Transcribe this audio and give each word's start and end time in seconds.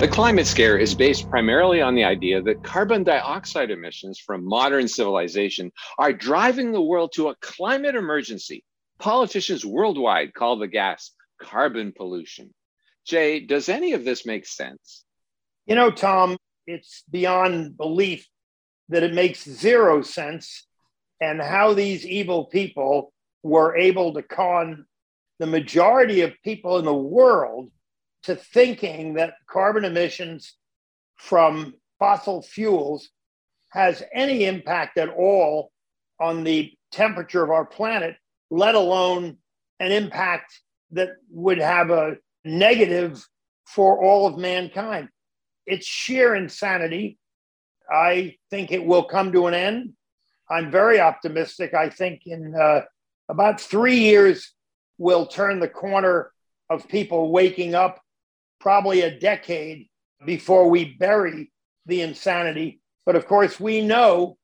The 0.00 0.08
climate 0.08 0.46
scare 0.46 0.78
is 0.78 0.94
based 0.94 1.28
primarily 1.28 1.82
on 1.82 1.94
the 1.94 2.04
idea 2.04 2.40
that 2.40 2.64
carbon 2.64 3.04
dioxide 3.04 3.70
emissions 3.70 4.18
from 4.18 4.42
modern 4.46 4.88
civilization 4.88 5.70
are 5.98 6.10
driving 6.10 6.72
the 6.72 6.80
world 6.80 7.12
to 7.16 7.28
a 7.28 7.34
climate 7.42 7.94
emergency. 7.94 8.64
Politicians 8.98 9.66
worldwide 9.66 10.32
call 10.32 10.56
the 10.56 10.68
gas 10.68 11.10
carbon 11.38 11.92
pollution. 11.94 12.54
Jay, 13.04 13.40
does 13.40 13.68
any 13.68 13.92
of 13.92 14.06
this 14.06 14.24
make 14.24 14.46
sense? 14.46 15.04
You 15.66 15.74
know, 15.74 15.90
Tom, 15.90 16.38
it's 16.66 17.04
beyond 17.10 17.76
belief 17.76 18.26
that 18.88 19.02
it 19.02 19.12
makes 19.12 19.44
zero 19.44 20.00
sense 20.00 20.66
and 21.20 21.42
how 21.42 21.74
these 21.74 22.06
evil 22.06 22.46
people 22.46 23.12
were 23.42 23.76
able 23.76 24.14
to 24.14 24.22
con 24.22 24.86
the 25.40 25.46
majority 25.46 26.22
of 26.22 26.32
people 26.42 26.78
in 26.78 26.86
the 26.86 26.94
world 26.94 27.70
to 28.24 28.36
thinking 28.36 29.14
that 29.14 29.34
carbon 29.48 29.84
emissions 29.84 30.54
from 31.16 31.74
fossil 31.98 32.42
fuels 32.42 33.08
has 33.70 34.02
any 34.12 34.44
impact 34.44 34.98
at 34.98 35.08
all 35.08 35.70
on 36.18 36.44
the 36.44 36.72
temperature 36.92 37.42
of 37.42 37.50
our 37.50 37.64
planet, 37.64 38.16
let 38.50 38.74
alone 38.74 39.36
an 39.78 39.92
impact 39.92 40.60
that 40.92 41.10
would 41.30 41.58
have 41.58 41.90
a 41.90 42.16
negative 42.44 43.24
for 43.66 44.02
all 44.02 44.26
of 44.26 44.36
mankind. 44.36 45.08
It's 45.66 45.86
sheer 45.86 46.34
insanity. 46.34 47.18
I 47.90 48.36
think 48.50 48.72
it 48.72 48.84
will 48.84 49.04
come 49.04 49.32
to 49.32 49.46
an 49.46 49.54
end. 49.54 49.92
I'm 50.48 50.70
very 50.70 51.00
optimistic. 51.00 51.74
I 51.74 51.88
think 51.88 52.22
in 52.26 52.54
uh, 52.54 52.82
about 53.28 53.60
three 53.60 53.98
years, 53.98 54.52
we'll 54.98 55.26
turn 55.26 55.60
the 55.60 55.68
corner 55.68 56.32
of 56.68 56.88
people 56.88 57.30
waking 57.30 57.74
up 57.74 58.00
probably 58.60 59.00
a 59.00 59.18
decade 59.18 59.88
before 60.24 60.68
we 60.68 60.84
bury 60.84 61.50
the 61.86 62.02
insanity. 62.02 62.80
But 63.06 63.16
of 63.16 63.26
course, 63.26 63.58
we 63.58 63.80
know 63.80 64.36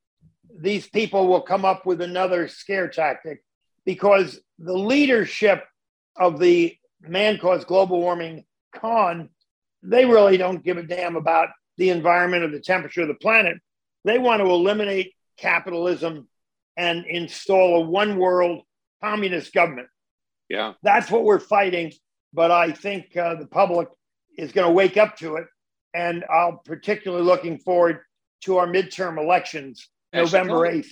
these 0.58 0.88
people 0.88 1.28
will 1.28 1.42
come 1.42 1.64
up 1.64 1.86
with 1.86 2.00
another 2.00 2.48
scare 2.48 2.88
tactic 2.88 3.44
because 3.84 4.40
the 4.58 4.76
leadership 4.76 5.64
of 6.16 6.40
the 6.40 6.74
man 7.00 7.38
caused 7.38 7.66
global 7.66 8.00
warming 8.00 8.44
con, 8.74 9.28
they 9.82 10.04
really 10.04 10.36
don't 10.36 10.64
give 10.64 10.78
a 10.78 10.82
damn 10.82 11.16
about 11.16 11.50
the 11.76 11.90
environment 11.90 12.42
or 12.42 12.48
the 12.48 12.60
temperature 12.60 13.02
of 13.02 13.08
the 13.08 13.14
planet. 13.14 13.58
They 14.04 14.18
want 14.18 14.40
to 14.40 14.48
eliminate 14.48 15.12
capitalism 15.36 16.28
and 16.76 17.04
install 17.06 17.76
a 17.76 17.80
one 17.80 18.16
world 18.16 18.62
communist 19.02 19.52
government. 19.52 19.88
Yeah. 20.48 20.74
That's 20.82 21.10
what 21.10 21.24
we're 21.24 21.40
fighting. 21.40 21.92
But 22.32 22.50
I 22.50 22.72
think 22.72 23.16
uh, 23.16 23.36
the 23.36 23.46
public 23.46 23.88
is 24.36 24.52
going 24.52 24.66
to 24.66 24.72
wake 24.72 24.96
up 24.96 25.16
to 25.18 25.36
it. 25.36 25.46
And 25.94 26.24
I'm 26.24 26.58
particularly 26.64 27.24
looking 27.24 27.58
forward 27.58 28.00
to 28.42 28.58
our 28.58 28.66
midterm 28.66 29.18
elections, 29.22 29.88
November 30.12 30.68
8th. 30.68 30.90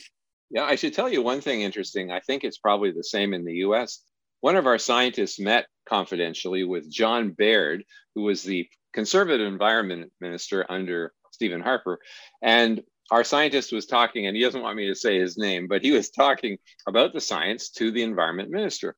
Yeah, 0.51 0.65
I 0.65 0.77
should 0.77 0.95
tell 0.95 1.09
you 1.09 1.23
one 1.23 1.41
thing 1.41 1.63
interesting. 1.63 2.11
I 2.11 2.21
think 2.21 2.45
it's 2.45 2.59
probably 2.59 2.93
the 2.93 3.05
same 3.05 3.35
in 3.35 3.45
the 3.45 3.57
US. 3.67 4.01
One 4.41 4.57
of 4.57 4.67
our 4.67 4.79
scientists 4.79 5.41
met 5.41 5.67
confidentially 5.87 6.65
with 6.65 6.91
John 6.91 7.31
Baird, 7.31 7.85
who 8.15 8.23
was 8.23 8.43
the 8.43 8.69
conservative 8.93 9.47
environment 9.47 10.13
minister 10.21 10.65
under 10.69 11.13
Stephen 11.33 11.61
Harper. 11.61 11.99
And 12.43 12.83
our 13.11 13.25
scientist 13.25 13.73
was 13.73 13.87
talking, 13.87 14.27
and 14.27 14.37
he 14.37 14.43
doesn't 14.43 14.63
want 14.63 14.77
me 14.77 14.89
to 14.89 14.95
say 14.95 15.19
his 15.19 15.37
name, 15.37 15.67
but 15.67 15.83
he 15.83 15.91
was 15.91 16.11
talking 16.11 16.59
about 16.87 17.13
the 17.13 17.21
science 17.21 17.71
to 17.71 17.91
the 17.91 18.03
environment 18.03 18.51
minister. 18.51 18.97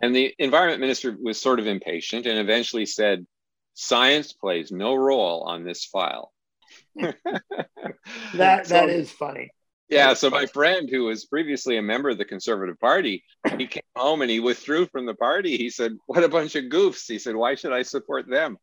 And 0.00 0.14
the 0.14 0.34
environment 0.38 0.80
minister 0.80 1.16
was 1.20 1.40
sort 1.40 1.58
of 1.58 1.66
impatient 1.66 2.26
and 2.26 2.38
eventually 2.38 2.86
said, 2.86 3.26
Science 3.80 4.32
plays 4.32 4.72
no 4.72 4.96
role 4.96 5.42
on 5.42 5.62
this 5.62 5.84
file. 5.84 6.32
Hmm. 6.98 7.10
that 8.34 8.66
so, 8.66 8.74
that 8.74 8.88
is 8.88 9.12
funny. 9.12 9.50
Yeah, 9.88 10.14
so 10.14 10.30
my 10.30 10.46
friend 10.46 10.88
who 10.90 11.04
was 11.04 11.26
previously 11.26 11.78
a 11.78 11.82
member 11.82 12.08
of 12.08 12.18
the 12.18 12.24
Conservative 12.24 12.78
Party, 12.80 13.22
he 13.56 13.68
came 13.68 13.84
home 13.94 14.20
and 14.20 14.30
he 14.30 14.40
withdrew 14.40 14.86
from 14.86 15.06
the 15.06 15.14
party. 15.14 15.56
He 15.56 15.70
said, 15.70 15.92
"What 16.06 16.24
a 16.24 16.28
bunch 16.28 16.56
of 16.56 16.64
goofs." 16.64 17.04
He 17.06 17.20
said, 17.20 17.36
"Why 17.36 17.54
should 17.54 17.72
I 17.72 17.82
support 17.82 18.28
them?" 18.28 18.58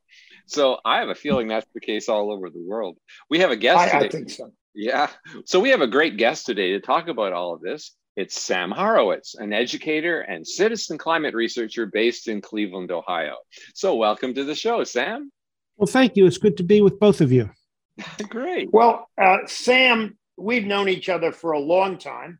So 0.48 0.80
I 0.84 1.00
have 1.00 1.08
a 1.08 1.16
feeling 1.16 1.48
that's 1.48 1.66
the 1.74 1.80
case 1.80 2.10
all 2.10 2.30
over 2.30 2.50
the 2.50 2.62
world. 2.62 2.98
We 3.30 3.40
have 3.40 3.52
a 3.52 3.56
guest 3.56 3.80
I, 3.80 3.86
today. 3.86 4.06
I 4.06 4.10
think 4.10 4.30
so. 4.30 4.52
Yeah. 4.76 5.10
So 5.46 5.62
we 5.62 5.70
have 5.70 5.82
a 5.82 5.88
great 5.88 6.18
guest 6.18 6.46
today 6.46 6.74
to 6.74 6.82
talk 6.82 7.08
about 7.08 7.32
all 7.32 7.54
of 7.54 7.62
this. 7.62 7.96
It's 8.16 8.42
Sam 8.42 8.72
Horowitz, 8.72 9.36
an 9.36 9.52
educator 9.52 10.22
and 10.22 10.48
citizen 10.48 10.98
climate 10.98 11.36
researcher 11.36 11.86
based 11.86 12.30
in 12.30 12.40
Cleveland, 12.40 12.90
Ohio. 12.90 13.36
So, 13.74 13.96
welcome 13.96 14.34
to 14.36 14.46
the 14.46 14.56
show, 14.56 14.86
Sam. 14.86 15.32
Well, 15.76 15.88
thank 15.88 16.16
you. 16.16 16.26
It's 16.26 16.38
good 16.38 16.56
to 16.58 16.64
be 16.64 16.80
with 16.82 16.98
both 16.98 17.20
of 17.20 17.34
you. 17.34 17.50
Great. 18.30 18.72
Well, 18.72 19.10
uh, 19.22 19.40
Sam, 19.48 20.18
we've 20.38 20.66
known 20.66 20.88
each 20.88 21.10
other 21.10 21.34
for 21.34 21.52
a 21.52 21.60
long 21.60 21.98
time. 21.98 22.40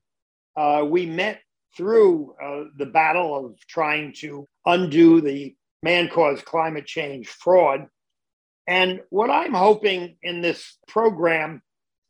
Uh, 0.56 0.86
we 0.88 1.06
met 1.06 1.42
through 1.76 2.36
uh, 2.42 2.70
the 2.78 2.86
battle 2.86 3.46
of 3.46 3.60
trying 3.68 4.14
to 4.20 4.48
undo 4.66 5.20
the 5.20 5.58
man 5.84 6.08
caused 6.08 6.46
climate 6.46 6.86
change 6.86 7.28
fraud. 7.28 7.88
And 8.66 9.02
what 9.10 9.30
I'm 9.30 9.54
hoping 9.54 10.16
in 10.24 10.40
this 10.40 10.78
program 10.88 11.62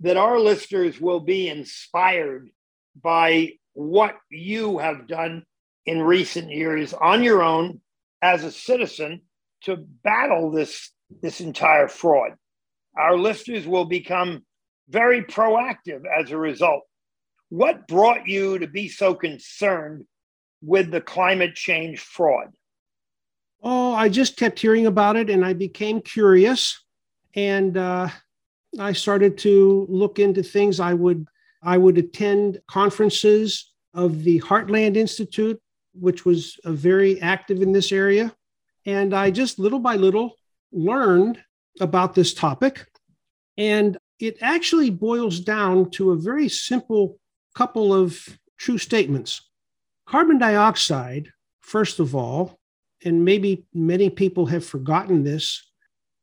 that 0.02 0.18
our 0.18 0.40
listeners 0.40 1.02
will 1.02 1.20
be 1.20 1.50
inspired 1.50 2.50
by 3.02 3.54
what 3.74 4.16
you 4.30 4.78
have 4.78 5.08
done 5.08 5.44
in 5.86 6.02
recent 6.02 6.50
years 6.50 6.94
on 6.94 7.24
your 7.24 7.44
own 7.44 7.82
as 8.22 8.44
a 8.44 8.52
citizen 8.52 9.22
to 9.62 9.78
battle 9.78 10.52
this, 10.52 10.92
this 11.22 11.42
entire 11.42 11.88
fraud. 11.88 12.32
Our 12.98 13.18
listeners 13.18 13.68
will 13.68 13.86
become 13.86 14.46
very 14.90 15.24
proactive 15.24 16.04
as 16.06 16.32
a 16.32 16.38
result. 16.38 16.84
What 17.50 17.88
brought 17.88 18.28
you 18.28 18.60
to 18.60 18.68
be 18.68 18.88
so 18.88 19.14
concerned 19.14 20.06
with 20.62 20.92
the 20.92 21.02
climate 21.02 21.56
change 21.56 22.00
fraud? 22.00 22.54
Oh, 23.62 23.94
I 23.94 24.10
just 24.10 24.38
kept 24.38 24.60
hearing 24.60 24.86
about 24.86 25.16
it 25.16 25.30
and 25.30 25.46
I 25.46 25.54
became 25.54 26.02
curious. 26.02 26.80
And 27.36 27.78
uh, 27.78 28.10
I 28.80 28.94
started 28.94 29.38
to 29.40 29.86
look 29.90 30.20
into 30.20 30.44
things 30.44 30.80
I 30.80 30.94
would 30.94 31.28
I 31.66 31.78
would 31.78 31.98
attend 31.98 32.62
conferences 32.68 33.74
of 33.94 34.24
the 34.24 34.40
Heartland 34.42 34.96
Institute, 34.96 35.60
which 35.94 36.24
was 36.24 36.60
uh, 36.64 36.72
very 36.72 37.20
active 37.22 37.62
in 37.62 37.72
this 37.72 37.92
area. 37.92 38.34
And 38.86 39.14
I 39.14 39.32
just 39.32 39.58
little 39.58 39.80
by 39.80 39.96
little 39.96 40.36
learned 40.72 41.40
about 41.80 42.14
this 42.14 42.34
topic. 42.34 42.86
And 43.58 43.98
it 44.20 44.38
actually 44.42 44.92
boils 44.92 45.40
down 45.40 45.90
to 45.92 46.12
a 46.12 46.18
very 46.18 46.50
simple 46.50 47.18
couple 47.56 47.94
of 47.94 48.20
true 48.58 48.78
statements. 48.78 49.42
Carbon 50.06 50.38
dioxide, 50.38 51.30
first 51.62 52.00
of 52.00 52.16
all, 52.16 52.60
and 53.04 53.26
maybe 53.26 53.66
many 53.74 54.10
people 54.10 54.46
have 54.46 54.66
forgotten 54.66 55.24
this, 55.24 55.72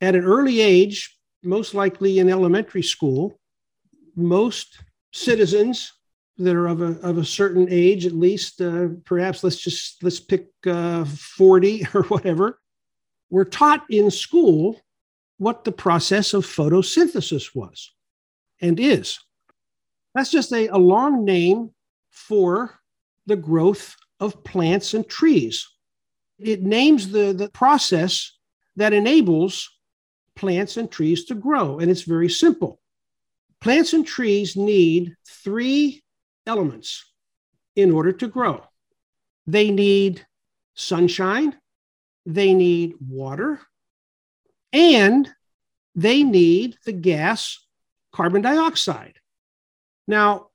at 0.01 0.15
an 0.15 0.25
early 0.25 0.61
age, 0.61 1.17
most 1.43 1.75
likely 1.75 2.19
in 2.19 2.29
elementary 2.29 2.83
school, 2.83 3.39
most 4.15 4.79
citizens 5.13 5.93
that 6.39 6.57
are 6.57 6.67
of 6.67 6.81
a, 6.81 6.99
of 7.01 7.19
a 7.19 7.25
certain 7.25 7.69
age, 7.71 8.07
at 8.07 8.13
least, 8.13 8.61
uh, 8.61 8.89
perhaps 9.05 9.45
let's 9.45 9.59
just 9.59 10.03
let's 10.03 10.21
pick 10.21 10.49
uh, 10.67 11.05
40 11.05 11.87
or 11.95 12.03
whatever, 12.05 12.59
we're 13.31 13.45
taught 13.45 13.85
in 13.91 14.11
school 14.11 14.81
what 15.39 15.65
the 15.65 15.73
process 15.73 16.35
of 16.35 16.47
photosynthesis 16.47 17.55
was 17.55 17.93
and 18.61 18.79
is. 18.79 19.19
That's 20.15 20.31
just 20.31 20.53
a, 20.53 20.69
a 20.69 20.79
long 20.79 21.25
name 21.25 21.71
for 22.11 22.79
the 23.27 23.37
growth 23.37 23.97
of 24.21 24.45
plants 24.45 24.95
and 24.95 25.09
trees. 25.09 25.69
It 26.39 26.63
names 26.63 27.11
the, 27.11 27.33
the 27.33 27.49
process 27.49 28.37
that 28.77 28.93
enables 28.93 29.71
plants 30.37 30.77
and 30.77 30.91
trees 30.91 31.25
to 31.27 31.35
grow, 31.35 31.79
and 31.79 31.91
it's 31.91 32.03
very 32.03 32.29
simple. 32.29 32.82
Plants 33.63 33.93
and 33.93 34.05
trees 34.05 34.57
need 34.57 35.15
three 35.25 36.03
elements 36.47 37.05
in 37.77 37.93
order 37.93 38.13
to 38.13 38.27
grow 38.29 38.65
they 39.47 39.71
need 39.71 40.25
sunshine, 40.75 41.57
they 42.27 42.55
need 42.55 42.95
water, 43.09 43.61
and 44.73 45.29
they 45.95 46.23
need 46.23 46.77
the 46.85 46.93
gas 46.93 47.59
carbon 48.13 48.43
dioxide. 48.43 49.17
Now, 50.07 50.49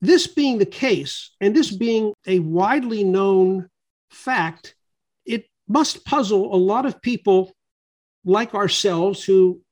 this 0.00 0.26
being 0.26 0.58
the 0.58 0.66
case, 0.66 1.34
and 1.40 1.54
this 1.54 1.70
being 1.70 2.12
a 2.26 2.38
widely 2.40 3.04
known 3.04 3.68
fact, 4.10 4.74
it 5.24 5.46
must 5.66 6.04
puzzle 6.04 6.54
a 6.54 6.56
lot 6.56 6.86
of 6.86 7.00
people 7.00 7.52
like 8.24 8.54
ourselves 8.54 9.24
who 9.24 9.62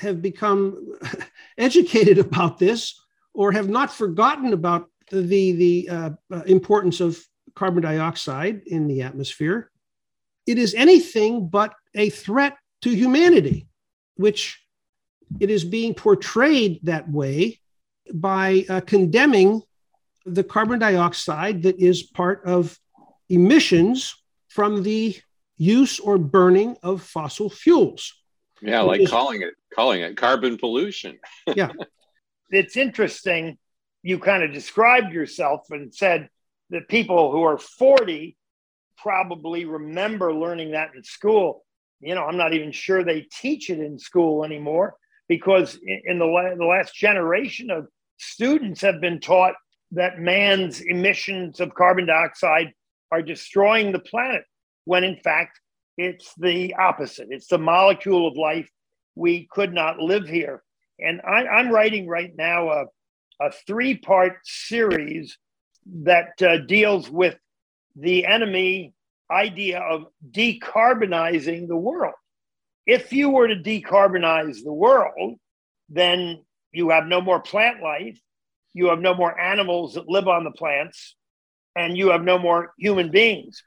have 0.00 0.22
become 0.22 0.94
educated 1.58 2.18
about 2.18 2.58
this 2.58 3.00
or 3.34 3.52
have 3.52 3.68
not 3.68 3.92
forgotten 3.92 4.52
about 4.52 4.88
the, 5.10 5.52
the 5.52 5.88
uh, 5.88 6.10
uh, 6.32 6.42
importance 6.46 7.00
of 7.00 7.18
carbon 7.54 7.82
dioxide 7.82 8.62
in 8.66 8.88
the 8.88 9.02
atmosphere. 9.02 9.70
It 10.46 10.58
is 10.58 10.74
anything 10.74 11.48
but 11.48 11.74
a 11.94 12.10
threat 12.10 12.56
to 12.82 12.90
humanity, 12.90 13.68
which 14.16 14.60
it 15.40 15.50
is 15.50 15.64
being 15.64 15.94
portrayed 15.94 16.80
that 16.84 17.10
way 17.10 17.60
by 18.12 18.64
uh, 18.68 18.80
condemning 18.80 19.62
the 20.24 20.44
carbon 20.44 20.78
dioxide 20.78 21.62
that 21.62 21.80
is 21.80 22.02
part 22.02 22.44
of 22.44 22.78
emissions 23.28 24.14
from 24.48 24.82
the 24.82 25.16
use 25.56 25.98
or 25.98 26.18
burning 26.18 26.76
of 26.82 27.02
fossil 27.02 27.48
fuels. 27.48 28.12
Yeah, 28.62 28.82
like 28.82 29.00
is, 29.00 29.10
calling 29.10 29.42
it 29.42 29.54
calling 29.76 30.00
it 30.00 30.16
carbon 30.16 30.56
pollution. 30.56 31.18
yeah. 31.54 31.70
It's 32.50 32.76
interesting 32.76 33.58
you 34.02 34.18
kind 34.18 34.42
of 34.42 34.52
described 34.52 35.12
yourself 35.12 35.62
and 35.70 35.94
said 35.94 36.28
that 36.70 36.88
people 36.88 37.32
who 37.32 37.42
are 37.42 37.58
40 37.58 38.36
probably 38.96 39.64
remember 39.64 40.32
learning 40.32 40.72
that 40.72 40.90
in 40.94 41.02
school. 41.02 41.64
You 42.00 42.14
know, 42.14 42.24
I'm 42.24 42.36
not 42.36 42.54
even 42.54 42.72
sure 42.72 43.02
they 43.02 43.26
teach 43.32 43.68
it 43.68 43.80
in 43.80 43.98
school 43.98 44.44
anymore 44.44 44.94
because 45.28 45.78
in 46.04 46.18
the, 46.18 46.24
la- 46.24 46.54
the 46.54 46.64
last 46.64 46.94
generation 46.94 47.70
of 47.70 47.86
students 48.16 48.80
have 48.80 49.00
been 49.00 49.20
taught 49.20 49.54
that 49.92 50.18
man's 50.18 50.80
emissions 50.80 51.60
of 51.60 51.74
carbon 51.74 52.06
dioxide 52.06 52.72
are 53.10 53.22
destroying 53.22 53.92
the 53.92 53.98
planet, 53.98 54.42
when 54.84 55.04
in 55.04 55.16
fact 55.16 55.60
it's 55.96 56.32
the 56.38 56.74
opposite. 56.74 57.28
It's 57.30 57.48
the 57.48 57.58
molecule 57.58 58.28
of 58.28 58.36
life. 58.36 58.70
We 59.16 59.48
could 59.50 59.72
not 59.72 59.98
live 59.98 60.28
here. 60.28 60.62
And 61.00 61.20
I, 61.22 61.60
am 61.60 61.70
writing 61.70 62.06
right 62.06 62.32
now 62.36 62.68
a, 62.70 62.84
a 63.40 63.50
three 63.66 63.96
part 63.96 64.38
series 64.44 65.36
that 66.04 66.40
uh, 66.40 66.58
deals 66.58 67.10
with 67.10 67.36
the 67.96 68.26
enemy 68.26 68.94
idea 69.30 69.80
of 69.80 70.06
decarbonizing 70.30 71.66
the 71.66 71.76
world. 71.76 72.14
If 72.86 73.12
you 73.12 73.30
were 73.30 73.48
to 73.48 73.56
decarbonize 73.56 74.62
the 74.62 74.72
world, 74.72 75.38
then 75.88 76.44
you 76.72 76.90
have 76.90 77.06
no 77.06 77.20
more 77.20 77.40
plant 77.40 77.82
life, 77.82 78.20
you 78.74 78.88
have 78.88 79.00
no 79.00 79.14
more 79.14 79.38
animals 79.38 79.94
that 79.94 80.08
live 80.08 80.28
on 80.28 80.44
the 80.44 80.50
plants, 80.50 81.16
and 81.74 81.96
you 81.96 82.10
have 82.10 82.22
no 82.22 82.38
more 82.38 82.72
human 82.78 83.10
beings. 83.10 83.62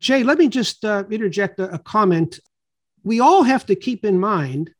Jay, 0.00 0.22
let 0.22 0.38
me 0.38 0.48
just 0.48 0.84
uh, 0.84 1.04
interject 1.10 1.58
a, 1.58 1.74
a 1.74 1.78
comment. 1.78 2.38
We 3.02 3.20
all 3.20 3.42
have 3.42 3.66
to 3.66 3.74
keep 3.74 4.04
in 4.04 4.18
mind 4.20 4.70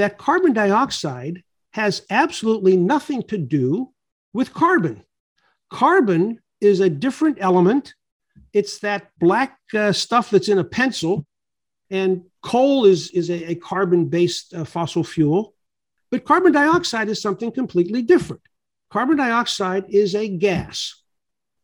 that 0.00 0.18
carbon 0.18 0.52
dioxide 0.52 1.42
has 1.72 2.02
absolutely 2.10 2.76
nothing 2.76 3.22
to 3.24 3.38
do 3.38 3.90
with 4.32 4.54
carbon. 4.54 5.04
Carbon 5.70 6.40
is 6.60 6.80
a 6.80 6.90
different 6.90 7.38
element. 7.40 7.94
It's 8.52 8.78
that 8.80 9.10
black 9.18 9.58
uh, 9.74 9.92
stuff 9.92 10.30
that's 10.30 10.48
in 10.48 10.58
a 10.58 10.64
pencil, 10.64 11.26
and 11.90 12.22
coal 12.42 12.86
is, 12.86 13.10
is 13.10 13.30
a, 13.30 13.50
a 13.52 13.54
carbon 13.54 14.06
based 14.06 14.54
uh, 14.54 14.64
fossil 14.64 15.04
fuel. 15.04 15.54
But 16.10 16.24
carbon 16.24 16.52
dioxide 16.52 17.08
is 17.08 17.22
something 17.22 17.52
completely 17.52 18.02
different. 18.02 18.42
Carbon 18.90 19.18
dioxide 19.18 19.84
is 19.88 20.14
a 20.14 20.26
gas, 20.28 21.02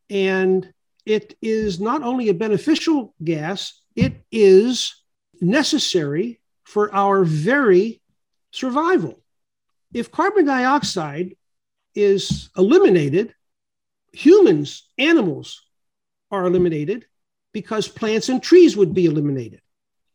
and 0.09 0.73
it 1.05 1.37
is 1.43 1.81
not 1.81 2.03
only 2.03 2.29
a 2.29 2.35
beneficial 2.35 3.15
gas, 3.25 3.81
it 3.97 4.15
is 4.31 5.03
necessary 5.41 6.41
for 6.65 6.95
our 6.95 7.25
very 7.25 8.01
survival. 8.51 9.21
If 9.93 10.11
carbon 10.11 10.47
dioxide 10.47 11.37
is 11.95 12.51
eliminated, 12.57 13.35
humans, 14.13 14.89
animals 14.99 15.63
are 16.31 16.47
eliminated 16.47 17.07
because 17.53 17.89
plants 17.89 18.29
and 18.29 18.43
trees 18.43 18.77
would 18.77 18.93
be 18.95 19.07
eliminated. 19.07 19.61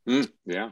Mm, 0.08 0.32
yeah. 0.46 0.72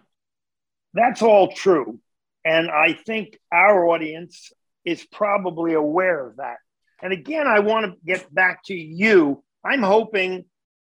That's 0.93 1.21
all 1.21 1.51
true. 1.51 1.99
And 2.45 2.69
I 2.69 2.93
think 2.93 3.39
our 3.51 3.87
audience 3.87 4.51
is 4.85 5.05
probably 5.05 5.73
aware 5.73 6.27
of 6.27 6.37
that. 6.37 6.57
And 7.01 7.13
again, 7.13 7.47
I 7.47 7.59
want 7.59 7.85
to 7.85 7.97
get 8.05 8.33
back 8.33 8.63
to 8.65 8.73
you. 8.73 9.43
I'm 9.63 9.83
hoping 9.83 10.45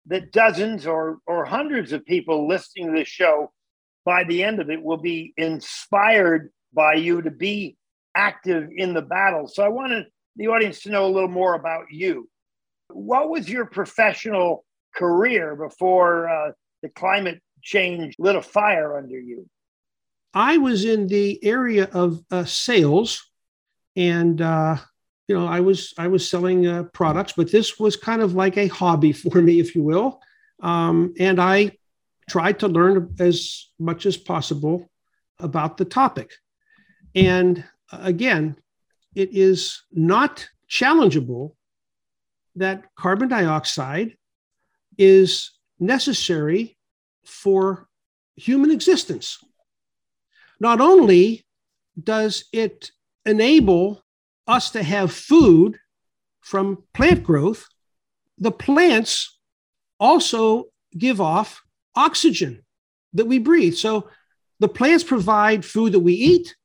that 0.08 0.32
dozens 0.32 0.88
or, 0.88 1.20
or 1.28 1.46
hundreds 1.46 1.92
of 1.92 2.06
people 2.06 2.48
listening 2.48 2.88
to 2.88 3.00
this 3.00 3.08
show 3.08 3.52
by 4.04 4.24
the 4.24 4.44
end 4.44 4.60
of 4.60 4.70
it 4.70 4.82
will 4.82 4.98
be 4.98 5.34
inspired 5.38 6.52
by 6.74 6.96
you 6.96 7.22
to 7.22 7.32
be 7.32 7.78
active 8.16 8.70
in 8.76 8.94
the 8.94 9.02
battle. 9.02 9.48
So 9.48 9.64
I 9.64 9.70
wanted 9.70 10.06
the 10.36 10.48
audience 10.48 10.82
to 10.82 10.90
know 10.90 11.06
a 11.06 11.12
little 11.12 11.30
more 11.30 11.56
about 11.56 11.86
you. 11.92 12.30
What 12.90 13.30
was 13.30 13.50
your 13.50 13.66
professional 13.66 14.66
career 14.96 15.56
before 15.56 16.30
uh, 16.30 16.52
the 16.82 16.90
climate 16.90 17.42
change 17.62 18.16
lit 18.20 18.36
a 18.36 18.42
fire 18.42 18.98
under 18.98 19.20
you? 19.20 19.48
I 20.34 20.58
was 20.58 20.86
in 20.86 21.08
the 21.08 21.44
area 21.44 21.90
of 21.92 22.22
uh, 22.32 22.46
sales, 22.46 23.30
and 23.96 24.42
uh, 24.42 24.78
you 25.28 25.38
know, 25.38 25.46
I 25.46 25.60
was 25.60 25.94
I 25.98 26.08
was 26.08 26.30
selling 26.30 26.68
uh, 26.68 26.84
products, 26.94 27.34
but 27.36 27.52
this 27.52 27.80
was 27.80 27.96
kind 27.96 28.22
of 28.22 28.34
like 28.34 28.58
a 28.58 28.68
hobby 28.68 29.12
for 29.14 29.42
me, 29.42 29.60
if 29.60 29.76
you 29.76 29.84
will. 29.84 30.22
Um, 30.62 31.14
and 31.20 31.42
I 31.42 31.78
tried 32.30 32.60
to 32.60 32.68
learn 32.68 33.16
as 33.20 33.70
much 33.80 34.06
as 34.06 34.16
possible 34.16 34.90
about 35.40 35.78
the 35.78 35.86
topic. 35.86 36.32
And 37.16 37.64
uh, 37.92 38.00
again, 38.02 38.56
it 39.16 39.30
is 39.34 39.84
not 39.92 40.48
challengeable 40.70 41.56
that 42.56 42.84
carbon 42.96 43.30
dioxide 43.30 44.18
is 44.98 45.52
necessary 45.80 46.78
for 47.26 47.88
human 48.36 48.72
existence. 48.72 49.38
Not 50.60 50.80
only 50.80 51.46
does 52.02 52.46
it 52.54 52.92
enable 53.26 54.04
us 54.48 54.72
to 54.72 54.84
have 54.84 55.12
food 55.12 55.78
from 56.42 56.84
plant 56.94 57.24
growth, 57.24 57.68
the 58.38 58.52
plants 58.52 59.40
also 60.00 60.66
give 60.98 61.22
off 61.22 61.62
oxygen 61.96 62.64
that 63.14 63.26
we 63.26 63.40
breathe. 63.40 63.76
So 63.76 64.10
the 64.60 64.70
plants 64.70 65.04
provide 65.04 65.66
food 65.66 65.94
that 65.94 66.00
we 66.00 66.14
eat, 66.14 66.56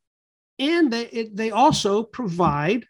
and 0.58 0.92
they, 0.92 1.06
it, 1.06 1.36
they 1.36 1.50
also 1.50 2.02
provide 2.02 2.86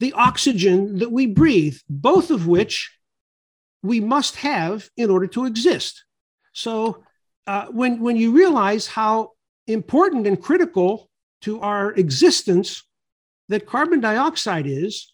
the 0.00 0.12
oxygen 0.12 0.98
that 0.98 1.10
we 1.10 1.26
breathe, 1.26 1.78
both 1.88 2.30
of 2.30 2.46
which 2.46 2.92
we 3.82 4.00
must 4.00 4.36
have 4.36 4.90
in 4.96 5.10
order 5.10 5.26
to 5.28 5.46
exist. 5.46 6.04
So 6.52 7.04
uh, 7.46 7.66
when, 7.66 8.00
when 8.00 8.16
you 8.16 8.32
realize 8.32 8.86
how 8.86 9.32
important 9.66 10.26
and 10.26 10.40
critical 10.40 11.08
to 11.42 11.60
our 11.60 11.92
existence 11.92 12.82
that 13.48 13.66
carbon 13.66 14.00
dioxide 14.00 14.66
is, 14.66 15.12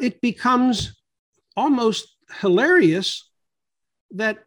it 0.00 0.20
becomes 0.20 1.00
almost 1.56 2.16
hilarious 2.40 3.30
that 4.10 4.38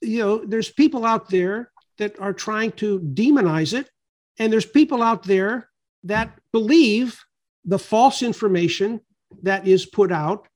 you 0.00 0.18
know 0.18 0.44
there's 0.44 0.70
people 0.70 1.04
out 1.04 1.28
there 1.28 1.70
that 1.98 2.18
are 2.20 2.32
trying 2.32 2.72
to 2.72 3.00
demonize 3.00 3.72
it 3.72 3.90
and 4.38 4.52
there's 4.52 4.66
people 4.66 5.02
out 5.02 5.22
there 5.24 5.68
that 6.04 6.38
believe 6.52 7.24
the 7.64 7.78
false 7.78 8.22
information 8.22 9.00
that 9.42 9.66
is 9.66 9.86
put 9.86 10.12
out 10.12 10.48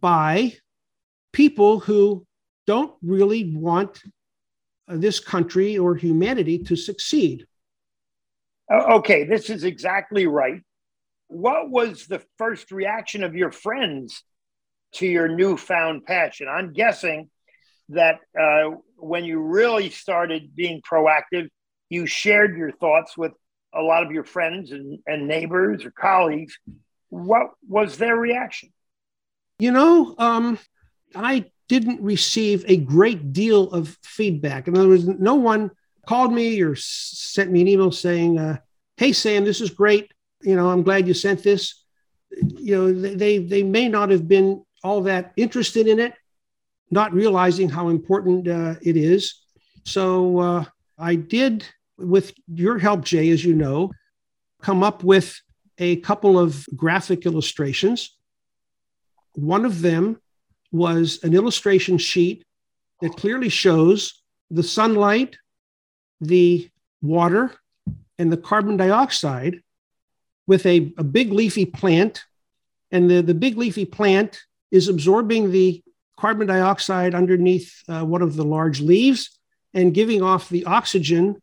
by 0.00 0.54
people 1.32 1.80
who 1.80 2.26
don't 2.66 2.94
really 3.02 3.54
want 3.54 4.02
uh, 4.88 4.96
this 4.96 5.20
country 5.20 5.78
or 5.78 5.94
humanity 5.94 6.58
to 6.58 6.76
succeed. 6.76 7.46
Okay, 8.70 9.24
this 9.24 9.50
is 9.50 9.64
exactly 9.64 10.26
right. 10.26 10.62
What 11.28 11.70
was 11.70 12.06
the 12.06 12.22
first 12.38 12.70
reaction 12.70 13.22
of 13.22 13.34
your 13.34 13.50
friends 13.50 14.22
to 14.94 15.06
your 15.06 15.28
newfound 15.28 16.04
passion? 16.04 16.48
I'm 16.48 16.72
guessing 16.72 17.28
that 17.90 18.20
uh, 18.38 18.76
when 18.96 19.24
you 19.24 19.40
really 19.40 19.90
started 19.90 20.54
being 20.54 20.80
proactive, 20.80 21.48
you 21.90 22.06
shared 22.06 22.56
your 22.56 22.72
thoughts 22.72 23.16
with 23.16 23.32
a 23.74 23.82
lot 23.82 24.04
of 24.04 24.12
your 24.12 24.24
friends 24.24 24.72
and, 24.72 24.98
and 25.06 25.26
neighbors 25.26 25.84
or 25.84 25.90
colleagues. 25.90 26.58
What 27.08 27.50
was 27.68 27.98
their 27.98 28.16
reaction? 28.16 28.72
You 29.58 29.72
know, 29.72 30.14
um, 30.18 30.58
I 31.14 31.50
didn't 31.68 32.00
receive 32.00 32.64
a 32.68 32.76
great 32.76 33.32
deal 33.32 33.70
of 33.70 33.96
feedback. 34.02 34.68
In 34.68 34.76
other 34.76 34.88
words, 34.88 35.06
no 35.06 35.34
one 35.34 35.70
called 36.06 36.32
me 36.32 36.60
or 36.60 36.74
sent 36.74 37.50
me 37.50 37.60
an 37.62 37.68
email 37.68 37.92
saying, 37.92 38.38
uh, 38.38 38.58
"Hey 38.96 39.12
Sam, 39.12 39.44
this 39.44 39.60
is 39.60 39.70
great. 39.70 40.12
You 40.42 40.56
know, 40.56 40.70
I'm 40.70 40.82
glad 40.82 41.06
you 41.06 41.14
sent 41.14 41.42
this." 41.42 41.84
You 42.30 42.76
know, 42.76 42.92
they 42.92 43.38
they 43.38 43.62
may 43.62 43.88
not 43.88 44.10
have 44.10 44.26
been 44.26 44.64
all 44.82 45.02
that 45.02 45.32
interested 45.36 45.86
in 45.86 45.98
it, 45.98 46.14
not 46.90 47.12
realizing 47.12 47.68
how 47.68 47.88
important 47.88 48.48
uh, 48.48 48.74
it 48.82 48.96
is. 48.96 49.42
So 49.84 50.38
uh, 50.38 50.64
I 50.98 51.14
did, 51.14 51.66
with 52.02 52.34
your 52.46 52.78
help, 52.78 53.04
Jay, 53.04 53.30
as 53.30 53.44
you 53.44 53.54
know, 53.54 53.90
come 54.60 54.82
up 54.82 55.02
with 55.02 55.40
a 55.78 55.96
couple 55.96 56.38
of 56.38 56.66
graphic 56.76 57.26
illustrations. 57.26 58.16
One 59.34 59.64
of 59.64 59.82
them 59.82 60.20
was 60.70 61.20
an 61.22 61.34
illustration 61.34 61.98
sheet 61.98 62.44
that 63.00 63.16
clearly 63.16 63.48
shows 63.48 64.22
the 64.50 64.62
sunlight, 64.62 65.36
the 66.20 66.70
water, 67.00 67.52
and 68.18 68.32
the 68.32 68.36
carbon 68.36 68.76
dioxide 68.76 69.62
with 70.46 70.64
a, 70.66 70.92
a 70.98 71.04
big 71.04 71.32
leafy 71.32 71.66
plant. 71.66 72.24
And 72.90 73.10
the, 73.10 73.22
the 73.22 73.34
big 73.34 73.56
leafy 73.56 73.84
plant 73.84 74.40
is 74.70 74.88
absorbing 74.88 75.50
the 75.50 75.82
carbon 76.16 76.46
dioxide 76.46 77.14
underneath 77.14 77.82
uh, 77.88 78.04
one 78.04 78.22
of 78.22 78.36
the 78.36 78.44
large 78.44 78.80
leaves 78.80 79.38
and 79.74 79.94
giving 79.94 80.22
off 80.22 80.48
the 80.48 80.64
oxygen 80.66 81.40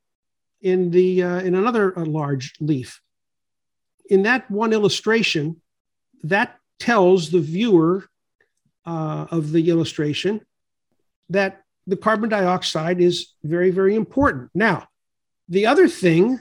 in 0.61 0.91
the 0.91 1.23
uh, 1.23 1.39
in 1.39 1.55
another 1.55 1.97
uh, 1.97 2.05
large 2.05 2.53
leaf. 2.59 3.01
In 4.09 4.23
that 4.23 4.49
one 4.49 4.73
illustration, 4.73 5.61
that 6.23 6.57
tells 6.79 7.29
the 7.29 7.39
viewer 7.39 8.05
uh, 8.85 9.25
of 9.31 9.51
the 9.51 9.69
illustration 9.69 10.41
that 11.29 11.63
the 11.85 11.97
carbon 11.97 12.29
dioxide 12.29 12.99
is 12.99 13.33
very 13.43 13.71
very 13.71 13.95
important. 13.95 14.49
Now, 14.53 14.87
the 15.47 15.65
other 15.65 15.87
thing 15.87 16.39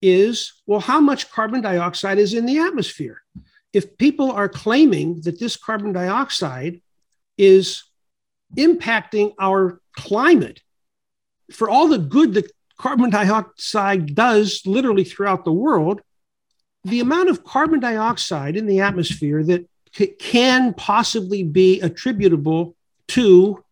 is 0.00 0.52
well, 0.66 0.80
how 0.80 1.00
much 1.00 1.30
carbon 1.30 1.60
dioxide 1.60 2.18
is 2.18 2.34
in 2.34 2.46
the 2.46 2.58
atmosphere? 2.58 3.22
If 3.72 3.98
people 3.98 4.32
are 4.32 4.48
claiming 4.48 5.20
that 5.22 5.38
this 5.38 5.56
carbon 5.56 5.92
dioxide 5.92 6.80
is 7.36 7.84
impacting 8.56 9.34
our 9.38 9.80
climate 9.94 10.62
for 11.52 11.68
all 11.68 11.88
the 11.88 11.98
good 11.98 12.34
that 12.34 12.50
carbon 12.78 13.10
dioxide 13.10 14.14
does 14.14 14.62
literally 14.64 15.04
throughout 15.04 15.44
the 15.44 15.52
world, 15.52 16.00
the 16.84 17.00
amount 17.00 17.28
of 17.28 17.44
carbon 17.44 17.80
dioxide 17.80 18.56
in 18.56 18.66
the 18.66 18.80
atmosphere 18.80 19.42
that 19.44 19.68
c- 19.92 20.14
can 20.18 20.72
possibly 20.74 21.42
be 21.42 21.80
attributable 21.80 22.76
to 23.08 23.62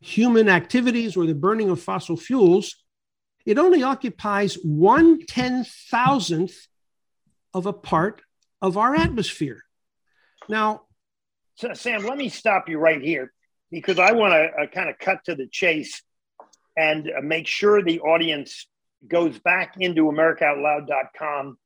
human 0.00 0.48
activities 0.48 1.16
or 1.16 1.26
the 1.26 1.34
burning 1.34 1.70
of 1.70 1.82
fossil 1.82 2.16
fuels, 2.16 2.76
it 3.44 3.58
only 3.58 3.82
occupies 3.82 4.54
one 4.62 5.24
ten 5.26 5.64
thousandth 5.64 6.68
of 7.52 7.66
a 7.66 7.72
part 7.72 8.22
of 8.62 8.76
our 8.76 8.94
atmosphere. 8.94 9.62
Now, 10.48 10.82
so, 11.56 11.72
Sam, 11.72 12.04
let 12.04 12.18
me 12.18 12.28
stop 12.28 12.68
you 12.68 12.78
right 12.78 13.00
here 13.00 13.32
because 13.70 13.98
I 13.98 14.12
want 14.12 14.32
to 14.32 14.62
uh, 14.62 14.66
kind 14.66 14.90
of 14.90 14.98
cut 14.98 15.24
to 15.26 15.34
the 15.34 15.46
chase 15.46 16.02
and 16.76 17.10
make 17.22 17.46
sure 17.46 17.82
the 17.82 18.00
audience 18.00 18.66
goes 19.06 19.38
back 19.38 19.74
into 19.78 20.04
AmericaOutloud.com 20.04 21.58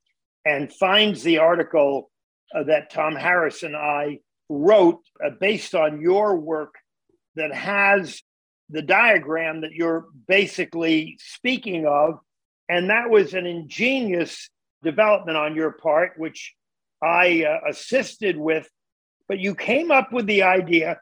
and 0.45 0.73
finds 0.73 1.23
the 1.23 1.38
article 1.38 2.11
uh, 2.55 2.65
that 2.65 2.91
Tom 2.91 3.15
Harris 3.15 3.62
and 3.62 3.77
I 3.77 4.21
wrote 4.49 5.00
uh, 5.25 5.31
based 5.41 5.75
on 5.75 6.00
your 6.00 6.37
work 6.37 6.75
that 7.37 7.55
has 7.55 8.23
the 8.71 8.83
diagram 8.83 9.62
that 9.62 9.73
you're 9.73 10.07
basically 10.27 11.19
speaking 11.21 11.87
of. 11.87 12.19
And 12.69 12.91
that 12.91 13.09
was 13.09 13.35
an 13.35 13.47
ingenious 13.47 14.50
development 14.83 15.37
on 15.37 15.55
your 15.55 15.73
part, 15.73 16.12
which 16.17 16.55
I 17.03 17.45
uh, 17.45 17.71
assisted 17.71 18.37
with 18.37 18.69
but 19.29 19.38
you 19.38 19.55
came 19.55 19.91
up 19.91 20.12
with 20.12 20.27
the 20.27 20.43
idea 20.43 20.99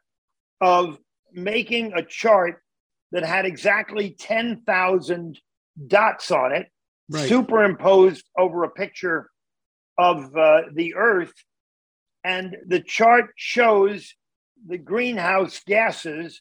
of 0.60 0.98
making 1.32 1.92
a 1.92 2.02
chart 2.02 2.60
that 3.12 3.25
had 3.25 3.46
exactly 3.46 4.16
10,000 4.18 5.40
dots 5.86 6.30
on 6.30 6.52
it, 6.52 6.68
right. 7.10 7.28
superimposed 7.28 8.25
over 8.36 8.64
a 8.64 8.70
picture 8.70 9.30
of 9.98 10.36
uh, 10.36 10.62
the 10.72 10.94
Earth. 10.94 11.32
And 12.25 12.56
the 12.66 12.80
chart 12.80 13.30
shows 13.36 14.12
the 14.66 14.78
greenhouse 14.78 15.60
gases, 15.66 16.40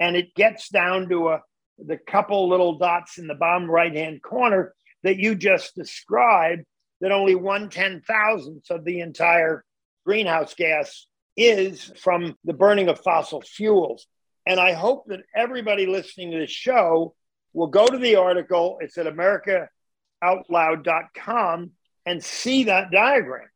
and 0.00 0.16
it 0.16 0.34
gets 0.34 0.68
down 0.68 1.08
to 1.10 1.28
a, 1.28 1.42
the 1.78 1.98
couple 1.98 2.48
little 2.48 2.78
dots 2.78 3.18
in 3.18 3.26
the 3.26 3.34
bottom 3.34 3.70
right 3.70 3.94
hand 3.94 4.22
corner 4.22 4.74
that 5.02 5.18
you 5.18 5.34
just 5.34 5.74
described, 5.74 6.64
that 7.00 7.12
only 7.12 7.34
one 7.34 7.68
ten 7.68 8.00
thousandth 8.00 8.70
of 8.70 8.84
the 8.84 9.00
entire 9.00 9.62
greenhouse 10.06 10.54
gas 10.54 11.06
is 11.36 11.92
from 11.98 12.34
the 12.44 12.54
burning 12.54 12.88
of 12.88 13.00
fossil 13.00 13.42
fuels. 13.42 14.06
And 14.46 14.58
I 14.60 14.72
hope 14.72 15.08
that 15.08 15.20
everybody 15.34 15.86
listening 15.86 16.30
to 16.30 16.38
this 16.38 16.50
show 16.50 17.14
will 17.52 17.66
go 17.66 17.86
to 17.86 17.98
the 17.98 18.16
article. 18.16 18.78
It's 18.80 18.96
at 18.96 19.06
americaoutloud.com 19.06 21.70
and 22.06 22.24
see 22.24 22.64
that 22.64 22.90
diagram. 22.92 23.48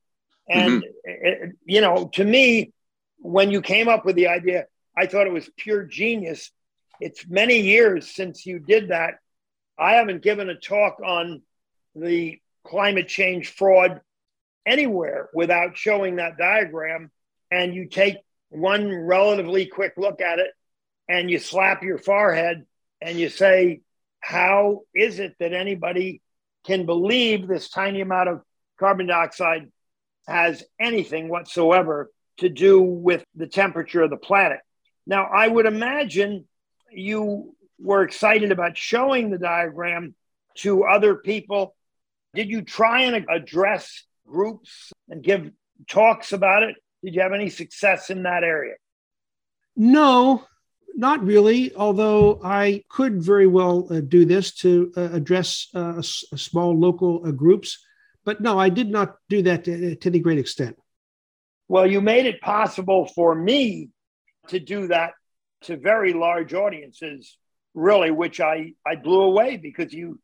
And, 0.49 0.83
mm-hmm. 0.83 0.89
it, 1.05 1.53
you 1.65 1.81
know, 1.81 2.11
to 2.15 2.25
me, 2.25 2.73
when 3.19 3.53
you 3.53 3.63
came 3.63 3.89
up 3.89 4.05
with 4.05 4.17
the 4.17 4.27
idea, 4.29 4.67
I 4.97 5.07
thought 5.07 5.29
it 5.29 5.33
was 5.33 5.49
pure 5.57 5.85
genius. 5.85 6.51
It's 7.01 7.25
many 7.29 7.61
years 7.61 8.11
since 8.11 8.45
you 8.45 8.59
did 8.59 8.89
that. 8.89 9.15
I 9.79 9.93
haven't 9.93 10.23
given 10.23 10.51
a 10.51 10.57
talk 10.57 10.97
on 11.05 11.43
the 11.95 12.41
climate 12.65 13.07
change 13.09 13.49
fraud 13.49 14.01
anywhere 14.67 15.31
without 15.33 15.77
showing 15.77 16.17
that 16.17 16.37
diagram 16.37 17.11
and 17.51 17.75
you 17.75 17.87
take 17.87 18.17
one 18.51 18.93
relatively 18.93 19.65
quick 19.67 19.95
look 19.97 20.21
at 20.21 20.39
it 20.39 20.51
and 21.11 21.29
you 21.29 21.41
slap 21.41 21.83
your 21.83 21.99
forehead 21.99 22.65
and 23.01 23.19
you 23.19 23.29
say, 23.29 23.81
How 24.21 24.83
is 24.95 25.19
it 25.19 25.35
that 25.41 25.53
anybody 25.53 26.23
can 26.65 26.87
believe 26.87 27.49
this 27.49 27.69
tiny 27.69 28.01
amount 28.01 28.29
of 28.29 28.43
carbon 28.79 29.09
dioxide 29.09 29.73
has 30.29 30.63
anything 30.79 31.29
whatsoever 31.29 32.11
to 32.39 32.49
do 32.49 32.81
with 32.81 33.25
the 33.35 33.49
temperature 33.49 34.03
of 34.03 34.11
the 34.11 34.17
planet? 34.17 34.61
Now, 35.05 35.25
I 35.25 35.49
would 35.49 35.67
imagine 35.67 36.47
you 36.93 37.57
were 37.81 38.05
excited 38.05 38.53
about 38.53 38.79
showing 38.79 39.31
the 39.31 39.39
diagram 39.39 40.15
to 40.59 40.85
other 40.85 41.17
people. 41.17 41.75
Did 42.35 42.49
you 42.49 42.63
try 42.63 43.03
and 43.03 43.27
address 43.29 44.05
groups 44.29 44.93
and 45.09 45.25
give 45.25 45.51
talks 45.89 46.33
about 46.33 46.63
it? 46.63 46.77
Did 47.03 47.17
you 47.17 47.23
have 47.23 47.33
any 47.33 47.51
success 47.51 48.11
in 48.11 48.23
that 48.23 48.45
area? 48.45 48.75
No, 49.75 50.45
not 50.97 51.25
really. 51.25 51.75
Although 51.75 52.41
I 52.43 52.85
could 52.89 53.23
very 53.23 53.47
well 53.47 53.87
uh, 53.91 54.01
do 54.01 54.25
this 54.25 54.53
to 54.57 54.93
uh, 54.97 55.11
address 55.13 55.69
uh, 55.75 56.01
small 56.03 56.79
local 56.79 57.23
uh, 57.27 57.31
groups, 57.31 57.85
but 58.25 58.41
no, 58.41 58.59
I 58.59 58.69
did 58.69 58.91
not 58.91 59.17
do 59.29 59.43
that 59.43 59.65
to, 59.65 59.97
to 59.97 60.09
any 60.09 60.21
great 60.21 60.39
extent. 60.39 60.77
Well, 61.69 61.87
you 61.87 62.01
made 62.01 62.27
it 62.27 62.41
possible 62.41 63.07
for 63.07 63.35
me 63.35 63.91
to 64.49 64.59
do 64.59 64.89
that 64.89 65.13
to 65.63 65.77
very 65.77 66.13
large 66.13 66.53
audiences, 66.53 67.37
really, 67.75 68.11
which 68.11 68.41
I, 68.41 68.73
I 68.87 68.97
blew 68.97 69.23
away 69.23 69.57
because 69.57 69.93
you 69.93 70.19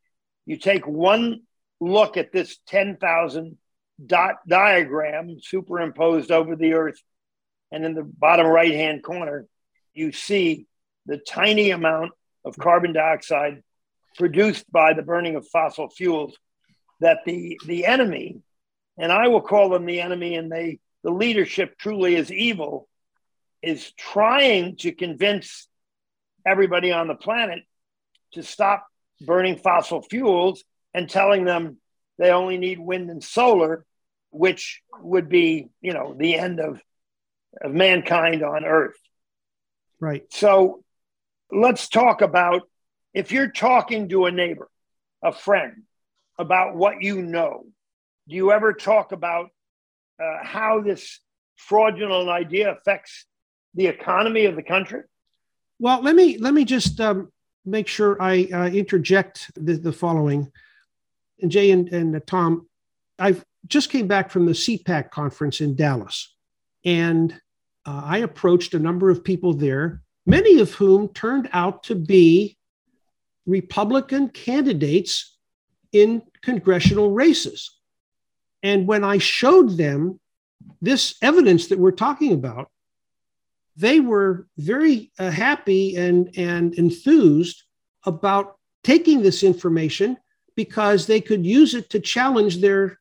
you 0.47 0.57
take 0.57 0.87
one 0.87 1.43
look 1.81 2.17
at 2.17 2.33
this 2.33 2.59
10,000 2.69 3.59
dot 4.05 4.37
diagram 4.47 5.41
superimposed 5.41 6.31
over 6.31 6.57
the 6.57 6.75
earth. 6.75 7.01
And 7.73 7.85
in 7.85 7.95
the 7.95 8.05
bottom 8.05 8.47
right 8.47 8.73
hand 8.73 9.03
corner, 9.03 9.47
you 9.97 10.13
see 10.13 10.67
the 11.07 11.19
tiny 11.19 11.71
amount 11.71 12.13
of 12.45 12.57
carbon 12.57 12.93
dioxide 12.93 13.63
produced 14.17 14.71
by 14.71 14.93
the 14.93 15.03
burning 15.03 15.37
of 15.37 15.47
fossil 15.49 15.89
fuels 15.91 16.37
that 17.01 17.19
the, 17.27 17.59
the 17.67 17.87
enemy, 17.87 18.41
and 18.99 19.13
I 19.13 19.29
will 19.29 19.43
call 19.43 19.69
them 19.69 19.87
the 19.87 20.01
enemy, 20.01 20.37
and 20.37 20.51
they, 20.51 20.79
the 21.03 21.11
leadership 21.11 21.77
truly 21.79 22.17
is 22.17 22.33
evil, 22.33 22.89
is 23.63 23.93
trying 23.93 24.77
to 24.77 24.93
convince 24.93 25.69
everybody 26.47 26.93
on 26.93 27.09
the 27.09 27.15
planet 27.15 27.61
to 28.33 28.43
stop 28.43 28.87
burning 29.21 29.57
fossil 29.57 30.03
fuels 30.03 30.65
and 30.95 31.09
telling 31.09 31.45
them 31.45 31.79
they 32.19 32.31
only 32.31 32.59
need 32.59 32.79
wind 32.79 33.11
and 33.11 33.23
solar, 33.23 33.85
which 34.31 34.83
would 35.01 35.29
be, 35.29 35.69
you 35.81 35.93
know, 35.93 36.15
the 36.17 36.37
end 36.37 36.61
of, 36.61 36.81
of 37.63 37.73
mankind 37.73 38.43
on 38.43 38.65
Earth. 38.65 38.97
Right. 40.01 40.25
So 40.31 40.85
let's 41.51 41.89
talk 41.89 42.21
about 42.21 42.63
if 43.15 43.33
you're 43.33 43.51
talking 43.51 44.09
to 44.11 44.27
a 44.27 44.31
neighbor, 44.31 44.69
a 45.23 45.33
friend, 45.33 45.85
about 46.39 46.77
what 46.77 47.03
you 47.03 47.23
know, 47.23 47.65
do 48.29 48.37
you 48.37 48.53
ever 48.53 48.73
talk 48.73 49.13
about 49.13 49.49
uh, 50.23 50.39
how 50.43 50.83
this 50.83 51.21
fraudulent 51.57 52.29
idea 52.29 52.73
affects 52.73 53.25
the 53.75 53.87
economy 53.87 54.45
of 54.47 54.57
the 54.57 54.63
country? 54.63 55.03
Well, 55.79 56.03
let 56.03 56.15
me 56.15 56.39
let 56.39 56.55
me 56.55 56.65
just 56.65 57.01
um, 57.01 57.31
make 57.65 57.89
sure 57.89 58.21
I 58.21 58.49
uh, 58.53 58.69
interject 58.69 59.51
the, 59.55 59.75
the, 59.75 59.93
following. 59.93 60.51
And 61.41 61.51
Jay 61.51 61.71
and, 61.71 61.89
and 61.89 62.17
uh, 62.17 62.21
Tom, 62.27 62.67
I 63.19 63.37
just 63.67 63.91
came 63.91 64.07
back 64.07 64.31
from 64.31 64.47
the 64.47 64.53
CPAC 64.53 65.11
conference 65.11 65.61
in 65.61 65.77
Dallas, 65.77 66.35
and 66.85 67.39
uh, 67.87 68.03
I 68.05 68.19
approached 68.19 68.75
a 68.75 68.79
number 68.79 69.11
of 69.11 69.23
people 69.23 69.55
there, 69.55 70.03
many 70.27 70.59
of 70.59 70.75
whom 70.75 71.09
turned 71.09 71.49
out 71.53 71.85
to 71.85 71.95
be 71.95 72.57
Republican 73.47 74.29
candidates 74.29 75.37
in 75.93 76.23
congressional 76.43 77.13
races. 77.13 77.79
And 78.63 78.89
when 78.89 79.05
I 79.05 79.19
showed 79.19 79.77
them 79.77 80.19
this 80.83 81.15
evidence 81.23 81.69
that 81.69 81.79
we're 81.79 81.93
talking 81.93 82.33
about, 82.33 82.71
they 83.77 84.01
were 84.01 84.49
very 84.59 85.13
uh, 85.19 85.31
happy 85.31 85.97
and, 85.97 86.37
and 86.37 86.75
enthused 86.75 87.63
about 88.05 88.57
taking 88.83 89.23
this 89.23 89.45
information 89.45 90.17
because 90.57 91.07
they 91.07 91.21
could 91.21 91.47
use 91.47 91.75
it 91.75 91.91
to 91.91 92.01
challenge 92.01 92.61
their 92.61 92.99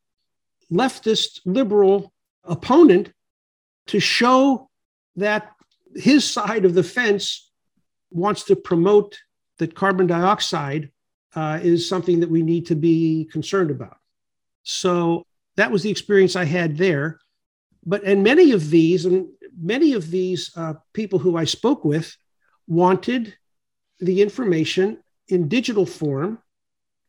leftist 0.71 1.39
liberal 1.45 2.13
opponent 2.43 3.11
to 3.87 3.99
show 3.99 4.69
that 5.15 5.51
his 5.95 6.29
side 6.29 6.65
of 6.65 6.73
the 6.73 6.83
fence 6.83 7.51
wants 8.11 8.43
to 8.45 8.55
promote 8.55 9.17
that 9.57 9.75
carbon 9.75 10.07
dioxide 10.07 10.91
uh, 11.35 11.59
is 11.61 11.87
something 11.87 12.19
that 12.21 12.29
we 12.29 12.41
need 12.41 12.65
to 12.67 12.75
be 12.75 13.27
concerned 13.31 13.71
about. 13.71 13.97
So 14.63 15.25
that 15.57 15.71
was 15.71 15.83
the 15.83 15.91
experience 15.91 16.35
I 16.35 16.45
had 16.45 16.77
there. 16.77 17.19
But 17.85 18.03
and 18.03 18.23
many 18.23 18.51
of 18.51 18.69
these 18.69 19.05
and 19.05 19.27
many 19.61 19.93
of 19.93 20.09
these 20.09 20.51
uh, 20.55 20.73
people 20.93 21.19
who 21.19 21.37
I 21.37 21.43
spoke 21.45 21.85
with 21.85 22.15
wanted 22.67 23.35
the 23.99 24.21
information 24.21 24.97
in 25.27 25.47
digital 25.47 25.85
form, 25.85 26.39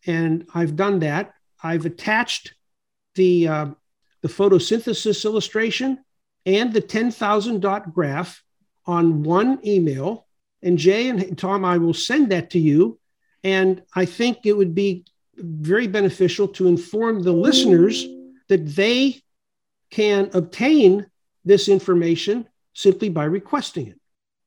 and 0.07 0.47
I've 0.55 0.77
done 0.77 1.01
that. 1.01 1.33
I've 1.63 1.87
attached 1.87 2.55
the 3.15 3.49
uh, 3.49 3.67
the 4.23 4.29
photosynthesis 4.29 5.25
illustration 5.25 6.05
and 6.47 6.73
the 6.73 6.81
10,000 6.81 7.61
dot 7.61 7.93
graph 7.93 8.43
on 8.87 9.25
one 9.25 9.59
email. 9.67 10.27
And 10.63 10.79
Jay 10.79 11.09
and 11.09 11.37
Tom, 11.37 11.65
I 11.65 11.77
will 11.77 11.95
send 11.95 12.31
that 12.31 12.51
to 12.51 12.59
you. 12.59 12.99
And 13.45 13.83
I 13.95 14.05
think 14.05 14.39
it 14.45 14.55
would 14.55 14.75
be 14.75 15.05
very 15.37 15.87
beneficial 15.87 16.49
to 16.49 16.67
inform 16.67 17.23
the 17.23 17.33
listeners 17.33 18.07
that 18.49 18.65
they 18.65 19.21
can 19.91 20.31
obtain 20.33 21.07
this 21.45 21.69
information 21.69 22.49
simply 22.73 23.09
by 23.09 23.25
requesting 23.25 23.89
it. 23.89 24.01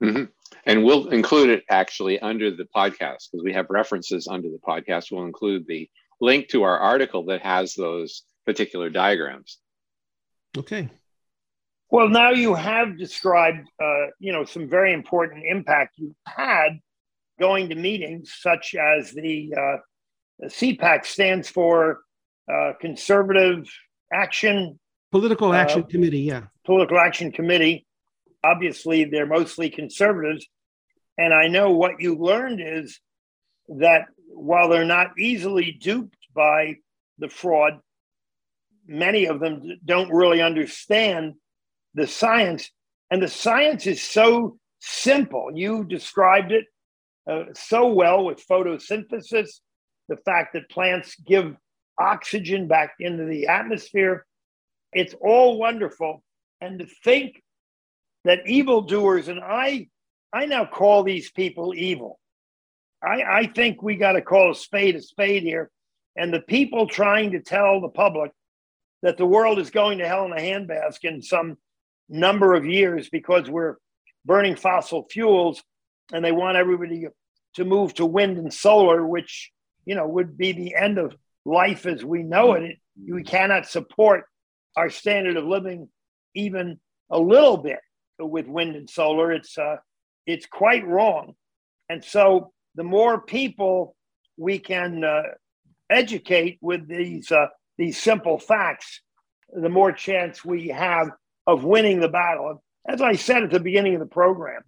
Mm-hmm. 0.04 0.24
And 0.66 0.84
we'll 0.84 1.10
include 1.10 1.50
it 1.50 1.64
actually 1.70 2.20
under 2.20 2.52
the 2.52 2.68
podcast 2.76 3.30
because 3.32 3.44
we 3.44 3.54
have 3.54 3.68
references 3.70 4.28
under 4.28 4.50
the 4.50 4.60
podcast. 4.60 5.12
We'll 5.12 5.26
include 5.26 5.66
the 5.68 5.90
link 6.20 6.50
to 6.50 6.64
our 6.64 6.78
article 6.78 7.26
that 7.26 7.42
has 7.42 7.76
those 7.76 8.24
particular 8.46 8.90
diagrams. 8.90 9.60
Okay. 10.58 10.90
Well, 11.92 12.10
now 12.10 12.32
you 12.32 12.54
have 12.54 12.98
described, 12.98 13.68
uh, 13.82 14.08
you 14.20 14.32
know, 14.32 14.46
some 14.46 14.70
very 14.70 14.94
important 14.94 15.44
impact 15.50 15.96
you've 15.98 16.16
had 16.26 16.80
going 17.40 17.70
to 17.70 17.76
meetings 17.76 18.36
such 18.40 18.76
as 18.76 19.12
the, 19.12 19.54
uh, 19.58 19.78
the 20.40 20.48
CPAC 20.48 21.06
stands 21.06 21.50
for 21.50 22.02
uh, 22.52 22.74
Conservative 22.80 23.66
Action 24.14 24.80
Political 25.12 25.54
Action 25.54 25.82
uh, 25.82 25.88
Committee, 25.88 26.20
yeah. 26.20 26.44
Political 26.66 27.00
Action 27.00 27.32
Committee. 27.32 27.86
Obviously, 28.44 29.06
they're 29.06 29.26
mostly 29.26 29.70
conservatives. 29.70 30.48
And 31.18 31.34
I 31.34 31.48
know 31.48 31.72
what 31.72 32.00
you 32.00 32.16
learned 32.16 32.62
is 32.62 33.00
that 33.70 34.06
while 34.28 34.70
they're 34.70 34.86
not 34.86 35.18
easily 35.18 35.72
duped 35.72 36.18
by 36.34 36.76
the 37.18 37.28
fraud, 37.28 37.80
many 38.88 39.26
of 39.26 39.40
them 39.40 39.80
don't 39.84 40.12
really 40.12 40.42
understand 40.42 41.34
the 42.00 42.08
science. 42.08 42.72
And 43.12 43.22
the 43.22 43.28
science 43.28 43.86
is 43.86 44.02
so 44.02 44.58
simple. 44.80 45.52
You 45.54 45.84
described 45.84 46.52
it 46.52 46.66
uh, 47.30 47.44
so 47.54 47.94
well 47.94 48.26
with 48.26 48.46
photosynthesis, 48.48 49.50
the 50.08 50.18
fact 50.26 50.54
that 50.54 50.70
plants 50.70 51.16
give 51.28 51.56
oxygen 52.00 52.68
back 52.68 52.94
into 53.00 53.26
the 53.26 53.48
atmosphere. 53.48 54.26
It's 54.94 55.14
all 55.22 55.60
wonderful. 55.60 56.24
And 56.62 56.80
to 56.80 56.88
think 57.04 57.44
that 58.24 58.48
evildoers, 58.48 59.28
and 59.28 59.42
I, 59.42 59.90
I 60.32 60.46
now 60.46 60.66
call 60.66 61.04
these 61.04 61.30
people 61.32 61.74
evil. 61.76 62.18
I, 63.04 63.24
I 63.24 63.48
think 63.48 63.84
we 63.84 63.96
got 63.96 64.14
to 64.14 64.22
call 64.22 64.52
a 64.52 64.56
spade 64.56 64.96
a 64.96 65.02
spade 65.02 65.44
here. 65.44 65.70
And 66.16 66.34
the 66.34 66.42
people 66.42 66.88
trying 66.88 67.32
to 67.32 67.42
tell 67.42 67.82
the 67.82 67.90
public 67.90 68.32
that 69.02 69.18
the 69.18 69.26
world 69.26 69.60
is 69.60 69.70
going 69.70 69.98
to 70.00 70.08
hell 70.08 70.26
in 70.26 70.34
a 70.34 70.36
handbasket 70.36 71.14
in 71.14 71.22
some 71.22 71.58
number 72.10 72.54
of 72.54 72.66
years 72.66 73.10
because 73.10 73.50
we're 73.50 73.76
burning 74.26 74.56
fossil 74.56 75.08
fuels 75.10 75.64
and 76.12 76.24
they 76.26 76.32
want 76.32 76.58
everybody 76.58 77.08
to 77.56 77.66
move 77.66 77.94
to 77.96 78.06
wind 78.06 78.38
and 78.38 78.54
solar, 78.54 79.06
which 79.06 79.52
you 79.86 79.96
know 79.96 80.08
would 80.08 80.38
be 80.38 80.52
the 80.52 80.76
end 80.76 80.98
of 80.98 81.16
life 81.46 81.86
as 81.86 82.04
we 82.04 82.24
know 82.24 82.54
it. 82.54 82.78
We 83.08 83.24
cannot 83.24 83.68
support 83.68 84.26
our 84.76 84.90
standard 84.90 85.38
of 85.38 85.46
living 85.46 85.90
even 86.36 86.80
a 87.10 87.20
little 87.20 87.58
bit 87.58 87.80
with 88.20 88.48
wind 88.48 88.76
and 88.76 88.90
solar. 88.90 89.32
It's 89.32 89.58
uh, 89.58 89.78
it's 90.26 90.46
quite 90.46 90.86
wrong, 90.88 91.36
and 91.90 92.04
so 92.04 92.52
the 92.76 92.84
more 92.84 93.22
people 93.22 93.96
we 94.38 94.60
can 94.60 95.04
uh, 95.04 95.24
educate 95.90 96.58
with 96.62 96.88
these 96.88 97.32
uh, 97.32 97.48
these 97.78 97.98
simple 97.98 98.40
facts, 98.40 99.02
the 99.54 99.70
more 99.70 99.92
chance 99.92 100.44
we 100.44 100.68
have 100.68 101.10
of 101.50 101.64
winning 101.64 102.00
the 102.00 102.10
battle. 102.10 102.64
As 102.88 103.02
I 103.02 103.14
said 103.14 103.44
at 103.44 103.50
the 103.50 103.60
beginning 103.60 103.96
of 103.96 104.00
the 104.00 104.06
program, 104.06 104.62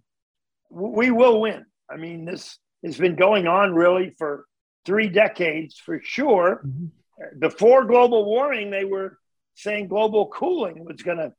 we 0.70 1.10
will 1.10 1.40
win. 1.40 1.64
I 1.90 1.96
mean, 1.96 2.24
this 2.24 2.58
has 2.84 2.98
been 2.98 3.16
going 3.16 3.46
on 3.46 3.74
really 3.74 4.14
for 4.18 4.46
three 4.84 5.08
decades 5.08 5.78
for 5.78 6.00
sure. 6.02 6.62
Mm-hmm. 6.66 7.38
Before 7.38 7.84
global 7.84 8.24
warming, 8.24 8.70
they 8.70 8.84
were 8.84 9.18
saying 9.54 9.88
global 9.88 10.28
cooling 10.28 10.84
was 10.84 11.02
going 11.02 11.18
to 11.18 11.32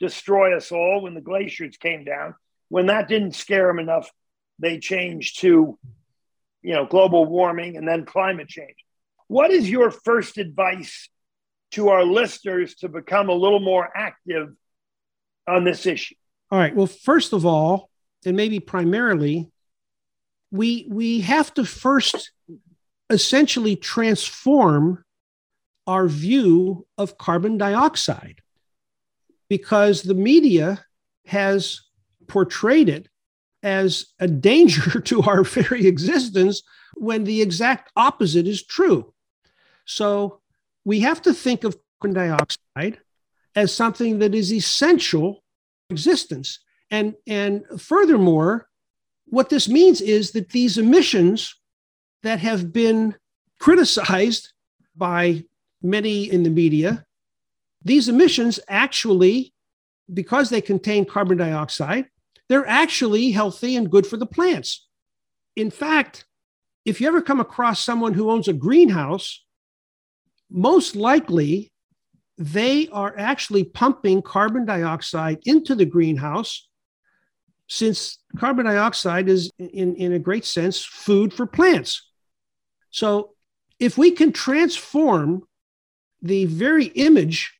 destroy 0.00 0.56
us 0.56 0.72
all 0.72 1.02
when 1.02 1.14
the 1.14 1.20
glaciers 1.20 1.76
came 1.76 2.04
down. 2.04 2.34
When 2.68 2.86
that 2.86 3.08
didn't 3.08 3.34
scare 3.34 3.68
them 3.68 3.78
enough, 3.78 4.10
they 4.58 4.78
changed 4.78 5.40
to, 5.40 5.78
you 6.62 6.74
know, 6.74 6.84
global 6.84 7.24
warming 7.24 7.76
and 7.76 7.88
then 7.88 8.04
climate 8.04 8.48
change. 8.48 8.76
What 9.28 9.50
is 9.50 9.70
your 9.70 9.90
first 9.90 10.36
advice 10.36 11.08
to 11.72 11.88
our 11.88 12.04
listeners 12.04 12.74
to 12.76 12.88
become 12.88 13.28
a 13.28 13.34
little 13.34 13.60
more 13.60 13.88
active 13.94 14.48
on 15.54 15.64
this 15.64 15.86
issue? 15.86 16.14
All 16.50 16.58
right. 16.58 16.74
Well, 16.74 16.86
first 16.86 17.32
of 17.32 17.46
all, 17.46 17.90
and 18.24 18.36
maybe 18.36 18.60
primarily, 18.60 19.50
we 20.50 20.86
we 20.90 21.20
have 21.20 21.54
to 21.54 21.64
first 21.64 22.32
essentially 23.08 23.76
transform 23.76 25.04
our 25.86 26.06
view 26.06 26.86
of 26.98 27.18
carbon 27.18 27.58
dioxide 27.58 28.40
because 29.48 30.02
the 30.02 30.14
media 30.14 30.84
has 31.26 31.80
portrayed 32.28 32.88
it 32.88 33.08
as 33.62 34.06
a 34.18 34.28
danger 34.28 35.00
to 35.10 35.22
our 35.22 35.42
very 35.44 35.86
existence 35.86 36.62
when 36.94 37.24
the 37.24 37.42
exact 37.42 37.90
opposite 37.96 38.46
is 38.46 38.64
true. 38.64 39.12
So 39.84 40.40
we 40.84 41.00
have 41.00 41.22
to 41.22 41.34
think 41.34 41.64
of 41.64 41.76
carbon 42.00 42.14
dioxide 42.14 43.00
as 43.56 43.74
something 43.74 44.20
that 44.20 44.34
is 44.34 44.52
essential 44.52 45.39
existence. 45.90 46.60
And, 46.90 47.14
and 47.26 47.64
furthermore, 47.78 48.68
what 49.26 49.48
this 49.48 49.68
means 49.68 50.00
is 50.00 50.32
that 50.32 50.50
these 50.50 50.78
emissions 50.78 51.54
that 52.22 52.40
have 52.40 52.72
been 52.72 53.14
criticized 53.58 54.52
by 54.96 55.44
many 55.82 56.30
in 56.30 56.42
the 56.42 56.50
media, 56.50 57.04
these 57.82 58.08
emissions 58.08 58.60
actually, 58.68 59.54
because 60.12 60.50
they 60.50 60.60
contain 60.60 61.04
carbon 61.04 61.38
dioxide, 61.38 62.06
they're 62.48 62.66
actually 62.66 63.30
healthy 63.30 63.76
and 63.76 63.90
good 63.90 64.06
for 64.06 64.16
the 64.16 64.26
plants. 64.26 64.88
In 65.56 65.70
fact, 65.70 66.26
if 66.84 67.00
you 67.00 67.06
ever 67.06 67.22
come 67.22 67.40
across 67.40 67.84
someone 67.84 68.14
who 68.14 68.30
owns 68.30 68.48
a 68.48 68.52
greenhouse, 68.52 69.44
most 70.50 70.96
likely 70.96 71.72
they 72.40 72.88
are 72.88 73.14
actually 73.18 73.64
pumping 73.64 74.22
carbon 74.22 74.64
dioxide 74.64 75.38
into 75.44 75.74
the 75.74 75.84
greenhouse 75.84 76.66
since 77.68 78.18
carbon 78.38 78.64
dioxide 78.64 79.28
is 79.28 79.50
in, 79.58 79.94
in 79.96 80.14
a 80.14 80.18
great 80.18 80.46
sense 80.46 80.82
food 80.82 81.34
for 81.34 81.44
plants. 81.44 82.08
So 82.90 83.34
if 83.78 83.98
we 83.98 84.10
can 84.10 84.32
transform 84.32 85.42
the 86.22 86.46
very 86.46 86.86
image 86.86 87.52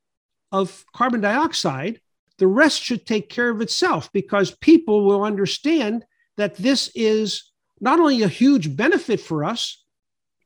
of 0.51 0.85
carbon 0.95 1.21
dioxide 1.21 2.01
the 2.39 2.47
rest 2.47 2.83
should 2.83 3.05
take 3.05 3.29
care 3.29 3.51
of 3.51 3.61
itself 3.61 4.11
because 4.15 4.57
people 4.63 5.05
will 5.05 5.23
understand 5.23 6.07
that 6.39 6.57
this 6.57 6.91
is 6.95 7.53
not 7.83 8.01
only 8.01 8.23
a 8.23 8.29
huge 8.29 8.75
benefit 8.75 9.21
for 9.21 9.45
us 9.45 9.85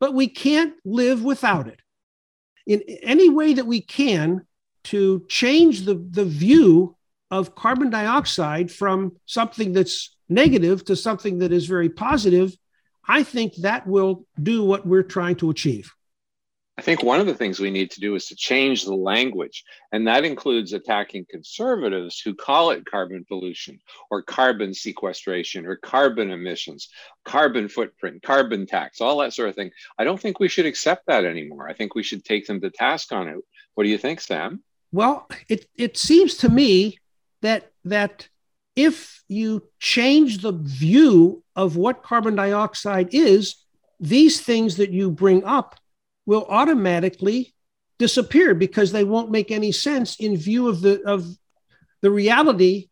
but 0.00 0.12
we 0.12 0.26
can't 0.26 0.74
live 0.84 1.22
without 1.22 1.68
it 1.68 1.80
in 2.66 2.81
any 3.03 3.29
way 3.29 3.55
that 3.55 3.66
we 3.66 3.81
can 3.81 4.46
to 4.85 5.24
change 5.29 5.83
the, 5.83 5.94
the 5.94 6.24
view 6.24 6.96
of 7.31 7.55
carbon 7.55 7.90
dioxide 7.90 8.70
from 8.70 9.16
something 9.27 9.72
that's 9.72 10.14
negative 10.29 10.85
to 10.85 10.96
something 10.96 11.38
that 11.38 11.53
is 11.53 11.66
very 11.66 11.88
positive, 11.88 12.57
I 13.07 13.22
think 13.22 13.55
that 13.57 13.87
will 13.87 14.27
do 14.40 14.64
what 14.64 14.87
we're 14.87 15.03
trying 15.03 15.37
to 15.37 15.50
achieve. 15.50 15.92
I 16.76 16.82
think 16.82 17.04
one 17.04 17.20
of 17.20 17.26
the 17.26 17.34
things 17.34 17.60
we 17.60 17.70
need 17.70 17.92
to 17.92 18.00
do 18.00 18.16
is 18.16 18.26
to 18.26 18.37
change 18.37 18.84
the 18.84 18.94
language, 18.94 19.64
and 19.92 20.08
that 20.08 20.24
includes 20.24 20.72
attacking 20.72 21.26
conservatives 21.30 22.20
who 22.20 22.34
call 22.34 22.70
it 22.70 22.84
carbon 22.84 23.24
pollution 23.28 23.78
or 24.10 24.22
carbon 24.22 24.74
sequestration 24.74 25.66
or 25.66 25.76
carbon 25.76 26.32
emissions, 26.32 26.88
carbon 27.24 27.68
footprint, 27.68 28.22
carbon 28.22 28.66
tax, 28.66 29.00
all 29.00 29.18
that 29.18 29.32
sort 29.32 29.50
of 29.50 29.54
thing. 29.54 29.70
I 29.98 30.04
don't 30.04 30.20
think 30.20 30.40
we 30.40 30.48
should 30.48 30.66
accept 30.66 31.06
that 31.06 31.24
anymore. 31.24 31.68
I 31.68 31.74
think 31.74 31.94
we 31.94 32.02
should 32.02 32.24
take 32.24 32.46
them 32.48 32.60
to 32.60 32.70
task 32.70 33.12
on 33.12 33.28
it. 33.28 33.37
What 33.74 33.84
do 33.84 33.90
you 33.90 33.98
think, 33.98 34.20
Sam? 34.20 34.64
Well, 34.90 35.28
it, 35.48 35.66
it 35.76 35.96
seems 35.96 36.37
to 36.38 36.48
me 36.48 36.98
that 37.40 37.70
that 37.84 38.28
if 38.74 39.22
you 39.28 39.68
change 39.78 40.38
the 40.38 40.52
view 40.52 41.44
of 41.54 41.76
what 41.76 42.02
carbon 42.02 42.34
dioxide 42.34 43.10
is, 43.12 43.64
these 44.00 44.40
things 44.40 44.76
that 44.78 44.90
you 44.90 45.12
bring 45.12 45.44
up 45.44 45.76
will 46.26 46.46
automatically 46.48 47.54
disappear 47.98 48.54
because 48.54 48.92
they 48.92 49.04
won't 49.04 49.30
make 49.30 49.50
any 49.50 49.72
sense 49.72 50.16
in 50.16 50.37
view 50.37 50.68
of 50.68 50.80
the 50.80 51.02
of 51.02 51.26
the 52.02 52.10
reality 52.10 52.88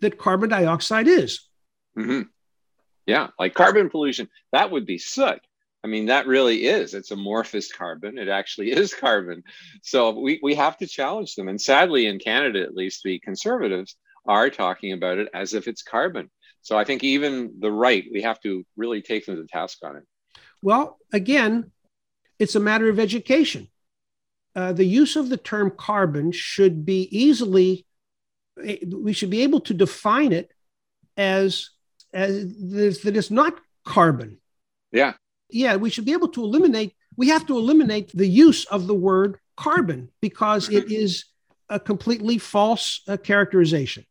that 0.00 0.18
carbon 0.18 0.50
dioxide 0.50 1.08
is. 1.08 1.48
Mm-hmm. 1.98 2.22
Yeah, 3.06 3.28
like 3.38 3.54
carbon 3.54 3.88
pollution, 3.88 4.28
that 4.52 4.70
would 4.70 4.86
be 4.86 4.98
soot. 4.98 5.40
I 5.84 5.88
mean, 5.88 6.06
that 6.06 6.26
really 6.26 6.66
is. 6.66 6.94
It's 6.94 7.12
amorphous 7.12 7.72
carbon. 7.72 8.18
It 8.18 8.28
actually 8.28 8.72
is 8.82 8.92
carbon. 8.92 9.44
So 9.82 10.18
we, 10.18 10.40
we 10.42 10.56
have 10.56 10.76
to 10.78 10.86
challenge 10.88 11.36
them. 11.36 11.48
And 11.48 11.60
sadly, 11.60 12.06
in 12.06 12.18
Canada, 12.18 12.62
at 12.62 12.74
least, 12.74 13.02
the 13.04 13.20
conservatives 13.20 13.96
are 14.26 14.50
talking 14.50 14.92
about 14.92 15.18
it 15.18 15.28
as 15.32 15.54
if 15.54 15.68
it's 15.68 15.82
carbon. 15.82 16.28
So 16.62 16.76
I 16.76 16.82
think 16.82 17.04
even 17.04 17.54
the 17.60 17.70
right, 17.70 18.04
we 18.12 18.22
have 18.22 18.40
to 18.40 18.66
really 18.76 19.00
take 19.00 19.24
them 19.26 19.36
to 19.36 19.46
task 19.46 19.78
on 19.84 19.96
it. 19.96 20.02
Well, 20.60 20.98
again, 21.12 21.70
it's 22.38 22.54
a 22.54 22.60
matter 22.60 22.88
of 22.88 22.98
education. 22.98 23.68
Uh, 24.54 24.72
the 24.72 24.84
use 24.84 25.16
of 25.16 25.28
the 25.28 25.36
term 25.36 25.70
carbon 25.70 26.32
should 26.32 26.86
be 26.86 27.08
easily, 27.10 27.86
we 28.86 29.12
should 29.12 29.30
be 29.30 29.42
able 29.42 29.60
to 29.60 29.74
define 29.74 30.32
it 30.32 30.50
as, 31.16 31.70
as 32.12 32.54
that 33.02 33.16
it's 33.16 33.30
not 33.30 33.54
carbon. 33.84 34.38
Yeah. 34.92 35.14
Yeah, 35.50 35.76
we 35.76 35.90
should 35.90 36.06
be 36.06 36.12
able 36.12 36.28
to 36.28 36.42
eliminate, 36.42 36.94
we 37.16 37.28
have 37.28 37.46
to 37.46 37.56
eliminate 37.56 38.10
the 38.14 38.26
use 38.26 38.64
of 38.64 38.86
the 38.86 38.94
word 38.94 39.38
carbon 39.56 40.10
because 40.20 40.68
it 40.68 40.90
is 40.90 41.26
a 41.68 41.78
completely 41.78 42.38
false 42.38 43.02
uh, 43.08 43.16
characterization. 43.16 44.04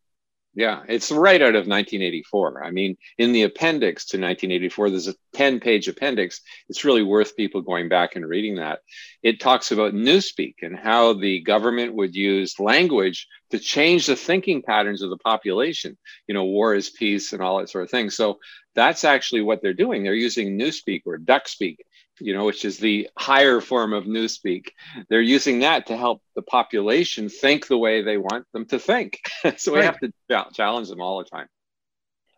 Yeah, 0.58 0.84
it's 0.88 1.12
right 1.12 1.42
out 1.42 1.50
of 1.50 1.68
1984. 1.68 2.64
I 2.64 2.72
mean, 2.72 2.96
in 3.18 3.34
the 3.34 3.44
appendix 3.44 4.06
to 4.06 4.18
1984, 4.18 4.90
there's 4.90 5.10
a 5.10 5.16
10 5.34 5.60
page 5.60 5.90
appendix. 5.90 6.40
It's 6.70 6.86
really 6.86 7.04
worth 7.04 7.36
people 7.36 7.62
going 7.62 7.90
back 7.90 8.16
and 8.16 8.26
reading 8.26 8.56
that. 8.56 8.80
It 9.22 9.42
talks 9.42 9.74
about 9.74 9.94
Newspeak 9.94 10.56
and 10.62 10.78
how 10.78 11.12
the 11.12 11.42
government 11.42 11.94
would 11.96 12.16
use 12.16 12.58
language 12.58 13.28
to 13.52 13.60
change 13.60 14.06
the 14.06 14.16
thinking 14.16 14.62
patterns 14.62 15.02
of 15.02 15.10
the 15.10 15.18
population. 15.18 15.98
You 16.26 16.34
know, 16.34 16.46
war 16.46 16.74
is 16.74 16.90
peace 16.90 17.34
and 17.34 17.42
all 17.42 17.60
that 17.60 17.70
sort 17.70 17.84
of 17.84 17.92
thing. 17.92 18.10
So 18.10 18.40
that's 18.76 19.04
actually 19.04 19.42
what 19.42 19.62
they're 19.62 19.74
doing. 19.74 20.04
They're 20.04 20.14
using 20.14 20.58
Newspeak 20.58 21.02
or 21.06 21.18
Duckspeak 21.18 21.78
you 22.20 22.34
know, 22.34 22.46
which 22.46 22.66
is 22.66 22.78
the 22.78 23.10
higher 23.18 23.60
form 23.62 23.94
of 23.94 24.06
newspeak. 24.06 24.70
They're 25.10 25.22
using 25.22 25.60
that 25.60 25.88
to 25.88 25.98
help 25.98 26.22
the 26.36 26.42
population 26.42 27.30
think 27.30 27.68
the 27.68 27.78
way 27.78 28.02
they 28.02 28.18
want 28.18 28.46
them 28.54 28.66
to 28.68 28.80
think. 28.80 29.22
so 29.58 29.74
we 29.74 29.80
have 29.80 30.00
to 30.00 30.12
challenge 30.54 30.90
them 30.90 31.02
all 31.02 31.20
the 31.20 31.26
time. 31.26 31.48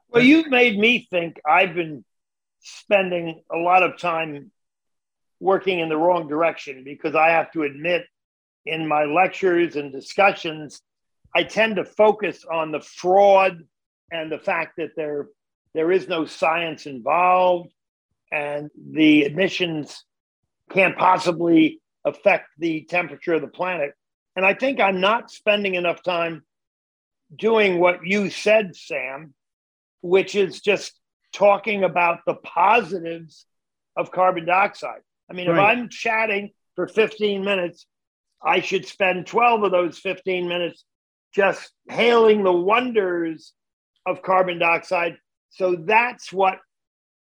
Well, 0.09 0.23
you've 0.23 0.49
made 0.49 0.77
me 0.77 1.07
think 1.09 1.39
I've 1.45 1.75
been 1.75 2.03
spending 2.61 3.41
a 3.51 3.57
lot 3.57 3.83
of 3.83 3.99
time 3.99 4.51
working 5.39 5.79
in 5.79 5.89
the 5.89 5.97
wrong 5.97 6.27
direction 6.27 6.83
because 6.83 7.13
I 7.13 7.29
have 7.29 7.51
to 7.51 7.63
admit, 7.63 8.05
in 8.65 8.87
my 8.87 9.05
lectures 9.05 9.75
and 9.75 9.91
discussions, 9.91 10.81
I 11.35 11.43
tend 11.43 11.75
to 11.75 11.85
focus 11.85 12.43
on 12.49 12.71
the 12.71 12.81
fraud 12.81 13.63
and 14.11 14.31
the 14.31 14.39
fact 14.39 14.77
that 14.77 14.91
there 14.95 15.27
there 15.73 15.91
is 15.91 16.07
no 16.07 16.25
science 16.25 16.85
involved 16.85 17.71
and 18.31 18.69
the 18.75 19.25
emissions 19.25 20.03
can't 20.71 20.97
possibly 20.97 21.81
affect 22.05 22.47
the 22.57 22.83
temperature 22.89 23.33
of 23.33 23.41
the 23.41 23.47
planet. 23.47 23.93
And 24.35 24.45
I 24.45 24.53
think 24.53 24.79
I'm 24.79 25.01
not 25.01 25.31
spending 25.31 25.75
enough 25.75 26.03
time 26.03 26.43
doing 27.35 27.79
what 27.79 28.05
you 28.05 28.29
said, 28.29 28.75
Sam, 28.75 29.33
which 30.01 30.35
is 30.35 30.61
just 30.61 30.93
talking 31.33 31.83
about 31.83 32.19
the 32.25 32.35
positives 32.35 33.45
of 33.95 34.11
carbon 34.11 34.45
dioxide. 34.45 35.01
I 35.29 35.33
mean, 35.33 35.49
right. 35.49 35.57
if 35.57 35.79
I'm 35.79 35.89
chatting 35.89 36.51
for 36.75 36.87
15 36.87 37.43
minutes, 37.43 37.85
I 38.41 38.61
should 38.61 38.85
spend 38.85 39.27
12 39.27 39.63
of 39.63 39.71
those 39.71 39.97
15 39.97 40.47
minutes 40.47 40.85
just 41.33 41.71
hailing 41.89 42.43
the 42.43 42.53
wonders 42.53 43.53
of 44.05 44.21
carbon 44.21 44.59
dioxide. 44.59 45.17
So 45.49 45.75
that's 45.75 46.31
what 46.31 46.59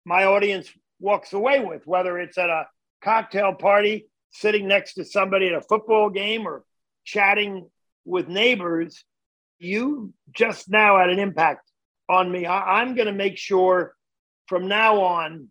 my 0.05 0.25
audience 0.25 0.71
walks 1.01 1.33
away 1.33 1.61
with, 1.61 1.87
whether 1.87 2.19
it's 2.19 2.39
at 2.39 2.51
a 2.51 2.67
cocktail 3.03 3.55
party, 3.55 4.09
sitting 4.31 4.69
next 4.69 4.95
to 4.95 5.05
somebody 5.05 5.49
at 5.49 5.55
a 5.55 5.61
football 5.61 6.11
game, 6.11 6.47
or 6.47 6.65
chatting 7.05 7.69
with 8.05 8.29
neighbors. 8.29 9.05
You 9.59 10.13
just 10.33 10.69
now 10.69 10.99
had 10.99 11.11
an 11.11 11.19
impact 11.19 11.69
on 12.09 12.31
me. 12.31 12.47
I, 12.47 12.83
am 12.83 12.95
going 12.95 13.07
to 13.07 13.13
make 13.13 13.37
sure 13.37 13.95
from 14.47 14.69
now 14.69 15.01
on 15.03 15.49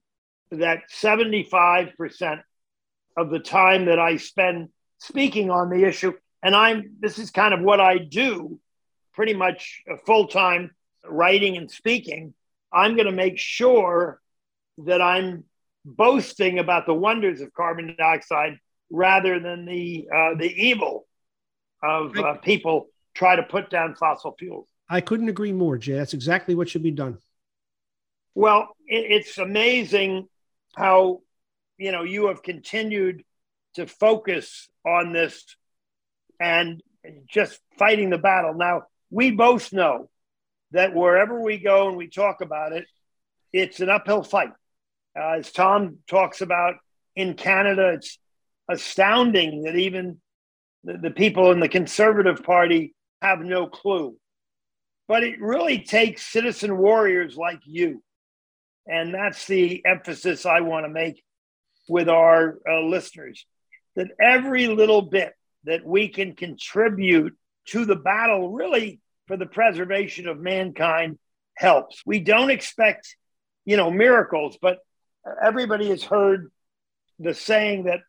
that 0.52 0.84
75% 0.92 2.42
of 3.16 3.30
the 3.30 3.40
time 3.40 3.86
that 3.86 4.00
I 4.00 4.18
spend 4.18 4.70
speaking 5.00 5.52
on 5.52 5.70
the 5.70 5.84
issue, 5.86 6.14
and 6.42 6.56
I'm 6.56 6.96
this 7.00 7.20
is 7.20 7.32
kind 7.32 7.54
of 7.54 7.62
what 7.62 7.80
I 7.80 7.98
do 7.98 8.60
pretty 9.14 9.34
much 9.34 9.84
full 10.06 10.28
time 10.28 10.72
writing 11.06 11.58
and 11.58 11.70
speaking. 11.70 12.34
I'm 12.72 12.96
going 12.96 13.08
to 13.08 13.12
make 13.12 13.38
sure 13.38 14.22
that 14.80 15.02
I'm 15.02 15.44
boasting 15.86 16.60
about 16.60 16.86
the 16.86 16.94
wonders 16.94 17.42
of 17.42 17.54
carbon 17.54 17.96
dioxide 17.98 18.60
rather 18.92 19.40
than 19.40 19.66
the 19.66 20.08
uh, 20.14 20.36
the 20.36 20.52
evil 20.52 21.08
of 21.84 22.18
uh, 22.18 22.36
people 22.36 22.88
try 23.14 23.36
to 23.36 23.44
put 23.44 23.70
down 23.70 23.96
fossil 23.96 24.36
fuels. 24.38 24.68
I 24.90 25.02
couldn't 25.02 25.30
agree 25.30 25.54
more, 25.54 25.78
Jay. 25.78 25.94
That's 25.94 26.14
exactly 26.14 26.56
what 26.56 26.70
should 26.70 26.84
be 26.84 26.92
done. 26.92 27.18
Well, 28.36 28.70
it, 28.88 29.06
it's 29.12 29.38
amazing 29.38 30.28
how 30.76 31.22
you 31.78 31.92
know 31.92 32.04
you 32.04 32.28
have 32.28 32.44
continued 32.44 33.24
to 33.76 33.88
focus 33.88 34.70
on 34.86 35.14
this 35.14 35.44
and 36.40 36.82
just 37.28 37.60
fighting 37.78 38.10
the 38.10 38.18
battle. 38.18 38.54
Now, 38.54 38.84
we 39.10 39.32
both 39.32 39.74
know 39.74 40.10
that 40.72 40.94
wherever 40.94 41.40
we 41.42 41.58
go 41.58 41.88
and 41.88 41.98
we 41.98 42.10
talk 42.10 42.42
about 42.42 42.74
it, 42.74 42.86
it's 43.54 43.80
an 43.80 43.90
uphill 43.90 44.24
fight. 44.24 44.52
Uh, 45.18 45.38
as 45.40 45.52
Tom 45.52 45.98
talks 46.08 46.42
about 46.42 46.76
in 47.16 47.34
Canada, 47.34 47.94
it's 47.94 48.20
astounding 48.70 49.64
that 49.64 49.76
even 49.76 50.22
the, 50.84 50.98
the 50.98 51.12
people 51.12 51.52
in 51.52 51.60
the 51.60 51.70
Conservative 51.70 52.44
Party 52.44 52.94
have 53.22 53.40
no 53.40 53.68
clue. 53.68 54.16
But 55.08 55.24
it 55.24 55.42
really 55.42 55.80
takes 55.80 56.28
citizen 56.28 56.78
warriors 56.78 57.38
like 57.38 57.62
you. 57.66 58.04
And 58.86 59.14
that's 59.14 59.48
the 59.48 59.86
emphasis 59.86 60.46
I 60.46 60.62
want 60.62 60.86
to 60.86 60.90
make 60.90 61.24
with 61.90 62.10
our 62.10 62.60
uh, 62.70 62.82
listeners 62.82 63.46
that 63.96 64.08
every 64.22 64.68
little 64.68 65.02
bit 65.02 65.34
that 65.64 65.86
we 65.86 66.10
can 66.10 66.36
contribute 66.36 67.36
to 67.70 67.86
the 67.86 67.96
battle, 67.96 68.52
really 68.52 69.00
for 69.28 69.36
the 69.36 69.46
preservation 69.46 70.28
of 70.28 70.40
mankind, 70.40 71.18
helps. 71.56 72.02
We 72.06 72.20
don't 72.20 72.52
expect, 72.52 73.16
you 73.66 73.76
know, 73.76 73.90
miracles, 73.90 74.58
but 74.62 74.80
everybody 75.42 75.90
has 75.90 76.04
heard 76.04 76.52
the 77.20 77.34
saying 77.34 77.84
that 77.84 78.02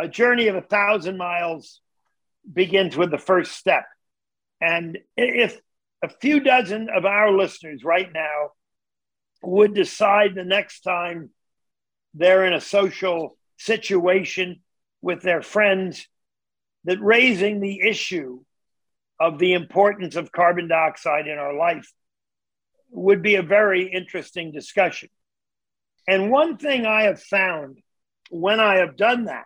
a 0.00 0.08
journey 0.08 0.48
of 0.48 0.56
a 0.56 0.62
thousand 0.62 1.16
miles 1.16 1.80
begins 2.50 2.96
with 2.96 3.10
the 3.10 3.18
first 3.18 3.52
step. 3.52 3.84
And 4.60 4.98
if 5.16 5.58
a 6.02 6.08
few 6.08 6.40
dozen 6.40 6.88
of 6.94 7.04
our 7.04 7.32
listeners 7.32 7.84
right 7.84 8.12
now 8.12 8.50
would 9.42 9.74
decide 9.74 10.34
the 10.34 10.44
next 10.44 10.80
time 10.80 11.30
they're 12.14 12.46
in 12.46 12.52
a 12.52 12.60
social 12.60 13.36
situation 13.56 14.60
with 15.00 15.22
their 15.22 15.42
friends 15.42 16.06
that 16.84 17.00
raising 17.00 17.60
the 17.60 17.80
issue 17.80 18.40
of 19.20 19.38
the 19.38 19.52
importance 19.52 20.16
of 20.16 20.32
carbon 20.32 20.68
dioxide 20.68 21.28
in 21.28 21.38
our 21.38 21.54
life 21.54 21.90
would 22.90 23.22
be 23.22 23.36
a 23.36 23.42
very 23.42 23.90
interesting 23.90 24.52
discussion. 24.52 25.08
And 26.06 26.30
one 26.30 26.56
thing 26.56 26.86
I 26.86 27.04
have 27.04 27.22
found 27.22 27.78
when 28.30 28.60
I 28.60 28.78
have 28.78 28.96
done 28.96 29.26
that, 29.26 29.44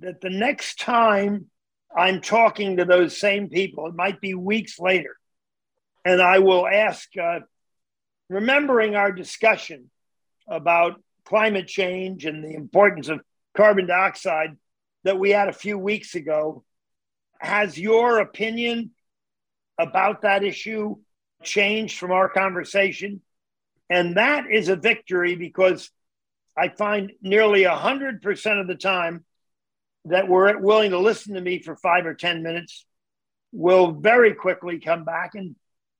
that 0.00 0.20
the 0.20 0.30
next 0.30 0.78
time 0.78 1.46
I'm 1.96 2.20
talking 2.20 2.76
to 2.76 2.84
those 2.84 3.18
same 3.18 3.48
people, 3.48 3.86
it 3.86 3.94
might 3.94 4.20
be 4.20 4.34
weeks 4.34 4.78
later, 4.78 5.16
and 6.04 6.20
I 6.20 6.40
will 6.40 6.66
ask, 6.66 7.08
uh, 7.16 7.40
remembering 8.28 8.94
our 8.94 9.12
discussion 9.12 9.90
about 10.48 11.00
climate 11.24 11.66
change 11.66 12.24
and 12.24 12.44
the 12.44 12.54
importance 12.54 13.08
of 13.08 13.20
carbon 13.56 13.86
dioxide 13.86 14.56
that 15.04 15.18
we 15.18 15.30
had 15.30 15.48
a 15.48 15.52
few 15.52 15.78
weeks 15.78 16.14
ago, 16.14 16.64
has 17.38 17.78
your 17.78 18.18
opinion 18.20 18.90
about 19.78 20.22
that 20.22 20.42
issue 20.42 20.96
changed 21.42 21.98
from 21.98 22.10
our 22.10 22.28
conversation? 22.28 23.20
And 23.94 24.16
that 24.16 24.50
is 24.50 24.68
a 24.68 24.74
victory 24.74 25.36
because 25.36 25.88
I 26.58 26.68
find 26.68 27.12
nearly 27.22 27.62
100% 27.62 28.60
of 28.60 28.66
the 28.66 28.74
time 28.74 29.24
that 30.06 30.26
were 30.26 30.58
willing 30.58 30.90
to 30.90 30.98
listen 30.98 31.34
to 31.34 31.40
me 31.40 31.62
for 31.62 31.76
five 31.76 32.04
or 32.04 32.14
10 32.14 32.42
minutes 32.42 32.86
will 33.52 33.92
very 33.92 34.34
quickly 34.34 34.80
come 34.80 35.04
back 35.04 35.36
and, 35.36 35.54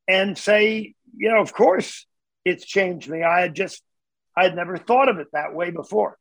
and 0.08 0.36
say, 0.36 0.96
you 1.16 1.30
know, 1.30 1.40
of 1.40 1.52
course 1.52 2.04
it's 2.44 2.64
changed 2.64 3.08
me. 3.08 3.22
I 3.22 3.42
had 3.42 3.54
just, 3.54 3.80
I 4.36 4.42
had 4.42 4.56
never 4.56 4.76
thought 4.76 5.08
of 5.08 5.20
it 5.20 5.28
that 5.32 5.54
way 5.54 5.70
before. 5.70 6.18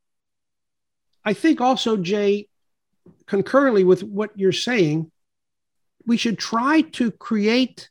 I 1.24 1.32
think 1.32 1.60
also, 1.60 1.96
Jay, 1.96 2.46
concurrently 3.26 3.82
with 3.82 4.04
what 4.04 4.30
you're 4.36 4.52
saying, 4.52 5.10
we 6.06 6.18
should 6.18 6.38
try 6.38 6.82
to 6.82 7.10
create 7.10 7.90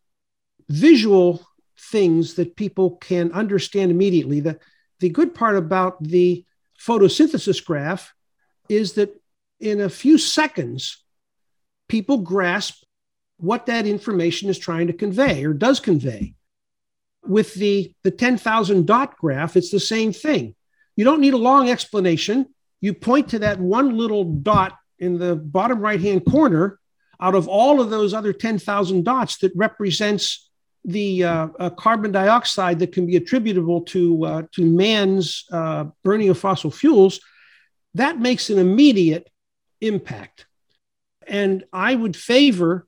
visual 0.70 1.46
things 1.92 2.36
that 2.36 2.56
people 2.56 2.98
can 2.98 3.32
understand 3.32 3.92
immediately. 3.92 4.40
The, 4.40 4.60
the 5.00 5.10
good 5.10 5.36
part 5.36 5.56
about 5.56 6.02
the 6.04 6.46
photosynthesis 6.80 7.64
graph 7.64 8.14
is 8.70 8.94
that 8.94 9.20
in 9.60 9.82
a 9.82 9.90
few 9.90 10.18
seconds, 10.18 11.04
people 11.88 12.20
grasp 12.20 12.84
what 13.38 13.66
that 13.66 13.86
information 13.86 14.50
is 14.50 14.58
trying 14.58 14.88
to 14.88 14.94
convey 14.94 15.46
or 15.46 15.54
does 15.54 15.80
convey. 15.80 16.34
With 17.26 17.54
the, 17.54 17.94
the 18.04 18.12
10,000 18.12 18.86
dot 18.86 19.18
graph, 19.18 19.56
it's 19.56 19.72
the 19.72 19.80
same 19.80 20.12
thing. 20.12 20.56
You 20.96 21.06
don't 21.06 21.22
need 21.22 21.34
a 21.34 21.38
long 21.38 21.70
explanation. 21.70 22.48
You 22.82 22.94
point 22.94 23.30
to 23.30 23.40
that 23.40 23.60
one 23.60 23.98
little 23.98 24.26
dot 24.26 24.78
in 25.00 25.18
the 25.18 25.36
bottom 25.36 25.80
right 25.80 26.00
hand 26.00 26.26
corner 26.26 26.80
out 27.20 27.36
of 27.36 27.48
all 27.48 27.80
of 27.80 27.90
those 27.90 28.14
other 28.14 28.34
10,000 28.34 29.04
dots 29.04 29.38
that 29.38 29.54
represents 29.56 30.50
the 30.86 31.24
uh, 31.24 31.48
uh, 31.60 31.70
carbon 31.70 32.12
dioxide 32.12 32.80
that 32.80 32.92
can 32.92 33.06
be 33.06 33.16
attributable 33.16 33.82
to, 33.82 34.26
uh, 34.26 34.42
to 34.52 34.66
man's 34.66 35.46
uh, 35.52 35.86
burning 36.04 36.30
of 36.30 36.38
fossil 36.38 36.72
fuels, 36.72 37.20
that 37.94 38.20
makes 38.20 38.50
an 38.50 38.60
immediate 38.60 39.30
impact. 39.82 40.46
And 41.28 41.64
I 41.72 41.96
would 41.96 42.16
favor 42.16 42.88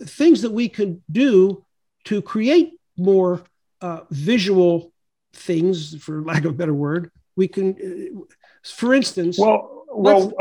things 0.00 0.42
that 0.42 0.52
we 0.52 0.68
could 0.68 1.02
do 1.10 1.64
to 2.04 2.22
create 2.22 2.72
more 2.96 3.42
uh, 3.80 4.00
visual 4.10 4.92
things, 5.32 5.96
for 6.02 6.22
lack 6.22 6.44
of 6.44 6.52
a 6.52 6.54
better 6.54 6.74
word. 6.74 7.10
We 7.36 7.48
can, 7.48 7.76
uh, 8.16 8.20
for 8.64 8.94
instance, 8.94 9.38
well, 9.38 9.84
well, 9.88 10.32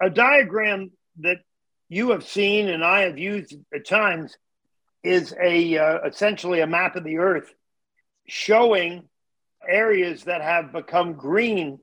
a, 0.00 0.06
a 0.06 0.10
diagram 0.10 0.92
that 1.20 1.38
you 1.88 2.10
have 2.10 2.26
seen 2.26 2.68
and 2.68 2.84
I 2.84 3.00
have 3.00 3.18
used 3.18 3.54
at 3.74 3.86
times 3.86 4.36
is 5.06 5.34
a 5.40 5.78
uh, 5.78 5.98
essentially 6.06 6.60
a 6.60 6.66
map 6.66 6.96
of 6.96 7.04
the 7.04 7.18
earth 7.18 7.52
showing 8.26 9.08
areas 9.68 10.24
that 10.24 10.42
have 10.42 10.72
become 10.72 11.14
green 11.14 11.78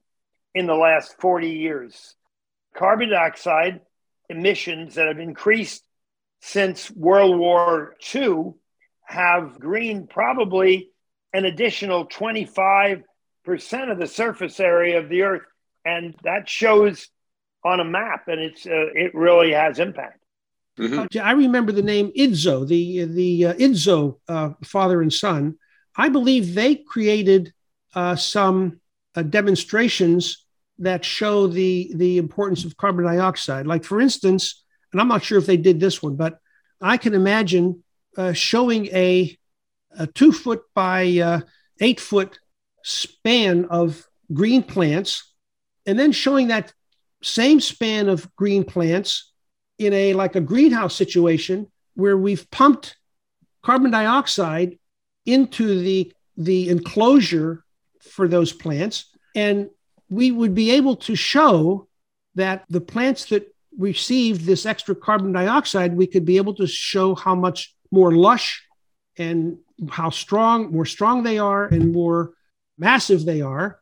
in 0.54 0.68
the 0.68 0.76
last 0.76 1.16
40 1.20 1.50
years 1.50 2.16
carbon 2.76 3.10
dioxide 3.10 3.82
emissions 4.30 4.96
that 4.96 5.08
have 5.08 5.20
increased 5.20 5.84
since 6.42 6.92
World 6.92 7.38
War 7.38 7.96
II 8.14 8.54
have 9.06 9.60
greened 9.60 10.10
probably 10.10 10.90
an 11.34 11.46
additional 11.46 12.08
25% 12.08 13.04
of 13.92 14.00
the 14.00 14.08
surface 14.08 14.60
area 14.60 15.00
of 15.00 15.10
the 15.10 15.24
earth. 15.24 15.44
And 15.86 16.16
that 16.24 16.50
shows 16.50 17.10
on 17.64 17.80
a 17.80 17.86
map, 17.86 18.28
and 18.28 18.40
it's 18.40 18.66
uh, 18.66 18.88
it 18.94 19.14
really 19.14 19.52
has 19.52 19.80
impact. 19.80 20.23
Mm-hmm. 20.80 21.20
I 21.20 21.32
remember 21.32 21.72
the 21.72 21.84
name 21.84 22.12
IDSO, 22.18 22.68
the 22.68 23.06
the 23.06 23.46
uh, 23.46 23.54
IDSO 23.54 24.20
uh, 24.28 24.50
father 24.64 25.02
and 25.02 25.14
son. 25.14 25.58
I 25.96 26.10
believe 26.10 26.56
they 26.56 26.76
created 26.76 27.54
uh, 27.94 28.16
some 28.16 28.80
uh, 29.16 29.22
demonstrations 29.22 30.46
that 30.80 31.06
show 31.06 31.46
the 31.48 31.92
the 31.96 32.18
importance 32.18 32.66
of 32.66 32.78
carbon 32.78 33.06
dioxide. 33.06 33.68
Like 33.68 33.84
for 33.84 34.02
instance, 34.02 34.64
and 34.92 35.00
I'm 35.00 35.08
not 35.08 35.24
sure 35.24 35.38
if 35.38 35.46
they 35.46 35.58
did 35.58 35.80
this 35.80 36.02
one, 36.02 36.16
but 36.16 36.40
I 36.82 36.98
can 36.98 37.14
imagine 37.14 37.84
uh, 38.18 38.34
showing 38.34 38.88
a 38.88 39.38
a 39.98 40.08
two 40.08 40.32
foot 40.32 40.64
by 40.74 41.20
uh, 41.20 41.42
eight 41.82 42.00
foot 42.00 42.40
span 42.84 43.66
of 43.66 44.08
green 44.34 44.64
plants, 44.64 45.34
and 45.86 46.00
then 46.00 46.12
showing 46.12 46.48
that 46.48 46.74
same 47.22 47.60
span 47.60 48.10
of 48.10 48.36
green 48.36 48.64
plants 48.64 49.33
in 49.86 49.94
a 49.94 50.14
like 50.14 50.36
a 50.36 50.42
greenhouse 50.42 50.96
situation 50.96 51.68
where 51.96 52.18
we've 52.18 52.50
pumped 52.52 52.98
carbon 53.62 53.92
dioxide 53.92 54.78
into 55.26 55.80
the 55.80 56.12
the 56.38 56.70
enclosure 56.70 57.64
for 58.02 58.28
those 58.28 58.52
plants 58.52 59.12
and 59.36 59.70
we 60.10 60.32
would 60.32 60.54
be 60.54 60.72
able 60.72 60.96
to 60.96 61.16
show 61.16 61.88
that 62.36 62.66
the 62.70 62.82
plants 62.82 63.26
that 63.26 63.54
received 63.78 64.46
this 64.46 64.66
extra 64.66 64.96
carbon 64.96 65.32
dioxide, 65.32 65.96
we 65.96 66.08
could 66.08 66.26
be 66.26 66.38
able 66.38 66.54
to 66.56 66.68
show 66.68 67.16
how 67.16 67.36
much 67.36 67.76
more 67.92 68.12
lush 68.12 68.66
and 69.18 69.58
how 69.90 70.10
strong, 70.10 70.72
more 70.72 70.86
strong 70.86 71.24
they 71.24 71.38
are 71.38 71.66
and 71.66 71.92
more 71.92 72.34
massive 72.78 73.26
they 73.26 73.42
are. 73.42 73.80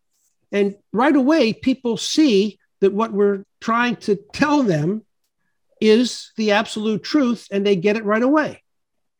And 0.51 0.75
right 0.91 1.15
away, 1.15 1.53
people 1.53 1.97
see 1.97 2.59
that 2.79 2.93
what 2.93 3.11
we're 3.11 3.45
trying 3.59 3.97
to 3.97 4.15
tell 4.33 4.63
them 4.63 5.05
is 5.81 6.31
the 6.37 6.51
absolute 6.51 7.03
truth 7.03 7.47
and 7.51 7.65
they 7.65 7.75
get 7.75 7.97
it 7.97 8.05
right 8.05 8.23
away. 8.23 8.63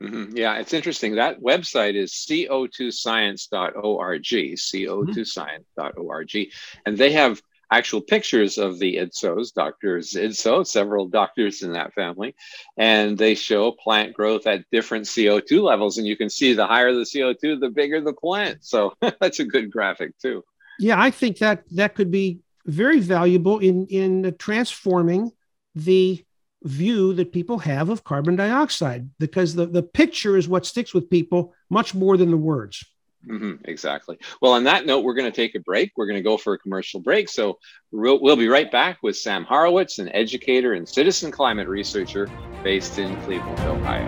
Mm-hmm. 0.01 0.37
Yeah, 0.37 0.57
it's 0.57 0.73
interesting. 0.73 1.15
That 1.15 1.41
website 1.41 1.95
is 1.95 2.11
co2science.org, 2.11 4.23
co2science.org. 4.23 6.51
And 6.85 6.97
they 6.97 7.11
have 7.11 7.41
actual 7.71 8.01
pictures 8.01 8.57
of 8.57 8.79
the 8.79 8.95
IDSOs, 8.97 9.53
Dr. 9.53 9.99
IDSO, 9.99 10.65
several 10.65 11.07
doctors 11.07 11.61
in 11.61 11.73
that 11.73 11.93
family, 11.93 12.33
and 12.77 13.15
they 13.17 13.35
show 13.35 13.71
plant 13.71 14.13
growth 14.13 14.47
at 14.47 14.65
different 14.71 15.05
CO2 15.05 15.61
levels. 15.61 15.97
And 15.97 16.05
you 16.05 16.17
can 16.17 16.29
see 16.29 16.53
the 16.53 16.67
higher 16.67 16.93
the 16.93 17.01
CO2, 17.01 17.59
the 17.59 17.69
bigger 17.69 18.01
the 18.01 18.13
plant. 18.13 18.65
So 18.65 18.93
that's 19.19 19.39
a 19.39 19.45
good 19.45 19.71
graphic 19.71 20.17
too. 20.19 20.43
Yeah, 20.79 21.01
I 21.01 21.11
think 21.11 21.37
that 21.37 21.63
that 21.71 21.95
could 21.95 22.11
be 22.11 22.41
very 22.65 22.99
valuable 22.99 23.59
in 23.59 23.87
in 23.87 24.35
transforming 24.37 25.31
the 25.75 26.23
view 26.63 27.13
that 27.13 27.31
people 27.31 27.59
have 27.59 27.89
of 27.89 28.03
carbon 28.03 28.35
dioxide 28.35 29.09
because 29.19 29.55
the, 29.55 29.65
the 29.65 29.83
picture 29.83 30.37
is 30.37 30.47
what 30.47 30.65
sticks 30.65 30.93
with 30.93 31.09
people 31.09 31.53
much 31.69 31.95
more 31.95 32.17
than 32.17 32.31
the 32.31 32.37
words. 32.37 32.85
Mm-hmm, 33.27 33.65
exactly. 33.65 34.17
Well, 34.41 34.53
on 34.53 34.63
that 34.63 34.85
note, 34.85 35.03
we're 35.03 35.13
going 35.13 35.31
to 35.31 35.35
take 35.35 35.53
a 35.55 35.59
break. 35.59 35.91
We're 35.95 36.07
going 36.07 36.17
to 36.17 36.23
go 36.23 36.37
for 36.37 36.53
a 36.53 36.57
commercial 36.57 36.99
break. 36.99 37.29
So 37.29 37.59
we'll, 37.91 38.19
we'll 38.19 38.35
be 38.35 38.47
right 38.47 38.71
back 38.71 38.97
with 39.03 39.15
Sam 39.15 39.43
Horowitz, 39.43 39.99
an 39.99 40.09
educator 40.09 40.73
and 40.73 40.87
citizen 40.89 41.31
climate 41.31 41.67
researcher 41.67 42.27
based 42.63 42.97
in 42.97 43.15
Cleveland, 43.21 43.59
Ohio. 43.59 44.07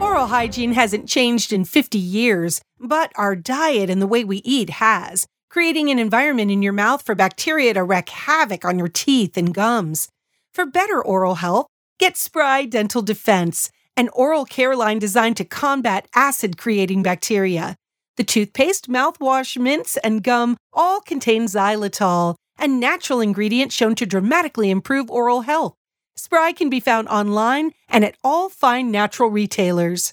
Oral 0.00 0.26
hygiene 0.26 0.72
hasn't 0.72 1.08
changed 1.08 1.52
in 1.52 1.64
50 1.64 1.98
years, 1.98 2.62
but 2.80 3.12
our 3.16 3.36
diet 3.36 3.90
and 3.90 4.00
the 4.00 4.06
way 4.06 4.24
we 4.24 4.38
eat 4.38 4.70
has 4.70 5.26
creating 5.56 5.88
an 5.88 5.98
environment 5.98 6.50
in 6.50 6.60
your 6.60 6.74
mouth 6.74 7.00
for 7.00 7.14
bacteria 7.14 7.72
to 7.72 7.82
wreak 7.82 8.10
havoc 8.10 8.62
on 8.62 8.78
your 8.78 8.88
teeth 8.88 9.38
and 9.38 9.54
gums. 9.54 10.10
For 10.52 10.66
better 10.66 11.02
oral 11.02 11.36
health, 11.36 11.66
Get 11.98 12.18
Spry 12.18 12.66
Dental 12.66 13.00
Defense, 13.00 13.70
an 13.96 14.10
oral 14.10 14.44
care 14.44 14.76
line 14.76 14.98
designed 14.98 15.38
to 15.38 15.46
combat 15.46 16.08
acid 16.14 16.58
creating 16.58 17.02
bacteria. 17.02 17.74
The 18.18 18.24
toothpaste, 18.24 18.90
mouthwash, 18.90 19.58
mints, 19.58 19.96
and 19.96 20.22
gum 20.22 20.58
all 20.74 21.00
contain 21.00 21.46
xylitol, 21.46 22.34
a 22.58 22.68
natural 22.68 23.22
ingredient 23.22 23.72
shown 23.72 23.94
to 23.94 24.04
dramatically 24.04 24.68
improve 24.68 25.10
oral 25.10 25.40
health. 25.40 25.72
Spry 26.16 26.52
can 26.52 26.68
be 26.68 26.80
found 26.80 27.08
online 27.08 27.72
and 27.88 28.04
at 28.04 28.18
all 28.22 28.50
fine 28.50 28.90
natural 28.90 29.30
retailers. 29.30 30.12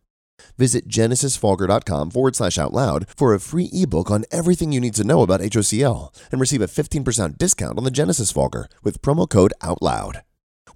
Visit 0.57 0.87
genesisfogger.com 0.87 2.11
forward 2.11 2.35
slash 2.35 2.57
out 2.57 2.73
loud 2.73 3.07
for 3.15 3.33
a 3.33 3.39
free 3.39 3.69
ebook 3.73 4.11
on 4.11 4.25
everything 4.31 4.71
you 4.71 4.79
need 4.79 4.95
to 4.95 5.03
know 5.03 5.21
about 5.21 5.41
HOCl 5.41 6.13
and 6.31 6.39
receive 6.41 6.61
a 6.61 6.67
15% 6.67 7.37
discount 7.37 7.77
on 7.77 7.83
the 7.83 7.91
Genesis 7.91 8.31
Fogger 8.31 8.67
with 8.83 9.01
promo 9.01 9.29
code 9.29 9.53
OUTLOUD. 9.61 10.21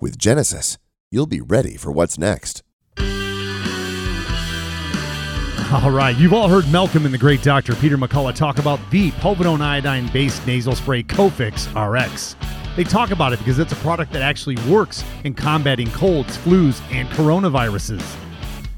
With 0.02 0.18
Genesis, 0.18 0.78
you'll 1.12 1.28
be 1.28 1.42
ready 1.42 1.78
for 1.78 1.92
what's 1.92 2.18
next. 2.18 2.64
All 5.72 5.90
right, 5.90 6.16
you've 6.16 6.34
all 6.34 6.48
heard 6.48 6.72
Malcolm 6.72 7.06
and 7.06 7.14
the 7.14 7.18
great 7.18 7.42
Dr. 7.42 7.76
Peter 7.76 7.98
McCullough 7.98 8.36
talk 8.36 8.60
about 8.60 8.80
the 8.92 9.10
povidone 9.14 9.62
iodine 9.62 10.08
based 10.10 10.46
nasal 10.46 10.76
spray 10.76 11.02
Cofix 11.02 11.66
RX. 11.74 12.36
They 12.76 12.84
talk 12.84 13.12
about 13.12 13.34
it 13.34 13.40
because 13.40 13.58
it's 13.58 13.74
a 13.74 13.78
product 13.78 14.12
that 14.14 14.22
actually 14.22 14.58
works 14.70 15.04
in 15.24 15.34
combating 15.34 15.90
colds, 15.92 16.38
flus, 16.38 16.82
and 16.92 17.10
coronaviruses. 17.10 18.04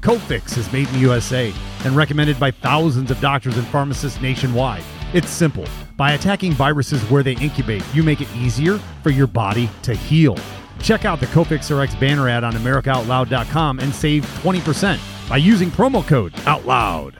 Cofix 0.00 0.56
is 0.56 0.72
made 0.72 0.86
in 0.88 0.94
the 0.94 1.00
USA 1.00 1.52
and 1.84 1.96
recommended 1.96 2.38
by 2.38 2.50
thousands 2.50 3.10
of 3.10 3.20
doctors 3.20 3.56
and 3.56 3.66
pharmacists 3.68 4.20
nationwide. 4.20 4.82
It's 5.12 5.30
simple. 5.30 5.66
By 5.96 6.12
attacking 6.12 6.52
viruses 6.52 7.02
where 7.10 7.22
they 7.22 7.34
incubate, 7.36 7.82
you 7.94 8.02
make 8.02 8.20
it 8.20 8.28
easier 8.36 8.78
for 9.02 9.10
your 9.10 9.26
body 9.26 9.68
to 9.82 9.94
heal. 9.94 10.36
Check 10.80 11.04
out 11.04 11.18
the 11.18 11.26
Cofix 11.26 11.76
RX 11.76 11.94
banner 11.96 12.28
ad 12.28 12.44
on 12.44 12.52
AmericaOutloud.com 12.52 13.80
and 13.80 13.92
save 13.92 14.24
20% 14.42 15.28
by 15.28 15.38
using 15.38 15.70
promo 15.70 16.06
code 16.06 16.32
OUTLOUD. 16.46 17.14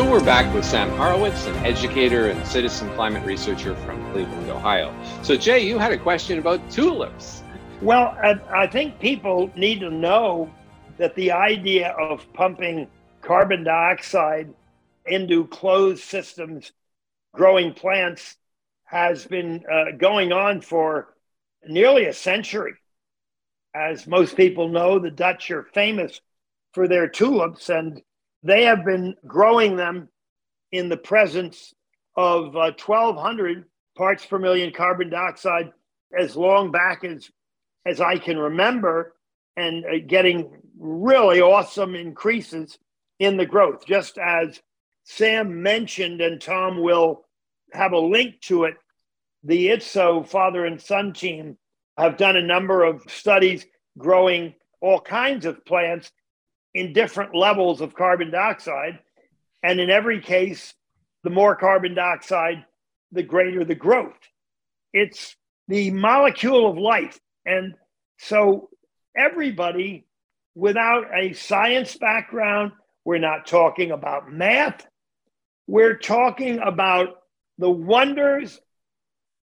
So 0.00 0.10
we're 0.10 0.24
back 0.24 0.54
with 0.54 0.64
Sam 0.64 0.88
Horowitz, 0.96 1.44
an 1.44 1.54
educator 1.56 2.30
and 2.30 2.46
citizen 2.46 2.88
climate 2.94 3.22
researcher 3.26 3.76
from 3.76 4.02
Cleveland, 4.12 4.48
Ohio. 4.48 4.94
So 5.22 5.36
Jay, 5.36 5.60
you 5.60 5.76
had 5.76 5.92
a 5.92 5.98
question 5.98 6.38
about 6.38 6.70
tulips. 6.70 7.42
Well, 7.82 8.16
I, 8.22 8.40
I 8.50 8.66
think 8.66 8.98
people 8.98 9.50
need 9.56 9.80
to 9.80 9.90
know 9.90 10.50
that 10.96 11.14
the 11.16 11.32
idea 11.32 11.90
of 11.90 12.24
pumping 12.32 12.88
carbon 13.20 13.62
dioxide 13.62 14.54
into 15.04 15.46
closed 15.48 16.02
systems, 16.02 16.72
growing 17.34 17.74
plants, 17.74 18.38
has 18.84 19.26
been 19.26 19.62
uh, 19.70 19.98
going 19.98 20.32
on 20.32 20.62
for 20.62 21.14
nearly 21.68 22.06
a 22.06 22.14
century. 22.14 22.72
As 23.74 24.06
most 24.06 24.34
people 24.34 24.68
know, 24.70 24.98
the 24.98 25.10
Dutch 25.10 25.50
are 25.50 25.64
famous 25.74 26.22
for 26.72 26.88
their 26.88 27.06
tulips, 27.06 27.68
and 27.68 28.00
they 28.42 28.64
have 28.64 28.84
been 28.84 29.14
growing 29.26 29.76
them 29.76 30.08
in 30.72 30.88
the 30.88 30.96
presence 30.96 31.74
of 32.16 32.56
uh, 32.56 32.72
1,200 32.84 33.64
parts 33.96 34.24
per 34.24 34.38
million 34.38 34.72
carbon 34.72 35.10
dioxide 35.10 35.72
as 36.18 36.36
long 36.36 36.70
back 36.70 37.04
as, 37.04 37.30
as 37.86 38.00
I 38.00 38.18
can 38.18 38.38
remember, 38.38 39.14
and 39.56 39.84
uh, 39.84 39.98
getting 40.06 40.50
really 40.78 41.40
awesome 41.40 41.94
increases 41.94 42.78
in 43.18 43.36
the 43.36 43.46
growth. 43.46 43.86
Just 43.86 44.18
as 44.18 44.60
Sam 45.04 45.62
mentioned, 45.62 46.20
and 46.20 46.40
Tom 46.40 46.82
will 46.82 47.26
have 47.72 47.92
a 47.92 47.98
link 47.98 48.40
to 48.42 48.64
it, 48.64 48.74
the 49.44 49.68
Idso 49.68 50.26
father 50.26 50.64
and 50.64 50.80
son 50.80 51.12
team 51.12 51.56
have 51.96 52.16
done 52.16 52.36
a 52.36 52.42
number 52.42 52.84
of 52.84 53.02
studies 53.08 53.66
growing 53.98 54.54
all 54.80 55.00
kinds 55.00 55.46
of 55.46 55.64
plants 55.64 56.10
in 56.74 56.92
different 56.92 57.34
levels 57.34 57.80
of 57.80 57.94
carbon 57.94 58.30
dioxide. 58.30 58.98
And 59.62 59.80
in 59.80 59.90
every 59.90 60.20
case, 60.20 60.74
the 61.24 61.30
more 61.30 61.56
carbon 61.56 61.94
dioxide, 61.94 62.64
the 63.12 63.22
greater 63.22 63.64
the 63.64 63.74
growth. 63.74 64.18
It's 64.92 65.36
the 65.68 65.90
molecule 65.90 66.70
of 66.70 66.78
life. 66.78 67.18
And 67.44 67.74
so, 68.18 68.70
everybody 69.16 70.06
without 70.54 71.04
a 71.14 71.32
science 71.32 71.96
background, 71.96 72.72
we're 73.04 73.18
not 73.18 73.46
talking 73.46 73.90
about 73.90 74.30
math, 74.30 74.86
we're 75.66 75.96
talking 75.96 76.58
about 76.58 77.22
the 77.58 77.70
wonders 77.70 78.60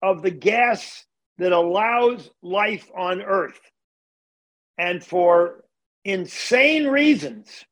of 0.02 0.22
the 0.22 0.30
gas 0.30 1.04
that 1.38 1.52
allows 1.52 2.28
life 2.42 2.90
on 2.96 3.22
Earth. 3.22 3.60
And 4.78 5.04
for 5.04 5.64
insane 6.06 6.86
reasons, 6.86 7.64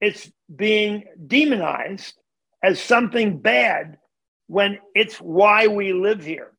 it's 0.00 0.30
being 0.54 1.04
demonized 1.26 2.14
as 2.62 2.80
something 2.80 3.38
bad 3.38 3.98
when 4.46 4.78
it's 4.94 5.16
why 5.16 5.66
we 5.66 5.92
live 5.92 6.22
here. 6.22 6.52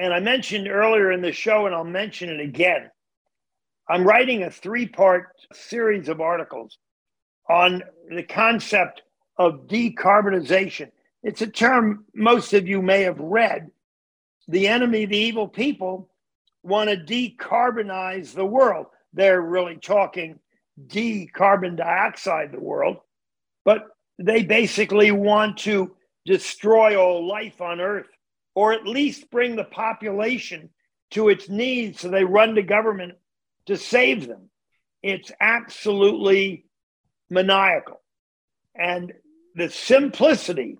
And 0.00 0.12
I 0.12 0.18
mentioned 0.18 0.66
earlier 0.66 1.12
in 1.12 1.22
the 1.22 1.30
show, 1.30 1.66
and 1.66 1.74
I'll 1.74 1.84
mention 1.84 2.28
it 2.28 2.40
again. 2.40 2.90
I'm 3.88 4.04
writing 4.04 4.42
a 4.42 4.50
three 4.50 4.88
part 4.88 5.28
series 5.52 6.08
of 6.08 6.20
articles 6.20 6.76
on 7.48 7.84
the 8.10 8.24
concept 8.24 9.02
of 9.38 9.68
decarbonization. 9.68 10.90
It's 11.22 11.42
a 11.42 11.46
term 11.46 12.04
most 12.14 12.52
of 12.52 12.66
you 12.66 12.82
may 12.82 13.02
have 13.02 13.20
read. 13.20 13.70
The 14.48 14.66
enemy, 14.66 15.06
the 15.06 15.16
evil 15.16 15.46
people, 15.46 16.10
want 16.64 16.90
to 16.90 16.96
decarbonize 16.96 18.34
the 18.34 18.44
world. 18.44 18.86
They're 19.12 19.40
really 19.40 19.76
talking 19.76 20.40
decarbon 20.80 21.76
dioxide 21.76 22.52
the 22.52 22.60
world, 22.60 22.98
but 23.64 23.84
they 24.18 24.42
basically 24.42 25.10
want 25.10 25.58
to 25.58 25.94
destroy 26.24 26.96
all 26.96 27.26
life 27.26 27.60
on 27.60 27.80
Earth, 27.80 28.08
or 28.54 28.72
at 28.72 28.86
least 28.86 29.30
bring 29.30 29.56
the 29.56 29.64
population 29.64 30.70
to 31.10 31.28
its 31.28 31.48
knees 31.48 32.00
so 32.00 32.08
they 32.08 32.24
run 32.24 32.54
to 32.54 32.62
government 32.62 33.14
to 33.66 33.76
save 33.76 34.26
them. 34.26 34.50
It's 35.02 35.30
absolutely 35.40 36.66
maniacal. 37.30 38.00
And 38.74 39.12
the 39.54 39.70
simplicity 39.70 40.78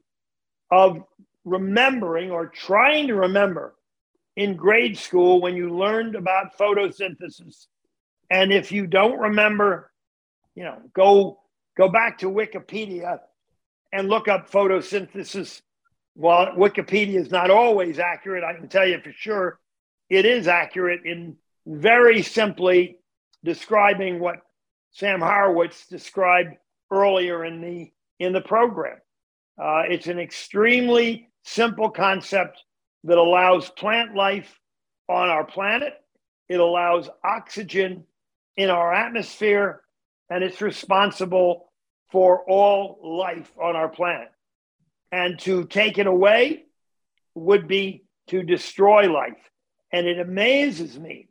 of 0.70 1.04
remembering 1.44 2.30
or 2.30 2.46
trying 2.46 3.08
to 3.08 3.14
remember 3.14 3.74
in 4.36 4.56
grade 4.56 4.98
school 4.98 5.40
when 5.40 5.56
you 5.56 5.76
learned 5.76 6.16
about 6.16 6.58
photosynthesis 6.58 7.66
and 8.34 8.52
if 8.52 8.72
you 8.72 8.88
don't 8.88 9.20
remember, 9.20 9.92
you 10.56 10.64
know, 10.64 10.78
go 10.92 11.38
go 11.76 11.88
back 11.88 12.18
to 12.18 12.26
Wikipedia 12.26 13.20
and 13.92 14.08
look 14.08 14.26
up 14.26 14.50
photosynthesis. 14.50 15.62
While 16.14 16.56
Wikipedia 16.56 17.14
is 17.14 17.30
not 17.30 17.50
always 17.50 18.00
accurate, 18.00 18.42
I 18.42 18.54
can 18.54 18.68
tell 18.68 18.88
you 18.88 18.98
for 19.00 19.12
sure 19.12 19.60
it 20.10 20.26
is 20.26 20.48
accurate 20.48 21.02
in 21.04 21.36
very 21.64 22.22
simply 22.22 22.98
describing 23.44 24.18
what 24.18 24.38
Sam 24.90 25.20
Horowitz 25.20 25.86
described 25.86 26.56
earlier 26.90 27.44
in 27.44 27.60
the 27.60 27.92
in 28.18 28.32
the 28.32 28.40
program. 28.40 28.98
Uh, 29.56 29.82
it's 29.88 30.08
an 30.08 30.18
extremely 30.18 31.28
simple 31.44 31.88
concept 31.88 32.60
that 33.04 33.16
allows 33.16 33.70
plant 33.70 34.16
life 34.16 34.58
on 35.08 35.28
our 35.28 35.44
planet. 35.44 35.92
It 36.48 36.58
allows 36.58 37.08
oxygen 37.22 38.04
in 38.56 38.70
our 38.70 38.92
atmosphere, 38.92 39.82
and 40.30 40.42
it's 40.42 40.60
responsible 40.60 41.72
for 42.10 42.44
all 42.48 42.98
life 43.02 43.50
on 43.60 43.76
our 43.76 43.88
planet. 43.88 44.30
And 45.10 45.38
to 45.40 45.64
take 45.66 45.98
it 45.98 46.06
away 46.06 46.64
would 47.34 47.66
be 47.68 48.04
to 48.28 48.42
destroy 48.42 49.10
life. 49.12 49.38
And 49.92 50.06
it 50.06 50.18
amazes 50.18 50.98
me 50.98 51.28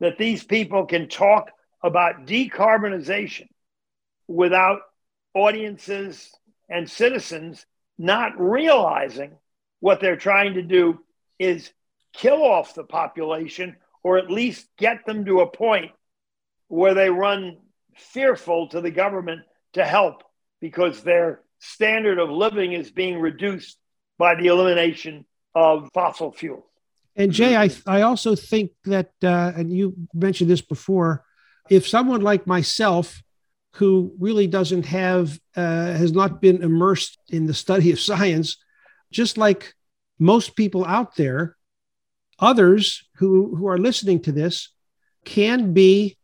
that 0.00 0.18
these 0.18 0.44
people 0.44 0.86
can 0.86 1.08
talk 1.08 1.50
about 1.82 2.26
decarbonization 2.26 3.48
without 4.28 4.80
audiences 5.34 6.30
and 6.68 6.90
citizens 6.90 7.64
not 7.98 8.38
realizing 8.38 9.32
what 9.80 10.00
they're 10.00 10.16
trying 10.16 10.54
to 10.54 10.62
do 10.62 10.98
is 11.38 11.70
kill 12.12 12.42
off 12.42 12.74
the 12.74 12.84
population 12.84 13.76
or 14.02 14.18
at 14.18 14.30
least 14.30 14.66
get 14.78 15.04
them 15.06 15.24
to 15.24 15.40
a 15.40 15.50
point 15.50 15.92
where 16.68 16.94
they 16.94 17.10
run 17.10 17.58
fearful 17.96 18.68
to 18.68 18.80
the 18.80 18.90
government 18.90 19.42
to 19.72 19.84
help 19.84 20.22
because 20.60 21.02
their 21.02 21.40
standard 21.58 22.18
of 22.18 22.30
living 22.30 22.72
is 22.72 22.90
being 22.90 23.18
reduced 23.18 23.78
by 24.18 24.34
the 24.34 24.46
elimination 24.46 25.24
of 25.54 25.90
fossil 25.92 26.32
fuels. 26.32 26.64
And 27.14 27.32
Jay, 27.32 27.56
I, 27.56 27.70
I 27.86 28.02
also 28.02 28.34
think 28.34 28.72
that, 28.84 29.10
uh, 29.22 29.52
and 29.56 29.72
you 29.72 29.94
mentioned 30.12 30.50
this 30.50 30.60
before, 30.60 31.24
if 31.70 31.88
someone 31.88 32.20
like 32.20 32.46
myself, 32.46 33.22
who 33.74 34.14
really 34.18 34.46
doesn't 34.46 34.86
have, 34.86 35.38
uh, 35.54 35.92
has 35.92 36.12
not 36.12 36.40
been 36.40 36.62
immersed 36.62 37.18
in 37.28 37.46
the 37.46 37.52
study 37.54 37.90
of 37.90 38.00
science, 38.00 38.56
just 39.12 39.36
like 39.36 39.74
most 40.18 40.56
people 40.56 40.84
out 40.84 41.16
there, 41.16 41.56
others 42.38 43.06
who, 43.16 43.54
who 43.56 43.66
are 43.66 43.78
listening 43.78 44.20
to 44.20 44.32
this 44.32 44.70
can 45.26 45.74
be 45.74 46.15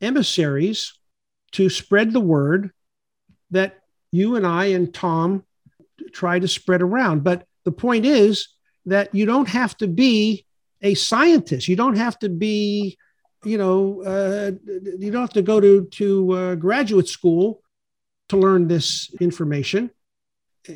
emissaries 0.00 0.92
to 1.52 1.68
spread 1.68 2.12
the 2.12 2.20
word 2.20 2.70
that 3.50 3.80
you 4.12 4.36
and 4.36 4.46
I 4.46 4.66
and 4.66 4.92
Tom 4.92 5.44
try 6.12 6.38
to 6.38 6.48
spread 6.48 6.82
around. 6.82 7.24
But 7.24 7.44
the 7.64 7.72
point 7.72 8.06
is 8.06 8.48
that 8.86 9.14
you 9.14 9.26
don't 9.26 9.48
have 9.48 9.76
to 9.78 9.86
be 9.86 10.46
a 10.82 10.94
scientist. 10.94 11.68
You 11.68 11.76
don't 11.76 11.96
have 11.96 12.18
to 12.20 12.28
be, 12.28 12.96
you 13.44 13.58
know, 13.58 14.02
uh, 14.02 14.52
you 14.98 15.10
don't 15.10 15.20
have 15.20 15.32
to 15.34 15.42
go 15.42 15.60
to 15.60 15.84
to 15.84 16.32
uh, 16.32 16.54
graduate 16.54 17.08
school 17.08 17.62
to 18.28 18.36
learn 18.36 18.68
this 18.68 19.12
information. 19.20 19.90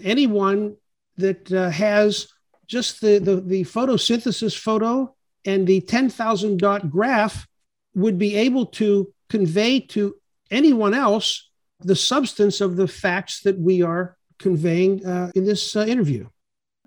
Anyone 0.02 0.76
that 1.16 1.50
uh, 1.52 1.70
has 1.70 2.28
just 2.66 3.00
the, 3.00 3.18
the 3.18 3.36
the 3.36 3.64
photosynthesis 3.64 4.58
photo 4.58 5.14
and 5.44 5.66
the 5.66 5.80
ten 5.80 6.10
thousand 6.10 6.58
dot 6.58 6.90
graph 6.90 7.46
would 7.94 8.18
be 8.18 8.36
able 8.36 8.66
to 8.66 9.13
convey 9.28 9.80
to 9.80 10.14
anyone 10.50 10.94
else 10.94 11.50
the 11.80 11.96
substance 11.96 12.60
of 12.60 12.76
the 12.76 12.88
facts 12.88 13.40
that 13.42 13.58
we 13.58 13.82
are 13.82 14.16
conveying 14.38 15.04
uh, 15.06 15.30
in 15.34 15.44
this 15.44 15.76
uh, 15.76 15.80
interview. 15.80 16.26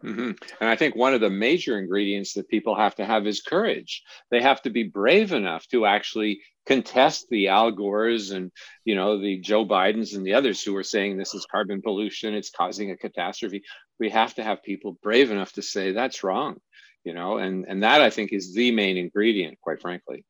Mm-hmm. 0.03 0.31
And 0.61 0.69
I 0.69 0.75
think 0.75 0.95
one 0.95 1.13
of 1.13 1.21
the 1.21 1.29
major 1.29 1.79
ingredients 1.79 2.33
that 2.33 2.47
people 2.49 2.75
have 2.75 2.95
to 2.95 3.05
have 3.05 3.25
is 3.25 3.41
courage. 3.41 4.03
They 4.29 4.41
have 4.41 4.61
to 4.61 4.69
be 4.69 4.83
brave 4.83 5.33
enough 5.33 5.67
to 5.69 5.85
actually 5.85 6.41
contest 6.67 7.27
the 7.29 7.47
Al 7.47 7.71
Gores 7.71 8.31
and 8.31 8.51
you 8.85 8.93
know 8.93 9.19
the 9.19 9.39
Joe 9.39 9.65
Bidens 9.65 10.15
and 10.15 10.25
the 10.25 10.35
others 10.35 10.61
who 10.61 10.75
are 10.75 10.83
saying 10.83 11.17
this 11.17 11.33
is 11.33 11.47
carbon 11.49 11.81
pollution, 11.81 12.35
it's 12.35 12.51
causing 12.51 12.91
a 12.91 12.97
catastrophe. 12.97 13.63
We 13.99 14.09
have 14.11 14.35
to 14.35 14.43
have 14.43 14.61
people 14.61 14.99
brave 15.01 15.31
enough 15.31 15.53
to 15.53 15.61
say 15.63 15.93
that's 15.93 16.23
wrong, 16.23 16.57
you 17.03 17.13
know, 17.13 17.38
and 17.38 17.65
and 17.67 17.81
that 17.81 18.01
I 18.01 18.11
think 18.11 18.33
is 18.33 18.53
the 18.53 18.71
main 18.71 18.97
ingredient, 18.97 19.59
quite 19.61 19.81
frankly. 19.81 20.25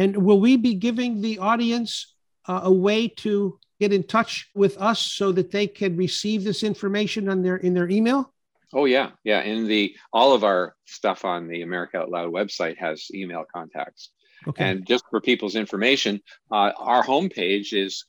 And 0.00 0.16
will 0.16 0.40
we 0.40 0.56
be 0.56 0.74
giving 0.74 1.20
the 1.20 1.38
audience 1.40 2.14
uh, 2.48 2.62
a 2.64 2.72
way 2.72 3.06
to 3.18 3.58
get 3.80 3.92
in 3.92 4.02
touch 4.02 4.48
with 4.54 4.80
us 4.80 4.98
so 4.98 5.30
that 5.32 5.50
they 5.50 5.66
can 5.66 5.94
receive 5.94 6.42
this 6.42 6.62
information 6.62 7.28
on 7.28 7.42
their 7.42 7.58
in 7.58 7.74
their 7.74 7.90
email? 7.90 8.32
Oh 8.72 8.86
yeah, 8.86 9.10
yeah. 9.24 9.42
In 9.42 9.68
the 9.68 9.94
all 10.10 10.32
of 10.32 10.42
our 10.42 10.74
stuff 10.86 11.26
on 11.26 11.48
the 11.48 11.60
America 11.60 11.98
Out 11.98 12.10
Loud 12.10 12.32
website 12.32 12.78
has 12.78 13.08
email 13.12 13.44
contacts. 13.54 14.08
Okay. 14.48 14.64
And 14.64 14.86
just 14.86 15.04
for 15.10 15.20
people's 15.20 15.54
information, 15.54 16.22
uh, 16.50 16.72
our 16.78 17.04
homepage 17.04 17.74
is 17.74 18.06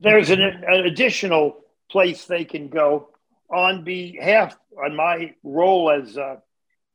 There's 0.00 0.30
an, 0.30 0.40
an 0.40 0.86
additional 0.86 1.56
place 1.90 2.24
they 2.24 2.44
can 2.44 2.68
go 2.68 3.10
on 3.50 3.84
behalf, 3.84 4.56
on 4.82 4.96
my 4.96 5.34
role 5.42 5.90
as 5.90 6.16
a 6.16 6.42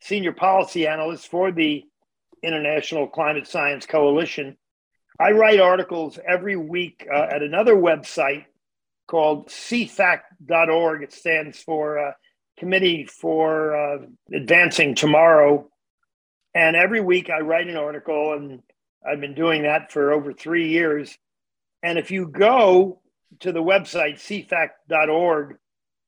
senior 0.02 0.34
policy 0.34 0.88
analyst 0.88 1.30
for 1.30 1.52
the 1.52 1.84
International 2.44 3.08
Climate 3.08 3.48
Science 3.48 3.86
Coalition. 3.86 4.58
I 5.20 5.32
write 5.32 5.60
articles 5.60 6.18
every 6.26 6.56
week 6.56 7.06
uh, 7.14 7.28
at 7.30 7.44
another 7.44 7.76
website 7.76 8.46
called 9.06 9.50
cfact.org. 9.50 11.04
It 11.04 11.12
stands 11.12 11.62
for 11.62 12.00
uh, 12.00 12.12
Committee 12.58 13.06
for 13.06 13.76
uh, 13.76 14.06
Advancing 14.34 14.96
Tomorrow. 14.96 15.70
And 16.56 16.78
every 16.78 17.02
week 17.02 17.30
I 17.30 17.42
write 17.42 17.68
an 17.68 17.76
article, 17.76 18.34
and 18.34 18.62
I've 19.06 19.20
been 19.20 19.36
doing 19.36 19.64
that 19.64 19.92
for 19.92 20.14
over 20.14 20.32
three 20.32 20.70
years. 20.70 21.18
And 21.84 22.00
if 22.00 22.12
you 22.12 22.26
go 22.26 23.02
to 23.42 23.52
the 23.52 23.62
website 23.62 24.16
cfact.org 24.16 25.58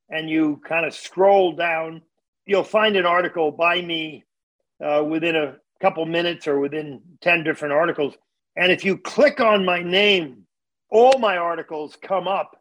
and 0.09 0.29
you 0.29 0.61
kind 0.65 0.85
of 0.85 0.93
scroll 0.93 1.53
down, 1.53 2.01
you'll 2.45 2.63
find 2.63 2.95
an 2.95 3.05
article 3.05 3.51
by 3.51 3.81
me 3.81 4.23
uh, 4.83 5.03
within 5.03 5.35
a 5.35 5.57
couple 5.81 6.05
minutes 6.05 6.47
or 6.47 6.59
within 6.59 7.01
10 7.21 7.43
different 7.43 7.73
articles 7.73 8.15
and 8.55 8.71
if 8.71 8.83
you 8.83 8.97
click 8.97 9.39
on 9.39 9.65
my 9.65 9.81
name, 9.81 10.45
all 10.89 11.17
my 11.19 11.37
articles 11.37 11.97
come 12.01 12.27
up. 12.27 12.57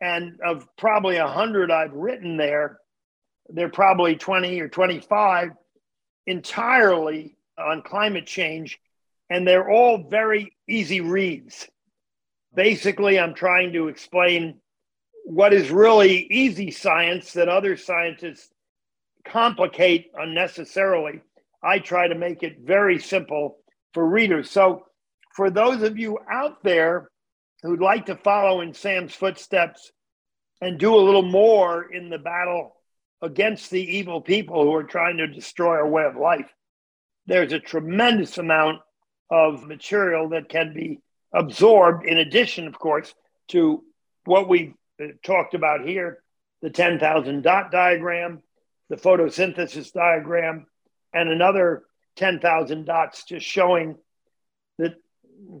And 0.00 0.40
of 0.44 0.66
probably 0.76 1.18
100 1.18 1.70
I've 1.70 1.92
written 1.92 2.36
there, 2.36 2.78
they're 3.48 3.68
probably 3.68 4.16
20 4.16 4.60
or 4.60 4.68
25 4.68 5.50
entirely 6.26 7.36
on 7.56 7.82
climate 7.82 8.26
change. 8.26 8.78
And 9.30 9.46
they're 9.46 9.70
all 9.70 10.08
very 10.08 10.56
easy 10.68 11.00
reads. 11.00 11.68
Basically, 12.54 13.18
I'm 13.18 13.34
trying 13.34 13.72
to 13.72 13.88
explain 13.88 14.60
what 15.24 15.52
is 15.52 15.70
really 15.70 16.26
easy 16.30 16.70
science 16.70 17.32
that 17.32 17.48
other 17.48 17.76
scientists 17.76 18.48
complicate 19.24 20.10
unnecessarily. 20.16 21.20
I 21.62 21.78
try 21.80 22.08
to 22.08 22.14
make 22.14 22.42
it 22.42 22.58
very 22.60 22.98
simple 22.98 23.58
for 23.92 24.06
readers. 24.06 24.50
So 24.50 24.86
for 25.36 25.50
those 25.50 25.82
of 25.82 25.98
you 25.98 26.18
out 26.30 26.62
there 26.62 27.10
who'd 27.62 27.80
like 27.80 28.06
to 28.06 28.16
follow 28.16 28.62
in 28.62 28.72
Sam's 28.72 29.14
footsteps 29.14 29.92
and 30.62 30.78
do 30.78 30.94
a 30.94 30.96
little 30.96 31.22
more 31.22 31.92
in 31.92 32.08
the 32.08 32.18
battle 32.18 32.74
against 33.20 33.70
the 33.70 33.98
evil 33.98 34.22
people 34.22 34.64
who 34.64 34.74
are 34.74 34.84
trying 34.84 35.18
to 35.18 35.26
destroy 35.26 35.74
our 35.74 35.88
way 35.88 36.04
of 36.04 36.16
life, 36.16 36.50
there's 37.26 37.52
a 37.52 37.60
tremendous 37.60 38.38
amount 38.38 38.80
of 39.30 39.66
material 39.66 40.30
that 40.30 40.48
can 40.48 40.72
be 40.72 41.00
absorbed, 41.34 42.06
in 42.06 42.16
addition, 42.16 42.66
of 42.66 42.78
course, 42.78 43.12
to 43.48 43.84
what 44.24 44.48
we 44.48 44.74
uh, 45.02 45.08
talked 45.22 45.54
about 45.54 45.86
here 45.86 46.22
the 46.62 46.70
10,000 46.70 47.42
dot 47.42 47.70
diagram, 47.70 48.42
the 48.88 48.96
photosynthesis 48.96 49.92
diagram, 49.92 50.66
and 51.12 51.28
another 51.28 51.84
10,000 52.16 52.86
dots 52.86 53.24
just 53.24 53.44
showing 53.44 53.96
that 54.78 54.94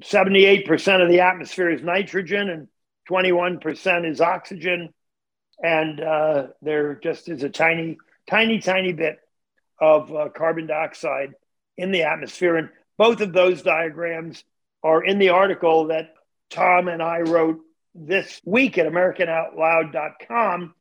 78% 0.00 1.02
of 1.02 1.08
the 1.08 1.20
atmosphere 1.20 1.70
is 1.70 1.82
nitrogen 1.82 2.48
and 2.48 2.68
21% 3.10 4.10
is 4.10 4.20
oxygen. 4.20 4.92
And 5.62 6.00
uh, 6.00 6.46
there 6.62 6.96
just 6.96 7.28
is 7.28 7.42
a 7.42 7.48
tiny, 7.48 7.98
tiny, 8.28 8.60
tiny 8.60 8.92
bit 8.92 9.18
of 9.80 10.14
uh, 10.14 10.28
carbon 10.28 10.66
dioxide 10.66 11.34
in 11.76 11.92
the 11.92 12.02
atmosphere. 12.02 12.56
And 12.56 12.68
both 12.98 13.20
of 13.20 13.32
those 13.32 13.62
diagrams 13.62 14.42
are 14.82 15.02
in 15.02 15.18
the 15.18 15.30
article 15.30 15.88
that 15.88 16.14
Tom 16.50 16.88
and 16.88 17.02
I 17.02 17.20
wrote 17.20 17.60
this 17.94 18.40
week 18.44 18.78
at 18.78 18.86
AmericanOutloud.com 18.86 20.74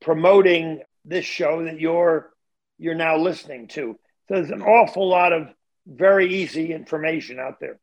promoting 0.00 0.82
this 1.04 1.24
show 1.24 1.64
that 1.64 1.80
you're 1.80 2.30
you're 2.78 2.94
now 2.94 3.16
listening 3.16 3.68
to. 3.68 3.98
So 4.28 4.34
there's 4.34 4.50
an 4.50 4.62
awful 4.62 5.08
lot 5.08 5.32
of 5.32 5.48
very 5.86 6.34
easy 6.34 6.72
information 6.72 7.38
out 7.38 7.60
there. 7.60 7.78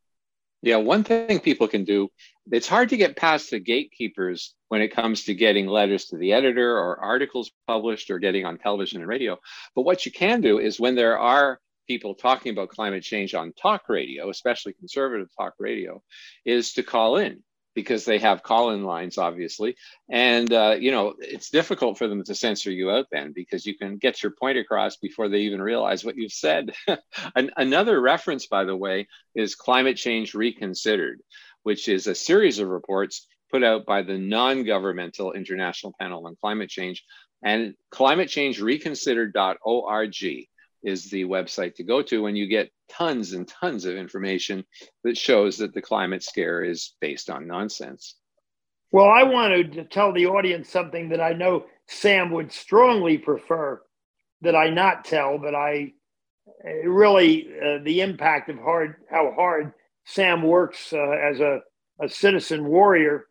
Yeah, 0.62 0.76
one 0.78 1.03
thing 1.03 1.39
people 1.39 1.68
can 1.68 1.86
do, 1.86 2.09
it's 2.51 2.68
hard 2.68 2.89
to 2.89 2.97
get 2.97 3.16
past 3.16 3.49
the 3.49 3.59
gatekeepers 3.59 4.53
when 4.68 4.82
it 4.82 4.93
comes 4.93 5.24
to 5.24 5.34
getting 5.34 5.68
letters 5.68 6.05
to 6.05 6.18
the 6.18 6.34
editor 6.34 6.78
or 6.78 6.99
articles 6.99 7.51
published 7.66 8.12
or 8.12 8.20
getting 8.20 8.45
on 8.45 8.57
television 8.57 9.01
and 9.01 9.09
radio. 9.09 9.39
But 9.76 9.84
what 9.84 10.05
you 10.05 10.12
can 10.12 10.41
do 10.41 10.59
is 10.59 10.80
when 10.80 10.95
there 10.95 11.18
are 11.18 11.59
people 11.88 12.14
talking 12.14 12.51
about 12.51 12.70
climate 12.70 13.03
change 13.03 13.34
on 13.34 13.53
talk 13.53 13.89
radio, 13.89 14.30
especially 14.30 14.74
conservative 14.74 15.30
talk 15.36 15.53
radio, 15.59 16.01
is 16.45 16.74
to 16.74 16.84
call 16.84 17.18
in 17.18 17.41
because 17.74 18.06
they 18.06 18.20
have 18.20 18.44
call-in 18.44 18.84
lines 18.84 19.18
obviously. 19.18 19.76
And 20.10 20.52
uh, 20.52 20.76
you 20.80 20.92
know 20.92 21.16
it's 21.20 21.50
difficult 21.50 21.98
for 21.98 22.08
them 22.08 22.24
to 22.24 22.36
censor 22.36 22.72
you 22.72 22.92
out 22.92 23.08
then 23.12 23.32
because 23.34 23.66
you 23.66 23.78
can 23.78 23.98
get 23.98 24.22
your 24.22 24.32
point 24.32 24.58
across 24.58 24.98
before 24.98 25.30
they 25.30 25.40
even 25.40 25.62
realize 25.62 26.04
what 26.04 26.18
you've 26.18 26.34
said. 26.34 26.74
An- 27.36 27.52
another 27.58 28.00
reference 28.00 28.48
by 28.48 28.64
the 28.64 28.76
way 28.76 29.08
is 29.36 29.56
climate 29.56 29.98
change 29.98 30.34
reconsidered 30.34 31.22
which 31.64 31.88
is 31.88 32.08
a 32.08 32.16
series 32.16 32.60
of 32.60 32.68
reports 32.68 33.28
put 33.52 33.64
out 33.64 33.86
by 33.86 34.02
the 34.02 34.18
non-governmental 34.18 35.34
international 35.34 35.94
panel 36.00 36.26
on 36.26 36.36
climate 36.40 36.70
change 36.70 37.04
and 37.44 37.74
climatechangereconsidered.org 37.94 40.42
is 40.84 41.10
the 41.10 41.24
website 41.26 41.76
to 41.76 41.84
go 41.84 42.02
to, 42.02 42.26
and 42.26 42.38
you 42.38 42.48
get 42.48 42.72
tons 42.90 43.34
and 43.34 43.48
tons 43.48 43.86
of 43.86 43.96
information 43.96 44.64
that 45.04 45.18
shows 45.18 45.58
that 45.58 45.74
the 45.74 45.82
climate 45.82 46.24
scare 46.24 46.64
is 46.64 46.96
based 47.02 47.30
on 47.30 47.48
nonsense. 47.48 48.16
Well, 48.92 49.10
I 49.10 49.24
wanted 49.24 49.74
to 49.74 49.86
tell 49.86 50.12
the 50.12 50.26
audience 50.26 50.70
something 50.70 51.10
that 51.10 51.22
I 51.22 51.34
know 51.34 51.66
Sam 51.88 52.32
would 52.32 52.52
strongly 52.52 53.18
prefer 53.18 53.82
that 54.42 54.56
I 54.56 54.70
not 54.70 55.06
tell, 55.06 55.38
but 55.38 55.56
I 55.56 55.94
really 56.84 57.48
uh, 57.48 57.80
the 57.84 58.02
impact 58.02 58.50
of 58.50 58.58
hard 58.58 58.96
how 59.10 59.32
hard 59.36 59.74
Sam 60.06 60.44
works 60.44 60.92
uh, 60.94 60.98
as 60.98 61.40
a, 61.40 61.62
a 62.00 62.10
citizen 62.10 62.66
warrior. 62.66 63.28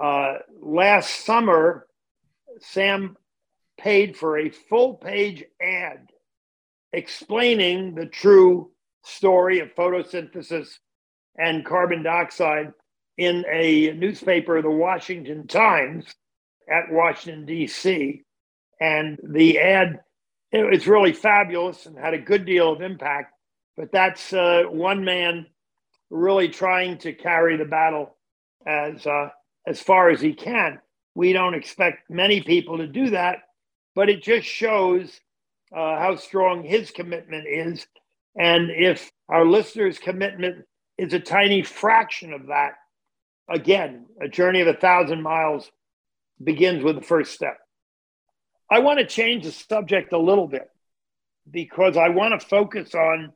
Uh, 0.00 0.38
last 0.62 1.26
summer, 1.26 1.86
Sam 2.60 3.16
paid 3.78 4.16
for 4.16 4.38
a 4.38 4.50
full 4.50 4.94
page 4.94 5.44
ad 5.60 6.09
explaining 6.92 7.94
the 7.94 8.06
true 8.06 8.70
story 9.04 9.60
of 9.60 9.74
photosynthesis 9.74 10.68
and 11.38 11.64
carbon 11.64 12.02
dioxide 12.02 12.72
in 13.16 13.44
a 13.50 13.92
newspaper, 13.92 14.62
the 14.62 14.70
Washington 14.70 15.46
Times, 15.46 16.06
at 16.70 16.90
Washington, 16.90 17.46
D.C. 17.46 18.22
And 18.80 19.18
the 19.22 19.58
ad, 19.58 20.00
it's 20.52 20.86
really 20.86 21.12
fabulous 21.12 21.86
and 21.86 21.98
had 21.98 22.14
a 22.14 22.18
good 22.18 22.46
deal 22.46 22.72
of 22.72 22.80
impact. 22.80 23.34
But 23.76 23.92
that's 23.92 24.32
uh, 24.32 24.64
one 24.68 25.04
man 25.04 25.46
really 26.10 26.48
trying 26.48 26.98
to 26.98 27.12
carry 27.12 27.56
the 27.56 27.64
battle 27.64 28.16
as, 28.66 29.06
uh, 29.06 29.28
as 29.66 29.80
far 29.80 30.10
as 30.10 30.20
he 30.20 30.32
can. 30.32 30.80
We 31.14 31.32
don't 31.32 31.54
expect 31.54 32.10
many 32.10 32.40
people 32.40 32.78
to 32.78 32.86
do 32.86 33.10
that, 33.10 33.38
but 33.94 34.08
it 34.08 34.22
just 34.22 34.46
shows 34.46 35.20
uh, 35.74 35.98
how 35.98 36.16
strong 36.16 36.62
his 36.62 36.90
commitment 36.90 37.46
is. 37.46 37.86
And 38.38 38.70
if 38.70 39.10
our 39.28 39.44
listeners' 39.44 39.98
commitment 39.98 40.64
is 40.98 41.12
a 41.12 41.20
tiny 41.20 41.62
fraction 41.62 42.32
of 42.32 42.46
that, 42.46 42.72
again, 43.48 44.06
a 44.20 44.28
journey 44.28 44.60
of 44.60 44.68
a 44.68 44.74
thousand 44.74 45.22
miles 45.22 45.70
begins 46.42 46.82
with 46.82 46.96
the 46.96 47.02
first 47.02 47.32
step. 47.32 47.58
I 48.70 48.78
want 48.80 49.00
to 49.00 49.06
change 49.06 49.44
the 49.44 49.52
subject 49.52 50.12
a 50.12 50.18
little 50.18 50.46
bit 50.46 50.68
because 51.50 51.96
I 51.96 52.10
want 52.10 52.38
to 52.38 52.46
focus 52.46 52.94
on 52.94 53.32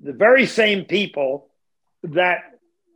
the 0.00 0.12
very 0.12 0.46
same 0.46 0.84
people 0.84 1.48
that 2.02 2.40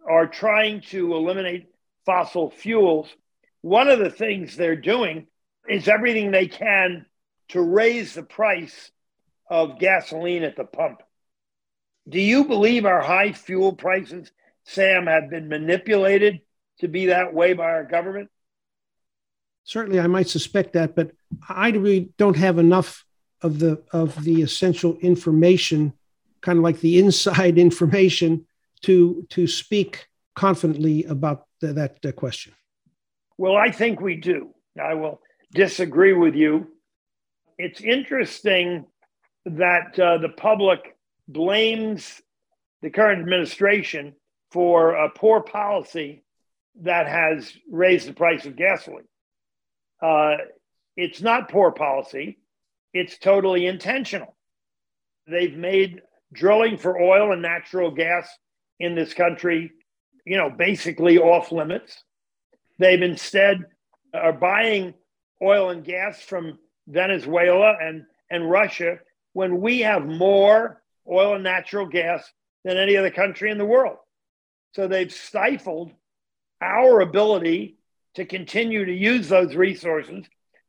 are 0.09 0.27
trying 0.27 0.83
to 0.83 1.14
eliminate 1.14 1.68
fossil 2.05 2.51
fuels. 2.51 3.09
One 3.62 3.89
of 3.89 3.99
the 3.99 4.11
things 4.11 4.57
they're 4.57 4.77
doing 4.77 5.27
is 5.68 5.89
everything 5.89 6.31
they 6.31 6.49
can 6.49 7.07
to 7.53 7.61
raise 7.61 8.14
the 8.14 8.22
price 8.22 8.90
of 9.48 9.78
gasoline 9.78 10.42
at 10.42 10.57
the 10.57 10.64
pump. 10.64 11.03
Do 12.09 12.18
you 12.18 12.44
believe 12.44 12.86
our 12.86 13.03
high 13.03 13.32
fuel 13.32 13.74
prices, 13.74 14.32
Sam, 14.64 15.07
have 15.07 15.28
been 15.28 15.48
manipulated 15.48 16.40
to 16.80 16.88
be 16.88 17.07
that 17.07 17.34
way 17.34 17.53
by 17.53 17.64
our 17.64 17.84
government? 17.84 18.30
Certainly, 19.64 20.00
I 20.00 20.07
might 20.07 20.28
suspect 20.28 20.72
that, 20.72 20.96
but 20.96 21.12
I 21.46 21.68
really 21.70 22.12
don't 22.16 22.36
have 22.36 22.59
enough 22.59 23.05
of 23.42 23.59
the 23.59 23.82
of 23.92 24.24
the 24.24 24.40
essential 24.40 24.96
information, 24.98 25.92
kind 26.40 26.59
of 26.59 26.64
like 26.64 26.80
the 26.80 26.98
inside 26.98 27.59
information, 27.68 28.46
to 28.82 29.26
to 29.30 29.46
speak 29.46 30.09
confidently 30.34 31.05
about 31.05 31.46
the, 31.61 31.74
that 31.74 32.05
uh, 32.05 32.12
question. 32.12 32.55
Well, 33.36 33.57
I 33.57 33.70
think 33.70 34.00
we 34.00 34.16
do. 34.16 34.55
I 34.82 34.94
will 34.94 35.20
disagree 35.53 36.14
with 36.14 36.34
you 36.34 36.72
it's 37.63 37.81
interesting 37.81 38.85
that 39.45 39.97
uh, 39.97 40.19
the 40.19 40.31
public 40.31 40.97
blames 41.29 42.21
the 42.83 42.91
current 42.91 43.21
administration 43.21 44.15
for 44.51 44.95
a 44.95 45.09
poor 45.11 45.41
policy 45.41 46.25
that 46.81 47.07
has 47.07 47.53
raised 47.71 48.09
the 48.09 48.13
price 48.13 48.45
of 48.47 48.57
gasoline. 48.57 49.07
Uh, 50.03 50.39
it's 50.97 51.21
not 51.21 51.49
poor 51.49 51.71
policy, 51.71 52.41
it's 52.93 53.17
totally 53.19 53.67
intentional. 53.67 54.35
They've 55.29 55.57
made 55.57 56.03
drilling 56.33 56.79
for 56.79 57.01
oil 57.01 57.33
and 57.33 57.43
natural 57.43 57.93
gas 57.93 58.29
in 58.81 58.97
this 58.97 59.15
country, 59.15 59.71
you 60.27 60.37
know, 60.37 60.51
basically 60.51 61.19
off 61.19 61.53
limits. 61.53 62.03
They've 62.81 63.03
instead 63.03 63.67
are 64.13 64.33
buying 64.33 64.95
oil 65.41 65.71
and 65.71 65.85
gas 65.85 66.21
from 66.21 66.59
Venezuela 66.87 67.74
and, 67.80 68.05
and 68.30 68.51
Russia 68.51 68.99
when 69.33 69.61
we 69.61 69.80
have 69.80 70.07
more 70.07 70.83
oil 71.11 71.35
and 71.35 71.45
natural 71.45 71.87
gas 71.87 72.30
than 72.64 72.76
any 72.76 72.97
other 72.97 73.11
country 73.11 73.51
in 73.51 73.59
the 73.59 73.64
world. 73.64 73.97
So 74.74 74.89
they've 74.89 75.12
stifled 75.12 75.93
our 76.61 77.01
ability 77.01 77.76
to 78.14 78.24
continue 78.24 78.85
to 78.85 78.93
use 78.93 79.28
those 79.28 79.55
resources, 79.55 80.26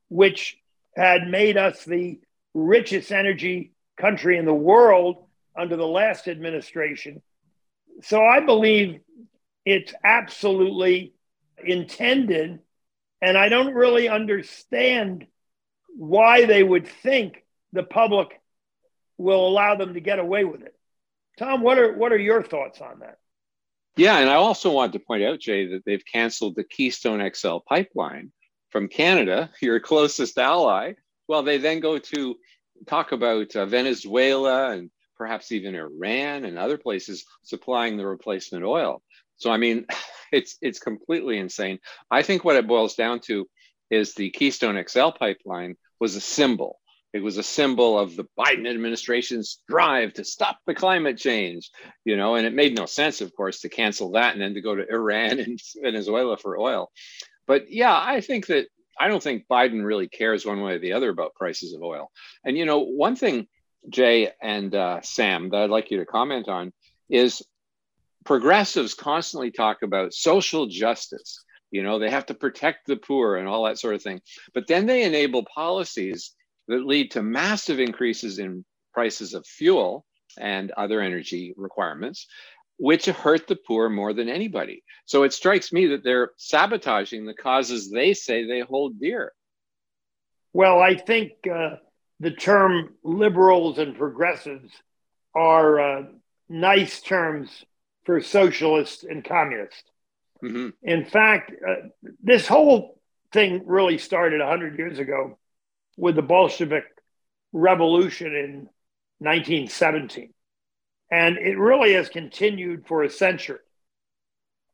which 0.10 0.58
had 0.96 1.28
made 1.28 1.58
us 1.58 1.84
the 1.84 2.20
richest 2.54 3.12
energy 3.12 3.74
country 3.98 4.38
in 4.38 4.46
the 4.46 4.54
world 4.54 5.26
under 5.56 5.76
the 5.76 5.88
last 5.88 6.28
administration. 6.28 7.22
So 8.02 8.24
I 8.24 8.40
believe 8.40 9.02
it's 9.66 9.94
absolutely 10.04 11.14
intended. 11.64 12.60
And 13.22 13.38
I 13.38 13.50
don't 13.50 13.74
really 13.74 14.10
understand 14.10 15.28
why 15.96 16.46
they 16.46 16.64
would 16.64 16.88
think 16.88 17.44
the 17.72 17.84
public 17.84 18.40
will 19.18 19.48
allow 19.48 19.76
them 19.76 19.94
to 19.94 20.00
get 20.00 20.20
away 20.20 20.44
with 20.44 20.62
it. 20.62 20.76
Tom, 21.38 21.62
what 21.62 21.78
are 21.78 21.94
what 21.94 22.12
are 22.12 22.18
your 22.18 22.44
thoughts 22.44 22.82
on 22.82 23.00
that? 23.00 23.18
Yeah, 23.96 24.18
and 24.18 24.30
I 24.30 24.36
also 24.36 24.72
want 24.72 24.94
to 24.94 25.00
point 25.00 25.24
out, 25.24 25.40
Jay, 25.40 25.68
that 25.68 25.84
they've 25.86 26.04
canceled 26.12 26.56
the 26.56 26.64
Keystone 26.64 27.28
XL 27.34 27.58
pipeline 27.68 28.32
from 28.70 28.88
Canada, 28.88 29.52
your 29.62 29.80
closest 29.80 30.38
ally. 30.38 30.94
Well, 31.28 31.44
they 31.44 31.58
then 31.58 31.80
go 31.80 32.00
to 32.00 32.36
talk 32.88 33.12
about 33.12 33.56
uh, 33.56 33.66
Venezuela 33.66 34.72
and 34.72 34.90
perhaps 35.16 35.52
even 35.52 35.76
Iran 35.76 36.44
and 36.46 36.58
other 36.58 36.78
places 36.78 37.24
supplying 37.44 37.98
the 37.98 38.06
replacement 38.06 38.66
oil. 38.66 39.02
So, 39.38 39.52
I 39.52 39.58
mean, 39.58 39.86
it's 40.32 40.58
it's 40.62 40.80
completely 40.80 41.38
insane. 41.38 41.80
I 42.10 42.24
think 42.24 42.44
what 42.44 42.56
it 42.56 42.68
boils 42.68 42.96
down 42.96 43.20
to 43.26 43.48
is 43.90 44.14
the 44.14 44.30
Keystone 44.32 44.82
XL 44.88 45.10
pipeline 45.10 45.76
was 46.00 46.16
a 46.16 46.22
symbol. 46.22 46.80
It 47.14 47.22
was 47.22 47.38
a 47.38 47.44
symbol 47.44 48.00
of 48.00 48.16
the 48.16 48.26
Biden 48.38 48.68
administration's 48.68 49.62
drive 49.70 50.14
to 50.14 50.24
stop 50.24 50.58
the 50.66 50.74
climate 50.74 51.18
change, 51.18 51.70
you 52.06 52.18
know, 52.18 52.36
and 52.36 52.46
it 52.48 52.56
made 52.56 52.76
no 52.76 52.88
sense, 52.88 53.22
of 53.22 53.36
course, 53.36 53.62
to 53.62 53.70
cancel 53.70 54.12
that 54.12 54.34
and 54.34 54.42
then 54.42 54.56
to 54.56 54.62
go 54.62 54.76
to 54.76 54.90
Iran 54.90 55.40
and 55.40 55.60
Venezuela 55.82 56.38
for 56.38 56.58
oil. 56.58 56.92
But 57.46 57.72
yeah, 57.72 57.96
I 57.96 58.22
think 58.22 58.48
that 58.48 58.68
I 59.00 59.08
don't 59.08 59.22
think 59.22 59.46
Biden 59.48 59.86
really 59.86 60.08
cares 60.08 60.46
one 60.46 60.62
way 60.62 60.74
or 60.74 60.80
the 60.80 60.94
other 60.94 61.10
about 61.10 61.36
prices 61.36 61.74
of 61.74 61.84
oil. 61.84 62.12
And 62.44 62.58
you 62.58 62.66
know, 62.66 62.80
one 62.80 63.16
thing, 63.16 63.48
Jay 63.90 64.32
and 64.42 64.74
uh, 64.74 65.02
Sam, 65.02 65.50
that 65.50 65.64
I'd 65.64 65.70
like 65.70 65.92
you 65.92 66.00
to 66.00 66.06
comment 66.06 66.48
on 66.48 66.74
is 67.10 67.44
progressives 68.24 68.94
constantly 68.94 69.52
talk 69.52 69.84
about 69.84 70.14
social 70.14 70.68
justice 70.68 71.44
you 71.74 71.84
know 71.84 72.00
they 72.00 72.10
have 72.10 72.28
to 72.28 72.34
protect 72.34 72.88
the 72.88 72.96
poor 72.96 73.36
and 73.36 73.48
all 73.48 73.66
that 73.66 73.80
sort 73.80 73.96
of 73.96 74.02
thing. 74.02 74.22
But 74.54 74.68
then 74.68 74.86
they 74.86 75.04
enable 75.04 75.44
policies 75.44 76.32
that 76.68 76.86
lead 76.86 77.12
to 77.12 77.24
massive 77.24 77.80
increases 77.80 78.40
in 78.40 78.64
prices 78.94 79.34
of 79.34 79.46
fuel 79.46 80.06
and 80.38 80.72
other 80.72 81.02
energy 81.02 81.54
requirements 81.58 82.28
which 82.78 83.06
hurt 83.06 83.48
the 83.48 83.56
poor 83.56 83.88
more 83.88 84.14
than 84.14 84.30
anybody. 84.30 84.84
So 85.06 85.24
it 85.24 85.34
strikes 85.34 85.72
me 85.72 85.88
that 85.88 86.04
they're 86.04 86.32
sabotaging 86.38 87.26
the 87.26 87.34
causes 87.34 87.90
they 87.90 88.14
say 88.14 88.46
they 88.46 88.62
hold 88.62 89.00
dear. 89.00 89.32
Well 90.54 90.80
i 90.80 90.96
think 90.96 91.32
uh, 91.52 91.78
the 92.20 92.32
term 92.32 92.94
liberals 93.04 93.80
and 93.80 93.98
progressives 93.98 94.72
are 95.36 95.80
uh, 95.80 96.04
nice 96.48 97.02
terms 97.02 97.50
for 98.06 98.22
socialists 98.22 99.04
and 99.04 99.26
communists 99.26 99.84
Mm-hmm. 100.44 100.70
In 100.84 101.06
fact, 101.06 101.52
uh, 101.68 101.88
this 102.22 102.48
whole 102.48 103.00
thing 103.32 103.64
really 103.66 103.98
started 103.98 104.40
100 104.40 104.78
years 104.78 105.00
ago 105.00 105.38
with 105.98 106.16
the 106.16 106.22
Bolshevik 106.22 106.86
Revolution 107.54 108.36
in 108.36 108.70
1917. 109.20 110.34
And 111.10 111.38
it 111.38 111.58
really 111.58 111.94
has 111.94 112.10
continued 112.10 112.88
for 112.88 113.04
a 113.04 113.10
century. 113.10 113.60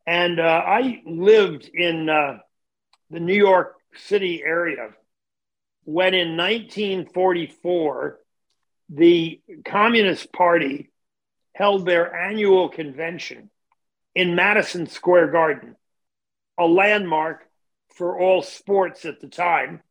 And 0.07 0.39
uh, 0.39 0.43
I 0.43 1.01
lived 1.05 1.69
in 1.71 2.09
uh, 2.09 2.39
the 3.11 3.19
New 3.19 3.35
York 3.35 3.75
City 3.95 4.41
area 4.43 4.89
when 5.83 6.13
in 6.13 6.37
1944, 6.37 8.19
the 8.89 9.41
Communist 9.65 10.31
Party 10.31 10.91
held 11.53 11.85
their 11.85 12.15
annual 12.15 12.69
convention 12.69 13.49
in 14.15 14.35
Madison 14.35 14.87
Square 14.87 15.31
Garden, 15.31 15.75
a 16.57 16.65
landmark 16.65 17.45
for 17.95 18.19
all 18.19 18.41
sports 18.41 19.05
at 19.05 19.19
the 19.19 19.27
time. 19.27 19.81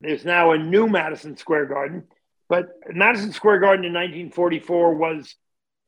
There's 0.00 0.24
now 0.24 0.52
a 0.52 0.58
new 0.58 0.88
Madison 0.88 1.36
Square 1.36 1.66
Garden. 1.66 2.04
But 2.48 2.68
Madison 2.90 3.32
Square 3.32 3.60
Garden 3.60 3.84
in 3.84 3.92
1944 3.92 4.94
was 4.94 5.34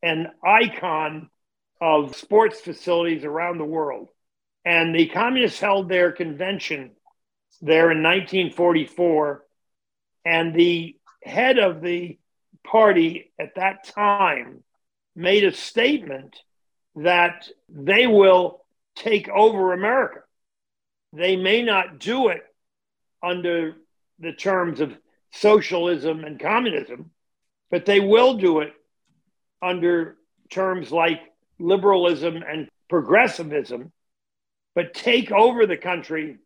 an 0.03 0.29
icon 0.45 1.31
of 1.81 2.17
sports 2.17 2.61
facilities 2.61 3.25
around 3.25 3.59
the 3.59 3.65
world. 3.65 4.09
And 4.65 4.95
the 4.95 5.07
communists 5.07 5.61
held 5.61 5.89
their 5.89 6.13
convention 6.13 6.91
there 7.61 7.91
in 7.91 8.03
1944. 8.03 9.45
And 10.25 10.55
the 10.55 10.97
head 11.23 11.59
of 11.59 11.81
the 11.81 12.19
party 12.65 13.33
at 13.39 13.55
that 13.55 13.85
time 13.85 14.65
made 15.15 15.45
a 15.45 15.53
statement 15.53 16.37
that 17.03 17.49
they 17.69 18.07
will 18.07 18.65
take 18.97 19.29
over 19.29 19.73
America. 19.73 20.21
They 21.13 21.37
may 21.37 21.63
not 21.63 21.99
do 21.99 22.29
it 22.29 22.43
under 23.23 23.77
the 24.19 24.33
terms 24.33 24.81
of 24.81 24.97
socialism 25.33 26.25
and 26.25 26.41
communism, 26.41 27.11
but 27.71 27.87
they 27.87 28.01
will 28.01 28.35
do 28.35 28.61
it 28.61 28.73
under 29.63 30.17
terms 30.51 30.91
like 30.91 31.21
liberalism 31.59 32.43
and 32.47 32.69
progressivism, 32.89 33.93
but 34.75 34.95
take 34.95 35.31
over 35.31 35.67
the 35.67 35.77
country. 35.77 36.39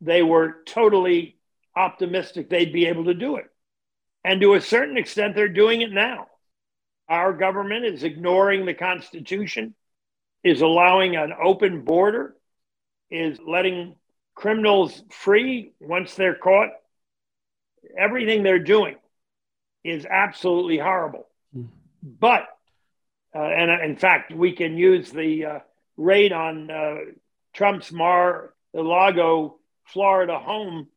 They 0.00 0.22
were 0.22 0.56
totally 0.66 1.36
optimistic 1.76 2.48
they'd 2.48 2.72
be 2.72 2.86
able 2.86 3.06
to 3.06 3.14
do 3.14 3.36
it. 3.36 3.46
And 4.22 4.40
to 4.40 4.54
a 4.54 4.60
certain 4.60 4.96
extent, 4.96 5.34
they're 5.34 5.48
doing 5.48 5.82
it 5.82 5.92
now. 5.92 6.28
Our 7.08 7.32
government 7.32 7.84
is 7.84 8.02
ignoring 8.02 8.64
the 8.64 8.74
Constitution, 8.74 9.74
is 10.42 10.60
allowing 10.60 11.16
an 11.16 11.32
open 11.42 11.82
border, 11.82 12.34
is 13.10 13.38
letting 13.46 13.96
criminals 14.34 15.02
free 15.10 15.72
once 15.80 16.14
they're 16.14 16.34
caught. 16.34 16.70
Everything 17.96 18.42
they're 18.42 18.58
doing 18.58 18.96
is 19.84 20.06
absolutely 20.06 20.78
horrible. 20.78 21.26
Mm. 21.56 21.68
But, 22.02 22.46
uh, 23.34 23.42
and 23.42 23.70
uh, 23.70 23.84
in 23.84 23.96
fact, 23.96 24.34
we 24.34 24.52
can 24.52 24.78
use 24.78 25.10
the 25.10 25.44
uh, 25.44 25.58
raid 25.96 26.32
on 26.32 26.70
uh, 26.70 26.96
Trump's 27.52 27.92
Mar 27.92 28.54
a 28.74 28.82
Lago, 28.82 29.56
Florida 29.84 30.38
home 30.38 30.88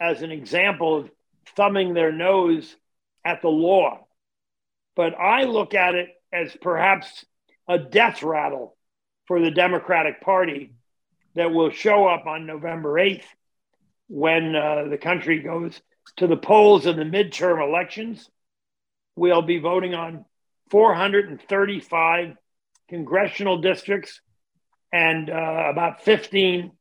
as 0.00 0.22
an 0.22 0.32
example 0.32 0.98
of 0.98 1.10
thumbing 1.54 1.94
their 1.94 2.12
nose 2.12 2.76
at 3.24 3.42
the 3.42 3.48
law. 3.48 4.06
But 4.94 5.18
I 5.18 5.44
look 5.44 5.74
at 5.74 5.94
it 5.94 6.08
as 6.32 6.56
perhaps 6.60 7.24
a 7.68 7.78
death 7.78 8.22
rattle 8.22 8.76
for 9.26 9.40
the 9.40 9.50
Democratic 9.50 10.20
Party 10.20 10.74
that 11.34 11.52
will 11.52 11.70
show 11.70 12.06
up 12.06 12.26
on 12.26 12.46
November 12.46 12.94
8th 12.94 13.24
when 14.08 14.54
uh, 14.54 14.84
the 14.90 14.98
country 14.98 15.40
goes 15.40 15.80
to 16.16 16.26
the 16.26 16.36
polls 16.36 16.86
in 16.86 16.96
the 16.96 17.04
midterm 17.04 17.66
elections. 17.66 18.28
We'll 19.16 19.42
be 19.42 19.58
voting 19.58 19.94
on 19.94 20.24
435 20.70 22.36
congressional 22.88 23.58
districts 23.60 24.20
and 24.92 25.30
uh, 25.30 25.68
about 25.70 26.02
15 26.02 26.72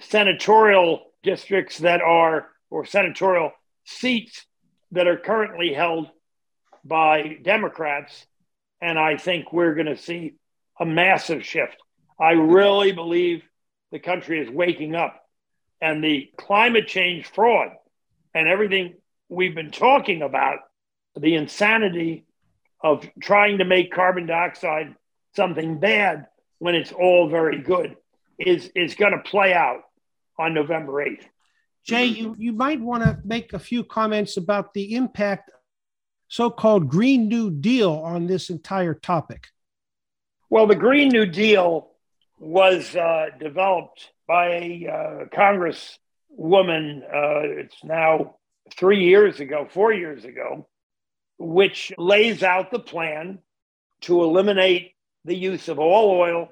senatorial 0.00 1.12
districts 1.22 1.78
that 1.78 2.00
are, 2.00 2.48
or 2.70 2.84
senatorial 2.84 3.50
seats 3.84 4.44
that 4.92 5.08
are 5.08 5.16
currently 5.16 5.72
held 5.72 6.08
by 6.88 7.38
Democrats. 7.42 8.26
And 8.80 8.98
I 8.98 9.16
think 9.16 9.52
we're 9.52 9.74
going 9.74 9.86
to 9.86 9.96
see 9.96 10.34
a 10.80 10.86
massive 10.86 11.44
shift. 11.44 11.76
I 12.18 12.32
really 12.32 12.92
believe 12.92 13.42
the 13.92 13.98
country 13.98 14.40
is 14.40 14.50
waking 14.50 14.94
up 14.94 15.22
and 15.80 16.02
the 16.02 16.30
climate 16.36 16.88
change 16.88 17.26
fraud 17.26 17.70
and 18.34 18.48
everything 18.48 18.94
we've 19.28 19.54
been 19.54 19.70
talking 19.70 20.22
about, 20.22 20.58
the 21.16 21.34
insanity 21.34 22.24
of 22.80 23.08
trying 23.20 23.58
to 23.58 23.64
make 23.64 23.92
carbon 23.92 24.26
dioxide 24.26 24.94
something 25.34 25.78
bad 25.78 26.26
when 26.58 26.74
it's 26.74 26.92
all 26.92 27.28
very 27.28 27.60
good 27.60 27.96
is, 28.38 28.70
is 28.74 28.94
going 28.94 29.12
to 29.12 29.18
play 29.18 29.52
out 29.52 29.82
on 30.38 30.54
November 30.54 30.92
8th. 30.92 31.24
Jay, 31.84 32.06
you, 32.06 32.34
you 32.38 32.52
might 32.52 32.80
want 32.80 33.02
to 33.02 33.18
make 33.24 33.52
a 33.52 33.58
few 33.58 33.82
comments 33.82 34.36
about 34.36 34.74
the 34.74 34.94
impact 34.94 35.50
so-called 36.28 36.88
Green 36.88 37.28
New 37.28 37.50
Deal 37.50 37.92
on 37.92 38.26
this 38.26 38.50
entire 38.50 38.94
topic. 38.94 39.48
Well, 40.50 40.66
the 40.66 40.76
Green 40.76 41.08
New 41.08 41.26
Deal 41.26 41.90
was 42.38 42.94
uh, 42.94 43.26
developed 43.38 44.10
by 44.26 44.46
a 44.48 44.86
uh, 44.86 45.24
congresswoman. 45.36 47.02
Uh, 47.02 47.60
it's 47.60 47.82
now 47.82 48.36
three 48.76 49.04
years 49.04 49.40
ago, 49.40 49.66
four 49.70 49.92
years 49.92 50.24
ago, 50.24 50.68
which 51.38 51.92
lays 51.98 52.42
out 52.42 52.70
the 52.70 52.78
plan 52.78 53.38
to 54.02 54.22
eliminate 54.22 54.92
the 55.24 55.34
use 55.36 55.68
of 55.68 55.78
all 55.78 56.10
oil, 56.10 56.48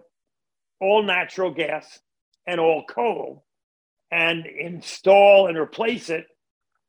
all 0.81 1.03
natural 1.03 1.51
gas, 1.51 2.01
and 2.47 2.61
all 2.61 2.85
coal, 2.85 3.45
and 4.11 4.47
install 4.47 5.47
and 5.47 5.59
replace 5.59 6.11
it 6.11 6.27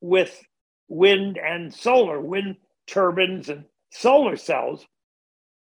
with 0.02 0.44
wind 0.88 1.38
and 1.38 1.74
solar, 1.74 2.20
wind 2.20 2.56
turbines 2.88 3.50
and 3.50 3.66
solar 3.92 4.36
cells, 4.36 4.86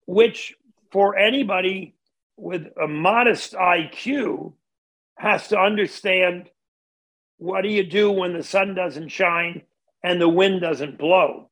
which 0.05 0.55
for 0.91 1.17
anybody 1.17 1.95
with 2.37 2.67
a 2.81 2.87
modest 2.87 3.53
IQ 3.53 4.53
has 5.17 5.47
to 5.49 5.59
understand 5.59 6.49
what 7.37 7.61
do 7.61 7.69
you 7.69 7.83
do 7.83 8.11
when 8.11 8.33
the 8.33 8.43
sun 8.43 8.75
doesn't 8.75 9.09
shine 9.09 9.63
and 10.03 10.19
the 10.19 10.29
wind 10.29 10.61
doesn't 10.61 10.97
blow. 10.97 11.49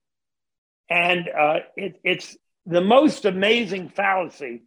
And 0.89 1.27
uh, 1.29 1.59
it, 1.75 1.99
it's 2.03 2.37
the 2.65 2.81
most 2.81 3.25
amazing 3.25 3.89
fallacy. 3.89 4.63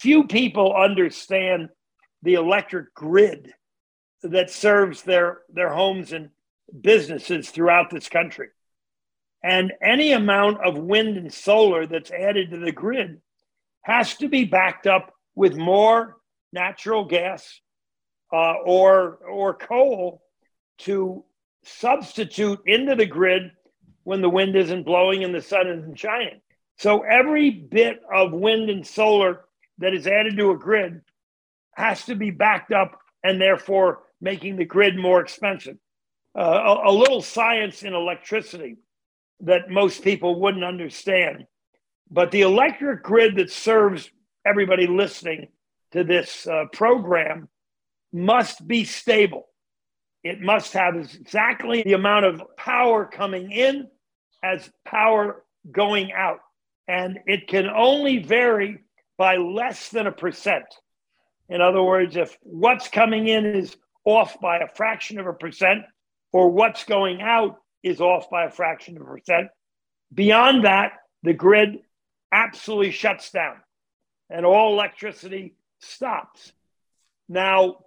Few 0.00 0.26
people 0.26 0.74
understand 0.74 1.68
the 2.22 2.34
electric 2.34 2.94
grid 2.94 3.52
that 4.22 4.50
serves 4.50 5.02
their, 5.02 5.38
their 5.52 5.72
homes 5.72 6.12
and 6.12 6.30
businesses 6.80 7.50
throughout 7.50 7.90
this 7.90 8.08
country. 8.08 8.48
And 9.42 9.72
any 9.82 10.12
amount 10.12 10.64
of 10.64 10.76
wind 10.76 11.16
and 11.16 11.32
solar 11.32 11.86
that's 11.86 12.10
added 12.10 12.50
to 12.50 12.58
the 12.58 12.72
grid 12.72 13.20
has 13.82 14.14
to 14.16 14.28
be 14.28 14.44
backed 14.44 14.86
up 14.86 15.14
with 15.34 15.56
more 15.56 16.16
natural 16.52 17.04
gas 17.04 17.60
uh, 18.32 18.54
or 18.64 19.16
or 19.16 19.54
coal 19.54 20.22
to 20.78 21.24
substitute 21.64 22.60
into 22.66 22.94
the 22.94 23.06
grid 23.06 23.52
when 24.04 24.20
the 24.20 24.28
wind 24.28 24.56
isn't 24.56 24.84
blowing 24.84 25.22
and 25.22 25.34
the 25.34 25.42
sun 25.42 25.68
isn't 25.68 25.98
shining. 25.98 26.40
So 26.78 27.02
every 27.02 27.50
bit 27.50 28.00
of 28.12 28.32
wind 28.32 28.70
and 28.70 28.86
solar 28.86 29.44
that 29.78 29.94
is 29.94 30.06
added 30.06 30.36
to 30.36 30.50
a 30.50 30.58
grid 30.58 31.02
has 31.72 32.04
to 32.06 32.14
be 32.14 32.30
backed 32.30 32.72
up 32.72 32.98
and 33.22 33.40
therefore 33.40 34.00
making 34.20 34.56
the 34.56 34.64
grid 34.64 34.96
more 34.96 35.20
expensive. 35.20 35.76
Uh, 36.36 36.42
a, 36.84 36.90
a 36.90 36.92
little 36.92 37.22
science 37.22 37.82
in 37.82 37.94
electricity 37.94 38.76
that 39.40 39.70
most 39.70 40.02
people 40.02 40.40
wouldn't 40.40 40.64
understand. 40.64 41.46
But 42.10 42.30
the 42.30 42.42
electric 42.42 43.02
grid 43.02 43.36
that 43.36 43.50
serves 43.50 44.10
everybody 44.46 44.86
listening 44.86 45.48
to 45.92 46.04
this 46.04 46.46
uh, 46.46 46.64
program 46.72 47.48
must 48.12 48.66
be 48.66 48.84
stable. 48.84 49.46
It 50.24 50.40
must 50.40 50.72
have 50.72 50.96
exactly 50.96 51.82
the 51.82 51.92
amount 51.92 52.26
of 52.26 52.42
power 52.56 53.04
coming 53.04 53.52
in 53.52 53.88
as 54.42 54.70
power 54.84 55.44
going 55.70 56.12
out. 56.12 56.40
And 56.86 57.18
it 57.26 57.48
can 57.48 57.68
only 57.68 58.18
vary 58.18 58.78
by 59.16 59.36
less 59.36 59.90
than 59.90 60.06
a 60.06 60.12
percent. 60.12 60.64
In 61.48 61.60
other 61.60 61.82
words, 61.82 62.16
if 62.16 62.36
what's 62.42 62.88
coming 62.88 63.28
in 63.28 63.44
is 63.46 63.76
off 64.04 64.40
by 64.40 64.58
a 64.58 64.68
fraction 64.68 65.18
of 65.18 65.26
a 65.26 65.32
percent, 65.32 65.82
or 66.32 66.50
what's 66.50 66.84
going 66.84 67.20
out 67.20 67.56
is 67.82 68.00
off 68.00 68.30
by 68.30 68.44
a 68.44 68.50
fraction 68.50 68.96
of 68.96 69.02
a 69.02 69.06
percent, 69.06 69.48
beyond 70.12 70.64
that, 70.64 70.92
the 71.22 71.32
grid 71.32 71.78
absolutely 72.32 72.90
shuts 72.90 73.30
down 73.30 73.56
and 74.30 74.44
all 74.44 74.72
electricity 74.72 75.54
stops. 75.80 76.52
Now, 77.28 77.78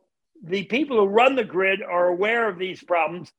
the 0.44 0.64
people 0.64 0.98
who 0.98 1.06
run 1.06 1.36
the 1.36 1.44
grid 1.44 1.82
are 1.82 2.08
aware 2.08 2.50
of 2.50 2.58
these 2.58 2.84
problems 2.84 3.32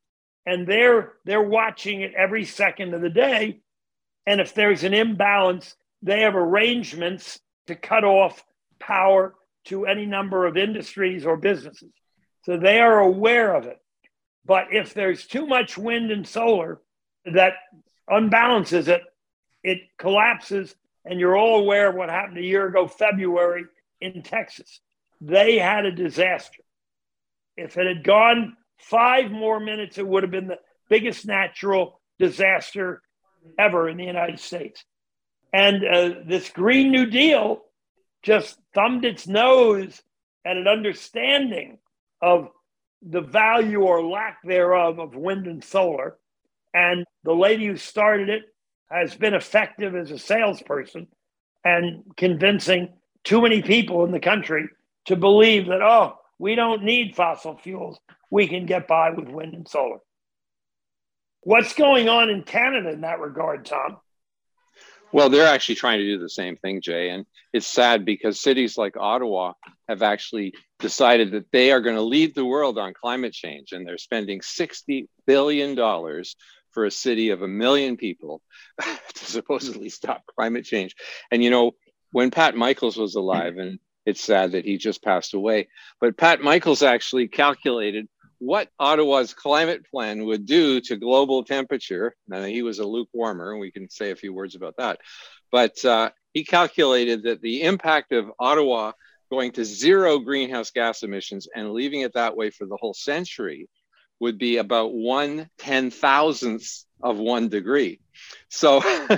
and 0.46 0.66
they're 0.66 1.12
they're 1.24 1.42
watching 1.42 2.02
it 2.02 2.14
every 2.14 2.44
second 2.44 2.94
of 2.94 3.00
the 3.00 3.10
day. 3.10 3.60
And 4.26 4.40
if 4.40 4.54
there's 4.54 4.84
an 4.84 4.94
imbalance 4.94 5.74
they 6.02 6.22
have 6.22 6.34
arrangements 6.34 7.38
to 7.68 7.76
cut 7.76 8.04
off 8.04 8.44
power 8.80 9.34
to 9.66 9.86
any 9.86 10.04
number 10.04 10.46
of 10.46 10.56
industries 10.56 11.24
or 11.24 11.36
businesses. 11.36 11.92
So 12.44 12.56
they 12.56 12.80
are 12.80 12.98
aware 12.98 13.54
of 13.54 13.66
it 13.66 13.78
but 14.44 14.68
if 14.72 14.94
there's 14.94 15.26
too 15.26 15.46
much 15.46 15.78
wind 15.78 16.10
and 16.10 16.26
solar 16.26 16.80
that 17.24 17.54
unbalances 18.10 18.88
it 18.88 19.02
it 19.62 19.78
collapses 19.96 20.74
and 21.04 21.18
you're 21.18 21.36
all 21.36 21.60
aware 21.60 21.88
of 21.90 21.94
what 21.94 22.10
happened 22.10 22.38
a 22.38 22.42
year 22.42 22.66
ago, 22.66 22.86
February 22.86 23.64
in 24.00 24.22
Texas. 24.22 24.80
They 25.20 25.58
had 25.58 25.84
a 25.84 25.92
disaster. 25.92 26.62
If 27.56 27.76
it 27.76 27.86
had 27.86 28.04
gone 28.04 28.56
five 28.78 29.30
more 29.30 29.60
minutes, 29.60 29.98
it 29.98 30.06
would 30.06 30.22
have 30.22 30.32
been 30.32 30.48
the 30.48 30.58
biggest 30.88 31.26
natural 31.26 32.00
disaster 32.18 33.02
ever 33.58 33.88
in 33.88 33.96
the 33.96 34.04
United 34.04 34.40
States. 34.40 34.84
And 35.52 35.84
uh, 35.84 36.14
this 36.26 36.48
Green 36.50 36.90
New 36.90 37.06
Deal 37.06 37.62
just 38.22 38.58
thumbed 38.74 39.04
its 39.04 39.26
nose 39.26 40.00
at 40.44 40.56
an 40.56 40.66
understanding 40.66 41.78
of 42.20 42.48
the 43.02 43.20
value 43.20 43.80
or 43.80 44.04
lack 44.04 44.38
thereof 44.44 44.98
of 44.98 45.14
wind 45.14 45.46
and 45.46 45.62
solar. 45.62 46.16
And 46.74 47.04
the 47.24 47.34
lady 47.34 47.66
who 47.66 47.76
started 47.76 48.28
it 48.28 48.42
has 48.90 49.14
been 49.14 49.34
effective 49.34 49.94
as 49.96 50.10
a 50.10 50.18
salesperson 50.18 51.08
and 51.64 52.04
convincing 52.16 52.92
too 53.24 53.40
many 53.40 53.62
people 53.62 54.04
in 54.04 54.12
the 54.12 54.20
country 54.20 54.68
to 55.06 55.16
believe 55.16 55.66
that, 55.66 55.82
oh, 55.82 56.18
we 56.38 56.54
don't 56.54 56.84
need 56.84 57.16
fossil 57.16 57.56
fuels. 57.56 57.98
We 58.30 58.48
can 58.48 58.66
get 58.66 58.88
by 58.88 59.10
with 59.10 59.28
wind 59.28 59.54
and 59.54 59.68
solar. 59.68 59.98
What's 61.42 61.74
going 61.74 62.08
on 62.08 62.30
in 62.30 62.42
Canada 62.44 62.90
in 62.90 63.00
that 63.00 63.20
regard, 63.20 63.64
Tom? 63.64 63.98
Well, 65.12 65.28
they're 65.28 65.46
actually 65.46 65.74
trying 65.74 65.98
to 65.98 66.06
do 66.06 66.18
the 66.18 66.28
same 66.28 66.56
thing, 66.56 66.80
Jay. 66.80 67.10
And 67.10 67.26
it's 67.52 67.66
sad 67.66 68.04
because 68.04 68.40
cities 68.40 68.78
like 68.78 68.96
Ottawa 68.96 69.52
have 69.88 70.02
actually 70.02 70.54
decided 70.78 71.32
that 71.32 71.52
they 71.52 71.70
are 71.70 71.80
going 71.80 71.96
to 71.96 72.02
lead 72.02 72.34
the 72.34 72.44
world 72.44 72.78
on 72.78 72.94
climate 72.94 73.34
change. 73.34 73.72
And 73.72 73.86
they're 73.86 73.98
spending 73.98 74.40
$60 74.40 75.08
billion 75.26 75.76
for 76.70 76.86
a 76.86 76.90
city 76.90 77.30
of 77.30 77.42
a 77.42 77.48
million 77.48 77.96
people 77.98 78.40
to 78.80 79.24
supposedly 79.24 79.90
stop 79.90 80.22
climate 80.26 80.64
change. 80.64 80.94
And, 81.30 81.44
you 81.44 81.50
know, 81.50 81.72
when 82.12 82.30
Pat 82.30 82.56
Michaels 82.56 82.96
was 82.96 83.14
alive, 83.14 83.58
and 83.58 83.78
it's 84.06 84.22
sad 84.22 84.52
that 84.52 84.64
he 84.64 84.78
just 84.78 85.02
passed 85.02 85.34
away, 85.34 85.68
but 86.00 86.16
Pat 86.16 86.40
Michaels 86.40 86.82
actually 86.82 87.28
calculated 87.28 88.08
what 88.42 88.68
Ottawa's 88.76 89.34
climate 89.34 89.86
plan 89.88 90.24
would 90.24 90.46
do 90.46 90.80
to 90.80 90.96
global 90.96 91.44
temperature. 91.44 92.12
Now, 92.26 92.42
he 92.42 92.62
was 92.62 92.80
a 92.80 92.82
lukewarmer, 92.82 93.52
and 93.52 93.60
we 93.60 93.70
can 93.70 93.88
say 93.88 94.10
a 94.10 94.16
few 94.16 94.34
words 94.34 94.56
about 94.56 94.78
that. 94.78 94.98
But 95.52 95.84
uh, 95.84 96.10
he 96.32 96.42
calculated 96.42 97.22
that 97.22 97.40
the 97.40 97.62
impact 97.62 98.10
of 98.10 98.32
Ottawa 98.40 98.92
going 99.30 99.52
to 99.52 99.64
zero 99.64 100.18
greenhouse 100.18 100.72
gas 100.72 101.04
emissions 101.04 101.46
and 101.54 101.70
leaving 101.70 102.00
it 102.00 102.14
that 102.14 102.36
way 102.36 102.50
for 102.50 102.66
the 102.66 102.76
whole 102.80 102.94
century 102.94 103.68
would 104.18 104.38
be 104.38 104.56
about 104.56 104.92
one 104.92 105.48
ten 105.58 105.92
thousandths 105.92 106.84
of 107.00 107.18
one 107.18 107.48
degree. 107.48 108.00
So 108.48 108.80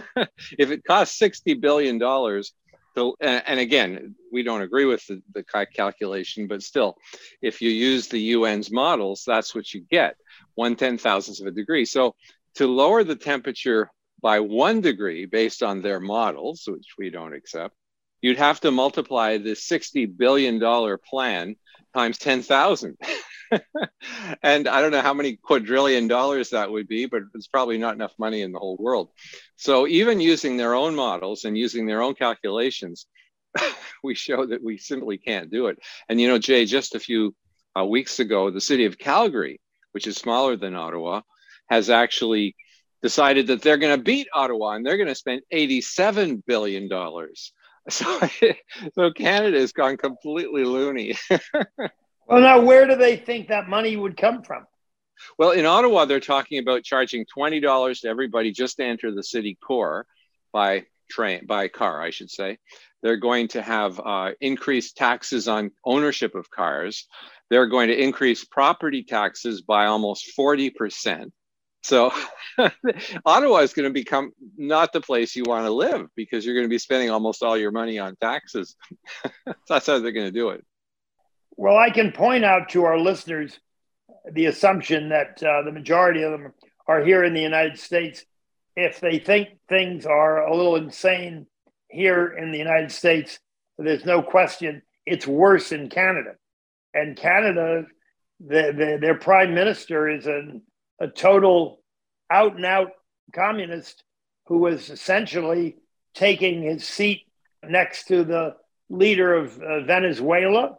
if 0.59 0.71
it 0.71 0.85
costs 0.85 1.19
$60 1.19 1.63
billion 1.63 1.99
and 2.97 3.61
again, 3.61 4.15
we 4.33 4.43
don't 4.43 4.63
agree 4.63 4.85
with 4.85 5.07
the, 5.07 5.23
the 5.33 5.43
calculation, 5.43 6.47
but 6.47 6.63
still, 6.63 6.97
if 7.43 7.61
you 7.61 7.71
use 7.71 8.09
the 8.09 8.33
UN's 8.33 8.71
models, 8.71 9.25
that's 9.27 9.55
what 9.55 9.73
you 9.73 9.81
get 9.91 10.17
one 10.55 10.77
ten 10.77 10.99
thousandths 10.99 11.41
of 11.41 11.47
a 11.47 11.51
degree. 11.51 11.85
So, 11.85 12.15
to 12.57 12.67
lower 12.67 13.03
the 13.03 13.17
temperature 13.17 13.91
by 14.21 14.41
one 14.41 14.81
degree 14.81 15.27
based 15.27 15.63
on 15.63 15.83
their 15.83 16.01
models, 16.01 16.65
which 16.67 16.95
we 16.97 17.11
don't 17.11 17.35
accept, 17.35 17.75
you'd 18.23 18.39
have 18.39 18.61
to 18.61 18.71
multiply 18.71 19.37
the 19.37 19.51
$60 19.51 20.17
billion 20.17 20.59
plan 21.07 21.57
times 21.95 22.17
10,000. 22.19 22.97
and 24.43 24.69
I 24.69 24.81
don't 24.81 24.91
know 24.91 25.01
how 25.01 25.15
many 25.15 25.37
quadrillion 25.37 26.09
dollars 26.09 26.51
that 26.51 26.71
would 26.71 26.89
be, 26.89 27.07
but 27.07 27.23
it's 27.35 27.47
probably 27.47 27.79
not 27.79 27.95
enough 27.95 28.15
money 28.19 28.43
in 28.43 28.53
the 28.53 28.59
whole 28.59 28.77
world. 28.79 29.11
So 29.57 29.87
even 29.87 30.21
using 30.21 30.57
their 30.57 30.75
own 30.75 30.95
models 30.95 31.45
and 31.45 31.57
using 31.57 31.87
their 31.87 32.03
own 32.03 32.15
calculations, 32.15 33.07
we 34.05 34.15
show 34.15 34.47
that 34.47 34.63
we 34.63 34.79
simply 34.79 35.19
can't 35.19 35.51
do 35.51 35.67
it. 35.67 35.79
And 36.09 36.21
you 36.21 36.29
know, 36.29 36.39
Jay, 36.39 36.65
just 36.65 36.95
a 36.95 37.01
few 37.01 37.35
uh, 37.79 37.85
weeks 37.85 38.21
ago, 38.21 38.51
the 38.51 38.61
city 38.61 38.85
of 38.85 38.99
Calgary, 38.99 39.61
which 39.93 40.07
is 40.07 40.17
smaller 40.17 40.57
than 40.57 40.75
Ottawa, 40.75 41.23
has 41.69 41.91
actually 41.91 42.57
decided 43.03 43.49
that 43.49 43.63
they're 43.63 43.77
going 43.77 43.97
to 43.97 44.03
beat 44.03 44.29
Ottawa 44.33 44.71
and 44.71 44.85
they're 44.85 44.97
going 44.97 45.09
to 45.09 45.15
spend 45.15 45.43
$87 45.53 46.43
billion. 46.47 46.89
So, 47.91 48.19
so 48.95 49.11
Canada 49.11 49.61
has 49.61 49.73
gone 49.73 49.99
completely 49.99 50.65
loony. 50.65 51.17
Well, 52.27 52.41
now 52.41 52.61
where 52.61 52.87
do 52.87 52.97
they 52.97 53.17
think 53.17 53.49
that 53.49 53.69
money 53.69 53.97
would 53.97 54.17
come 54.17 54.43
from? 54.43 54.67
Well, 55.39 55.51
in 55.51 55.67
Ottawa, 55.67 56.05
they're 56.05 56.21
talking 56.21 56.59
about 56.59 56.85
charging 56.85 57.25
twenty 57.27 57.61
dollars 57.61 58.01
to 58.01 58.09
everybody 58.09 58.51
just 58.51 58.77
to 58.77 58.85
enter 58.85 59.15
the 59.15 59.23
city 59.23 59.57
core 59.65 60.07
by 60.53 60.85
train, 61.11 61.47
by 61.47 61.69
car, 61.69 62.03
I 62.03 62.11
should 62.11 62.31
say. 62.31 62.59
They're 63.03 63.19
going 63.19 63.49
to 63.49 63.63
have 63.63 64.01
uh, 64.01 64.31
increased 64.41 64.97
taxes 64.97 65.47
on 65.47 65.71
ownership 65.85 66.35
of 66.35 66.51
cars. 66.51 67.07
They're 67.51 67.67
going 67.67 67.89
to 67.89 68.03
increase 68.03 68.45
property 68.45 69.05
taxes 69.05 69.63
by 69.63 69.87
almost 69.87 70.33
forty 70.33 70.71
percent. 70.71 71.33
So 71.83 72.13
Ottawa 73.27 73.59
is 73.59 73.75
going 73.75 73.89
to 73.89 73.93
become 73.93 74.33
not 74.57 74.95
the 74.95 75.03
place 75.03 75.37
you 75.37 75.45
want 75.45 75.67
to 75.67 75.71
live 75.71 76.09
because 76.17 76.45
you're 76.45 76.55
going 76.55 76.65
to 76.65 76.71
be 76.71 76.79
spending 76.79 77.11
almost 77.11 77.43
all 77.43 77.59
your 77.59 77.73
money 77.73 77.99
on 77.99 78.17
taxes. 78.17 78.75
That's 79.69 79.87
how 79.87 79.99
they're 79.99 80.13
going 80.13 80.27
to 80.27 80.33
do 80.33 80.49
it. 80.51 80.65
Well, 81.57 81.77
I 81.77 81.91
can 81.91 82.13
point 82.13 82.45
out 82.45 82.71
to 82.71 82.85
our 82.85 82.99
listeners 82.99 83.59
the 84.31 84.47
assumption 84.47 85.11
that 85.11 85.43
uh, 85.43 85.63
the 85.63 85.73
majority 85.73 86.23
of 86.23 86.33
them 86.33 86.53
are 86.87 87.05
here 87.05 87.23
in 87.23 87.35
the 87.35 87.41
United 87.41 87.79
States. 87.79 88.25
If 88.77 89.01
they 89.01 89.19
think 89.19 89.51
things 89.69 90.05
are 90.05 90.47
a 90.47 90.57
little 90.57 90.77
insane 90.77 91.47
here 91.89 92.27
in 92.27 92.51
the 92.51 92.59
United 92.59 92.91
States, 92.91 93.39
there's 93.79 94.05
no 94.05 94.23
question 94.23 94.83
it's 95.07 95.27
worse 95.27 95.71
in 95.71 95.91
Canada. 95.91 96.33
And 96.93 97.17
Canada, 97.17 97.85
the, 98.41 98.73
the, 98.77 98.99
their 99.01 99.17
prime 99.17 99.55
minister 99.55 100.09
is 100.09 100.27
an, 100.27 100.63
a 101.01 101.09
total 101.09 101.83
out 102.31 102.57
and 102.57 102.65
out 102.65 102.91
communist 103.33 104.03
who 104.47 104.59
was 104.59 104.91
essentially 104.91 105.77
taking 106.15 106.63
his 106.63 106.85
seat 106.85 107.27
next 107.63 108.07
to 108.09 108.25
the 108.25 108.57
leader 108.89 109.35
of 109.35 109.61
uh, 109.61 109.81
Venezuela 109.81 110.79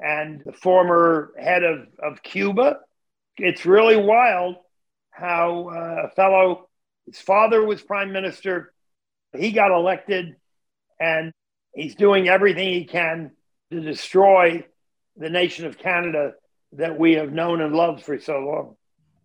and 0.00 0.42
the 0.44 0.52
former 0.52 1.32
head 1.38 1.62
of, 1.62 1.86
of 2.02 2.22
Cuba. 2.22 2.78
It's 3.36 3.66
really 3.66 3.96
wild 3.96 4.56
how 5.10 5.70
uh, 5.70 6.06
a 6.06 6.10
fellow, 6.14 6.68
his 7.06 7.20
father 7.20 7.64
was 7.64 7.82
prime 7.82 8.12
minister, 8.12 8.72
he 9.36 9.52
got 9.52 9.70
elected, 9.70 10.36
and 11.00 11.32
he's 11.74 11.94
doing 11.94 12.28
everything 12.28 12.72
he 12.72 12.84
can 12.84 13.32
to 13.70 13.80
destroy 13.80 14.64
the 15.16 15.28
nation 15.28 15.66
of 15.66 15.78
Canada 15.78 16.32
that 16.72 16.98
we 16.98 17.14
have 17.14 17.32
known 17.32 17.60
and 17.60 17.74
loved 17.74 18.04
for 18.04 18.18
so 18.18 18.38
long. 18.38 18.76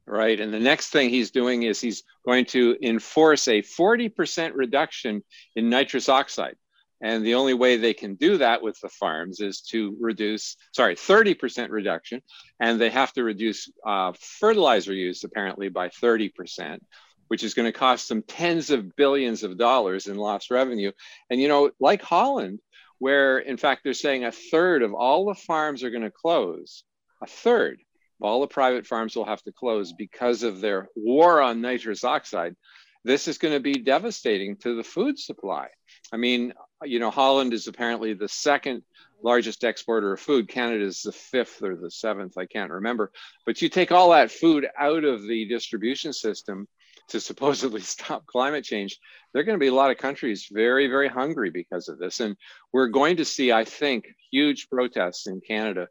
Right. 0.05 0.39
And 0.39 0.53
the 0.53 0.59
next 0.59 0.89
thing 0.89 1.09
he's 1.09 1.31
doing 1.31 1.63
is 1.63 1.79
he's 1.79 2.03
going 2.25 2.45
to 2.47 2.75
enforce 2.81 3.47
a 3.47 3.61
40% 3.61 4.51
reduction 4.53 5.23
in 5.55 5.69
nitrous 5.69 6.09
oxide. 6.09 6.55
And 7.03 7.25
the 7.25 7.35
only 7.35 7.53
way 7.53 7.75
they 7.75 7.93
can 7.93 8.15
do 8.15 8.37
that 8.37 8.63
with 8.63 8.79
the 8.79 8.87
farms 8.87 9.41
is 9.41 9.59
to 9.71 9.95
reduce, 9.99 10.55
sorry, 10.71 10.95
30% 10.95 11.69
reduction. 11.69 12.21
And 12.61 12.79
they 12.79 12.89
have 12.89 13.11
to 13.13 13.23
reduce 13.23 13.69
uh, 13.85 14.13
fertilizer 14.39 14.93
use 14.93 15.25
apparently 15.25 15.67
by 15.67 15.89
30%, 15.89 16.79
which 17.27 17.43
is 17.43 17.53
going 17.53 17.69
to 17.69 17.77
cost 17.77 18.07
them 18.07 18.23
tens 18.23 18.69
of 18.69 18.95
billions 18.95 19.43
of 19.43 19.57
dollars 19.57 20.07
in 20.07 20.15
lost 20.15 20.49
revenue. 20.49 20.93
And, 21.29 21.41
you 21.41 21.49
know, 21.49 21.71
like 21.77 22.01
Holland, 22.01 22.59
where 22.99 23.37
in 23.37 23.57
fact 23.57 23.81
they're 23.83 23.93
saying 23.93 24.23
a 24.23 24.31
third 24.31 24.81
of 24.81 24.93
all 24.93 25.25
the 25.25 25.35
farms 25.35 25.83
are 25.83 25.89
going 25.89 26.03
to 26.03 26.11
close, 26.11 26.85
a 27.21 27.27
third 27.27 27.81
of 28.21 28.25
all 28.25 28.39
the 28.39 28.47
private 28.47 28.87
farms 28.87 29.13
will 29.13 29.25
have 29.25 29.43
to 29.43 29.51
close 29.51 29.91
because 29.91 30.43
of 30.43 30.61
their 30.61 30.87
war 30.95 31.41
on 31.41 31.59
nitrous 31.59 32.05
oxide. 32.05 32.55
This 33.03 33.27
is 33.27 33.37
going 33.37 33.53
to 33.53 33.59
be 33.59 33.73
devastating 33.73 34.55
to 34.59 34.77
the 34.77 34.83
food 34.85 35.19
supply. 35.19 35.67
I 36.13 36.17
mean, 36.17 36.53
you 36.85 36.99
know, 36.99 37.11
Holland 37.11 37.53
is 37.53 37.67
apparently 37.67 38.13
the 38.13 38.29
second 38.29 38.83
largest 39.23 39.63
exporter 39.63 40.13
of 40.13 40.19
food. 40.19 40.49
Canada 40.49 40.85
is 40.85 41.01
the 41.01 41.11
fifth 41.11 41.61
or 41.63 41.75
the 41.75 41.89
seventh, 41.89 42.37
I 42.37 42.45
can't 42.45 42.71
remember. 42.71 43.11
But 43.45 43.61
you 43.61 43.69
take 43.69 43.91
all 43.91 44.11
that 44.11 44.31
food 44.31 44.67
out 44.77 45.03
of 45.03 45.25
the 45.25 45.45
distribution 45.47 46.13
system 46.13 46.67
to 47.09 47.19
supposedly 47.19 47.81
stop 47.81 48.25
climate 48.25 48.63
change, 48.63 48.99
there 49.31 49.41
are 49.41 49.45
going 49.45 49.57
to 49.57 49.63
be 49.63 49.67
a 49.67 49.73
lot 49.73 49.91
of 49.91 49.97
countries 49.97 50.47
very, 50.51 50.87
very 50.87 51.07
hungry 51.07 51.49
because 51.49 51.87
of 51.87 51.99
this. 51.99 52.19
And 52.19 52.35
we're 52.71 52.87
going 52.87 53.17
to 53.17 53.25
see, 53.25 53.51
I 53.51 53.65
think, 53.65 54.05
huge 54.31 54.69
protests 54.69 55.27
in 55.27 55.41
Canada. 55.41 55.87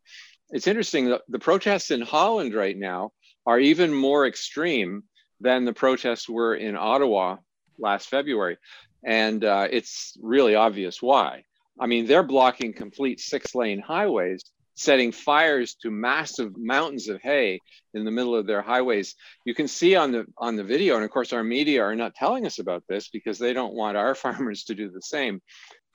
It's 0.51 0.67
interesting, 0.67 1.07
the, 1.07 1.23
the 1.29 1.39
protests 1.39 1.91
in 1.91 2.03
Holland 2.03 2.55
right 2.55 2.77
now 2.77 3.13
are 3.47 3.59
even 3.59 3.95
more 3.95 4.27
extreme 4.27 5.05
than 5.41 5.65
the 5.65 5.73
protests 5.73 6.29
were 6.29 6.55
in 6.55 6.77
Ottawa 6.77 7.37
last 7.79 8.09
February. 8.09 8.59
And 9.05 9.45
uh, 9.45 9.69
it's 9.71 10.17
really 10.21 10.55
obvious 10.55 11.03
why. 11.03 11.45
I 11.81 11.87
mean, 11.87 12.07
they're 12.07 12.23
blocking 12.23 12.73
complete 12.73 13.21
six 13.21 13.55
lane 13.55 13.81
highways, 13.81 14.45
setting 14.75 15.13
fires 15.13 15.75
to 15.83 15.91
massive 15.91 16.57
mountains 16.57 17.09
of 17.09 17.21
hay 17.21 17.61
in 17.95 18.05
the 18.05 18.11
middle 18.11 18.37
of 18.37 18.47
their 18.47 18.63
highways. 18.63 19.15
You 19.45 19.55
can 19.55 19.69
see 19.69 19.97
on 19.97 20.13
the 20.13 20.27
on 20.39 20.57
the 20.57 20.65
video, 20.65 20.97
and 20.97 21.05
of 21.05 21.11
course 21.11 21.33
our 21.33 21.45
media 21.45 21.83
are 21.83 21.97
not 21.97 22.15
telling 22.15 22.47
us 22.47 22.59
about 22.59 22.85
this 22.89 23.09
because 23.09 23.39
they 23.39 23.53
don't 23.53 23.75
want 23.75 23.97
our 23.97 24.15
farmers 24.25 24.65
to 24.65 24.75
do 24.75 24.91
the 24.91 25.03
same. 25.03 25.41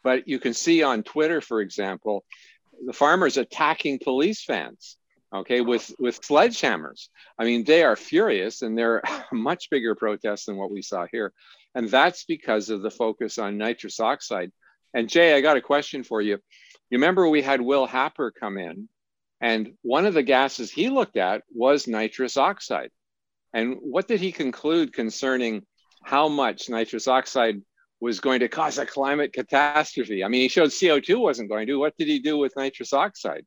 But 0.03 0.27
you 0.27 0.39
can 0.39 0.53
see 0.53 0.83
on 0.83 1.03
Twitter, 1.03 1.41
for 1.41 1.61
example, 1.61 2.23
the 2.85 2.93
farmers 2.93 3.37
attacking 3.37 3.99
police 3.99 4.45
vans 4.45 4.97
okay 5.33 5.61
with 5.61 5.93
with 5.99 6.21
sledgehammers 6.21 7.09
i 7.37 7.43
mean 7.43 7.63
they 7.63 7.83
are 7.83 7.95
furious 7.95 8.61
and 8.61 8.77
they're 8.77 9.01
much 9.31 9.69
bigger 9.69 9.95
protests 9.95 10.45
than 10.45 10.55
what 10.55 10.71
we 10.71 10.81
saw 10.81 11.05
here 11.11 11.33
And 11.77 11.87
that's 11.87 12.23
because 12.23 12.71
of 12.71 12.81
the 12.81 12.89
focus 12.89 13.37
on 13.37 13.59
nitrous 13.59 13.99
oxide. 13.99 14.51
And 14.95 15.07
Jay, 15.07 15.35
I 15.35 15.41
got 15.41 15.57
a 15.57 15.61
question 15.61 16.03
for 16.03 16.21
you. 16.21 16.39
You 16.89 16.97
remember 16.97 17.29
we 17.29 17.43
had 17.43 17.61
Will 17.61 17.85
Happer 17.85 18.31
come 18.31 18.57
in, 18.57 18.89
and 19.41 19.73
one 19.83 20.07
of 20.07 20.15
the 20.15 20.23
gases 20.23 20.71
he 20.71 20.89
looked 20.89 21.17
at 21.17 21.43
was 21.53 21.87
nitrous 21.87 22.35
oxide. 22.35 22.89
And 23.53 23.77
what 23.79 24.07
did 24.07 24.19
he 24.19 24.31
conclude 24.31 24.91
concerning 24.91 25.67
how 26.03 26.29
much 26.29 26.67
nitrous 26.67 27.07
oxide 27.07 27.61
was 27.99 28.21
going 28.21 28.39
to 28.39 28.47
cause 28.47 28.79
a 28.79 28.85
climate 28.87 29.31
catastrophe? 29.31 30.23
I 30.23 30.29
mean, 30.29 30.41
he 30.41 30.47
showed 30.47 30.71
CO2 30.71 31.19
wasn't 31.19 31.51
going 31.51 31.67
to. 31.67 31.75
What 31.75 31.95
did 31.95 32.07
he 32.07 32.17
do 32.17 32.39
with 32.39 32.57
nitrous 32.57 32.91
oxide? 32.91 33.45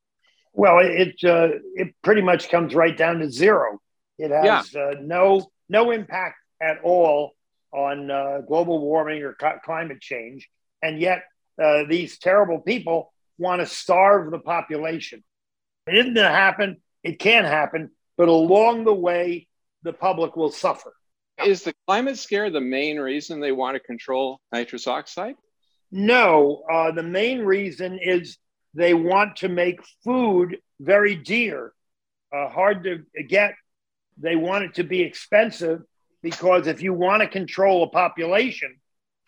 Well, 0.53 0.78
it 0.78 1.16
uh, 1.24 1.49
it 1.74 1.97
pretty 2.05 2.22
much 2.22 2.49
comes 2.49 2.76
right 2.76 2.97
down 2.97 3.18
to 3.18 3.28
zero. 3.28 3.81
It 4.18 4.31
has 4.31 4.72
yeah. 4.72 4.81
uh, 4.81 4.95
no 5.01 5.51
no 5.68 5.91
impact 5.91 6.37
at 6.62 6.78
all 6.85 7.33
on 7.72 8.10
uh, 8.10 8.40
global 8.46 8.80
warming 8.80 9.22
or 9.22 9.36
climate 9.64 10.00
change, 10.00 10.48
and 10.82 11.00
yet 11.00 11.24
uh, 11.62 11.84
these 11.88 12.18
terrible 12.18 12.58
people 12.58 13.12
want 13.38 13.60
to 13.60 13.66
starve 13.66 14.30
the 14.30 14.38
population. 14.38 15.22
It 15.86 15.96
isn't 15.96 16.14
going 16.14 16.26
to 16.26 16.32
happen. 16.32 16.76
It 17.02 17.18
can 17.18 17.44
happen, 17.44 17.90
but 18.16 18.28
along 18.28 18.84
the 18.84 18.94
way, 18.94 19.46
the 19.82 19.92
public 19.92 20.36
will 20.36 20.50
suffer. 20.50 20.92
Is 21.44 21.62
the 21.62 21.72
climate 21.86 22.18
scare 22.18 22.50
the 22.50 22.60
main 22.60 22.98
reason 22.98 23.40
they 23.40 23.52
want 23.52 23.76
to 23.76 23.80
control 23.80 24.40
nitrous 24.52 24.86
oxide? 24.86 25.36
No, 25.90 26.62
uh, 26.70 26.92
the 26.92 27.02
main 27.02 27.40
reason 27.40 27.98
is 28.00 28.36
they 28.74 28.94
want 28.94 29.36
to 29.36 29.48
make 29.48 29.80
food 30.04 30.58
very 30.78 31.14
dear, 31.16 31.72
uh, 32.34 32.48
hard 32.48 32.84
to 32.84 33.22
get. 33.24 33.54
They 34.18 34.36
want 34.36 34.64
it 34.64 34.74
to 34.74 34.84
be 34.84 35.00
expensive 35.00 35.80
because 36.22 36.66
if 36.66 36.82
you 36.82 36.92
want 36.92 37.22
to 37.22 37.28
control 37.28 37.82
a 37.82 37.88
population, 37.88 38.76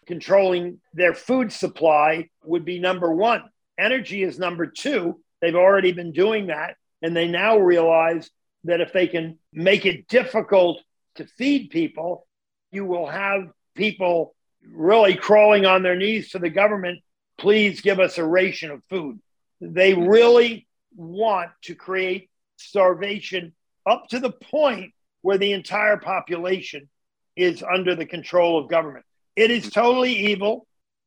controlling 0.07 0.81
their 0.93 1.15
food 1.15 1.53
supply 1.53 2.29
would 2.45 2.65
be 2.65 2.79
number 2.79 3.13
one. 3.13 3.43
Energy 3.79 4.23
is 4.23 4.39
number 4.39 4.67
two. 4.67 5.21
They've 5.41 5.55
already 5.55 5.93
been 5.93 6.13
doing 6.13 6.49
that. 6.49 6.77
And 7.01 7.17
they 7.17 7.29
now 7.29 7.59
realize 7.59 8.31
that 8.65 8.81
if 8.81 8.93
they 8.93 9.07
can 9.09 9.39
make 9.53 9.87
it 9.87 10.07
difficult 10.09 10.81
to 11.17 11.27
feed 11.27 11.71
people, 11.71 12.27
you 12.71 12.85
will 12.85 13.07
have 13.07 13.51
people 13.75 14.35
really 14.71 15.15
crawling 15.15 15.67
on 15.67 15.83
their 15.83 15.97
knees 15.97 16.31
to 16.31 16.39
the 16.39 16.51
government. 16.51 17.01
Please 17.39 17.81
give 17.81 17.99
us 17.99 18.19
a 18.19 18.25
ration 18.25 18.71
of 18.71 18.83
food. 18.89 19.19
They 19.61 19.95
really 19.95 20.69
want 20.95 21.51
to 21.63 21.75
create 21.75 22.31
starvation 22.57 23.53
up 23.85 24.09
to 24.11 24.21
the 24.21 24.31
point 24.31 24.93
where 25.23 25.39
the 25.39 25.53
entire 25.53 25.97
population 25.97 26.89
is 27.37 27.63
under 27.63 27.95
the 27.95 28.07
control 28.07 28.59
of 28.59 28.69
government. 28.69 29.05
It 29.35 29.51
is 29.51 29.71
totally 29.71 30.13
evil. 30.13 30.67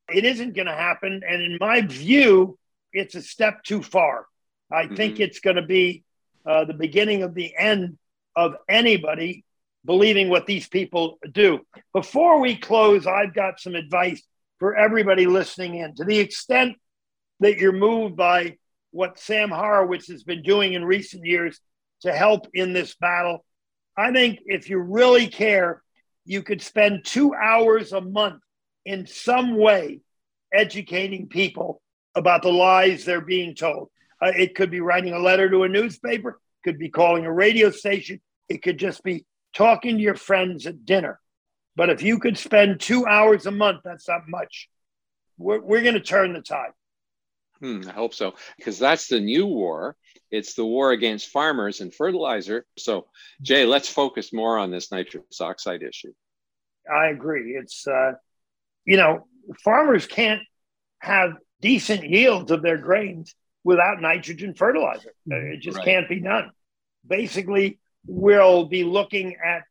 It 0.09 0.25
isn't 0.25 0.55
going 0.55 0.67
to 0.67 0.73
happen. 0.73 1.21
And 1.27 1.41
in 1.41 1.57
my 1.59 1.81
view, 1.81 2.57
it's 2.91 3.15
a 3.15 3.21
step 3.21 3.63
too 3.63 3.83
far. 3.83 4.25
I 4.71 4.85
mm-hmm. 4.85 4.95
think 4.95 5.19
it's 5.19 5.39
going 5.39 5.57
to 5.57 5.61
be 5.61 6.03
uh, 6.45 6.65
the 6.65 6.73
beginning 6.73 7.23
of 7.23 7.33
the 7.33 7.53
end 7.57 7.97
of 8.35 8.55
anybody 8.67 9.43
believing 9.85 10.29
what 10.29 10.47
these 10.47 10.67
people 10.67 11.19
do. 11.31 11.59
Before 11.93 12.39
we 12.39 12.55
close, 12.55 13.05
I've 13.05 13.33
got 13.33 13.59
some 13.59 13.75
advice 13.75 14.21
for 14.59 14.75
everybody 14.75 15.27
listening 15.27 15.75
in. 15.75 15.95
To 15.95 16.03
the 16.03 16.19
extent 16.19 16.77
that 17.39 17.57
you're 17.57 17.71
moved 17.71 18.15
by 18.15 18.57
what 18.91 19.19
Sam 19.19 19.49
Horowitz 19.49 20.07
has 20.07 20.23
been 20.23 20.41
doing 20.41 20.73
in 20.73 20.83
recent 20.85 21.25
years 21.25 21.59
to 22.01 22.11
help 22.13 22.47
in 22.53 22.73
this 22.73 22.95
battle, 22.95 23.45
I 23.97 24.11
think 24.11 24.39
if 24.45 24.69
you 24.69 24.79
really 24.79 25.27
care, 25.27 25.81
you 26.25 26.41
could 26.41 26.61
spend 26.61 27.05
two 27.05 27.33
hours 27.33 27.93
a 27.93 28.01
month 28.01 28.41
in 28.85 29.07
some 29.07 29.57
way 29.57 30.01
educating 30.53 31.27
people 31.27 31.81
about 32.15 32.41
the 32.41 32.51
lies 32.51 33.05
they're 33.05 33.21
being 33.21 33.55
told. 33.55 33.89
Uh, 34.21 34.31
it 34.35 34.55
could 34.55 34.71
be 34.71 34.79
writing 34.79 35.13
a 35.13 35.19
letter 35.19 35.49
to 35.49 35.63
a 35.63 35.69
newspaper, 35.69 36.39
could 36.63 36.79
be 36.79 36.89
calling 36.89 37.25
a 37.25 37.31
radio 37.31 37.69
station, 37.69 38.21
it 38.49 38.61
could 38.61 38.77
just 38.77 39.03
be 39.03 39.25
talking 39.53 39.97
to 39.97 40.03
your 40.03 40.15
friends 40.15 40.65
at 40.65 40.85
dinner. 40.85 41.19
But 41.75 41.89
if 41.89 42.01
you 42.01 42.19
could 42.19 42.37
spend 42.37 42.79
two 42.79 43.05
hours 43.05 43.45
a 43.45 43.51
month, 43.51 43.81
that's 43.83 44.07
not 44.07 44.27
much. 44.27 44.69
We're, 45.37 45.59
we're 45.59 45.81
going 45.81 45.95
to 45.95 45.99
turn 45.99 46.33
the 46.33 46.41
tide. 46.41 46.71
Hmm, 47.59 47.81
I 47.87 47.91
hope 47.91 48.13
so, 48.13 48.33
because 48.57 48.79
that's 48.79 49.07
the 49.07 49.19
new 49.19 49.45
war. 49.45 49.95
It's 50.35 50.53
the 50.53 50.65
war 50.65 50.91
against 50.91 51.29
farmers 51.29 51.79
and 51.79 51.93
fertilizer. 51.93 52.65
So, 52.77 53.07
Jay, 53.41 53.65
let's 53.65 53.87
focus 53.87 54.33
more 54.33 54.57
on 54.57 54.69
this 54.69 54.91
nitrous 54.91 55.39
oxide 55.39 55.81
issue. 55.81 56.11
I 56.93 57.07
agree. 57.07 57.55
It's, 57.55 57.87
uh, 57.87 58.13
you 58.83 58.97
know, 58.97 59.27
farmers 59.63 60.05
can't 60.05 60.41
have 60.99 61.33
decent 61.61 62.09
yields 62.09 62.51
of 62.51 62.61
their 62.61 62.77
grains 62.77 63.33
without 63.63 64.01
nitrogen 64.01 64.53
fertilizer. 64.53 65.13
Mm-hmm. 65.29 65.53
It 65.53 65.61
just 65.61 65.77
right. 65.77 65.85
can't 65.85 66.09
be 66.09 66.19
done. 66.19 66.51
Basically, 67.07 67.79
we'll 68.05 68.65
be 68.65 68.83
looking 68.83 69.37
at 69.43 69.63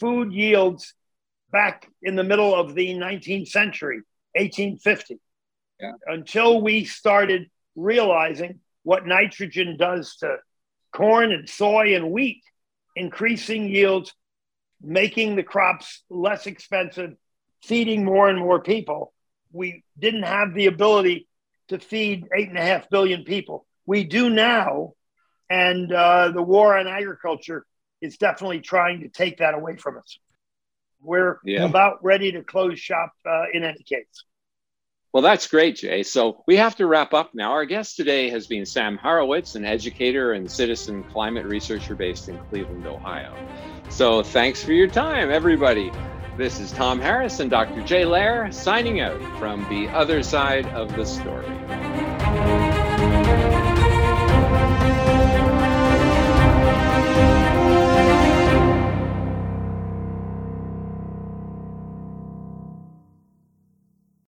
food 0.00 0.32
yields 0.32 0.94
back 1.50 1.88
in 2.02 2.16
the 2.16 2.24
middle 2.24 2.54
of 2.54 2.74
the 2.74 2.90
19th 2.94 3.48
century, 3.48 4.02
1850. 4.34 5.20
Yeah. 5.80 5.92
Until 6.06 6.60
we 6.60 6.84
started 6.84 7.48
realizing 7.76 8.58
what 8.88 9.06
nitrogen 9.06 9.76
does 9.76 10.16
to 10.16 10.38
corn 10.94 11.30
and 11.30 11.46
soy 11.46 11.94
and 11.94 12.10
wheat, 12.10 12.42
increasing 12.96 13.68
yields, 13.68 14.14
making 14.80 15.36
the 15.36 15.42
crops 15.42 16.02
less 16.08 16.46
expensive, 16.46 17.10
feeding 17.62 18.02
more 18.02 18.30
and 18.30 18.38
more 18.38 18.62
people. 18.62 19.12
We 19.52 19.84
didn't 19.98 20.22
have 20.22 20.54
the 20.54 20.68
ability 20.68 21.28
to 21.68 21.78
feed 21.78 22.28
eight 22.34 22.48
and 22.48 22.56
a 22.56 22.62
half 22.62 22.88
billion 22.88 23.24
people. 23.24 23.66
We 23.84 24.04
do 24.04 24.30
now, 24.30 24.94
and 25.50 25.92
uh, 25.92 26.30
the 26.30 26.40
war 26.40 26.74
on 26.78 26.86
agriculture 26.86 27.66
is 28.00 28.16
definitely 28.16 28.60
trying 28.60 29.00
to 29.00 29.10
take 29.10 29.36
that 29.40 29.52
away 29.52 29.76
from 29.76 29.98
us. 29.98 30.18
We're 31.02 31.40
yeah. 31.44 31.66
about 31.66 32.02
ready 32.02 32.32
to 32.32 32.42
close 32.42 32.80
shop 32.80 33.12
uh, 33.28 33.50
in 33.52 33.64
any 33.64 33.82
case. 33.82 34.24
Well, 35.12 35.22
that's 35.22 35.48
great, 35.48 35.76
Jay. 35.76 36.02
So 36.02 36.44
we 36.46 36.56
have 36.56 36.76
to 36.76 36.86
wrap 36.86 37.14
up 37.14 37.30
now. 37.34 37.52
Our 37.52 37.64
guest 37.64 37.96
today 37.96 38.28
has 38.28 38.46
been 38.46 38.66
Sam 38.66 38.98
Horowitz, 38.98 39.54
an 39.54 39.64
educator 39.64 40.32
and 40.34 40.50
citizen 40.50 41.02
climate 41.02 41.46
researcher 41.46 41.94
based 41.94 42.28
in 42.28 42.38
Cleveland, 42.50 42.86
Ohio. 42.86 43.34
So 43.88 44.22
thanks 44.22 44.62
for 44.62 44.72
your 44.72 44.88
time, 44.88 45.30
everybody. 45.30 45.90
This 46.36 46.60
is 46.60 46.70
Tom 46.72 47.00
Harris 47.00 47.40
and 47.40 47.50
Dr. 47.50 47.82
Jay 47.82 48.02
Lehr 48.04 48.52
signing 48.52 49.00
out 49.00 49.20
from 49.38 49.66
the 49.70 49.88
other 49.88 50.22
side 50.22 50.66
of 50.66 50.94
the 50.94 51.06
story. 51.06 51.46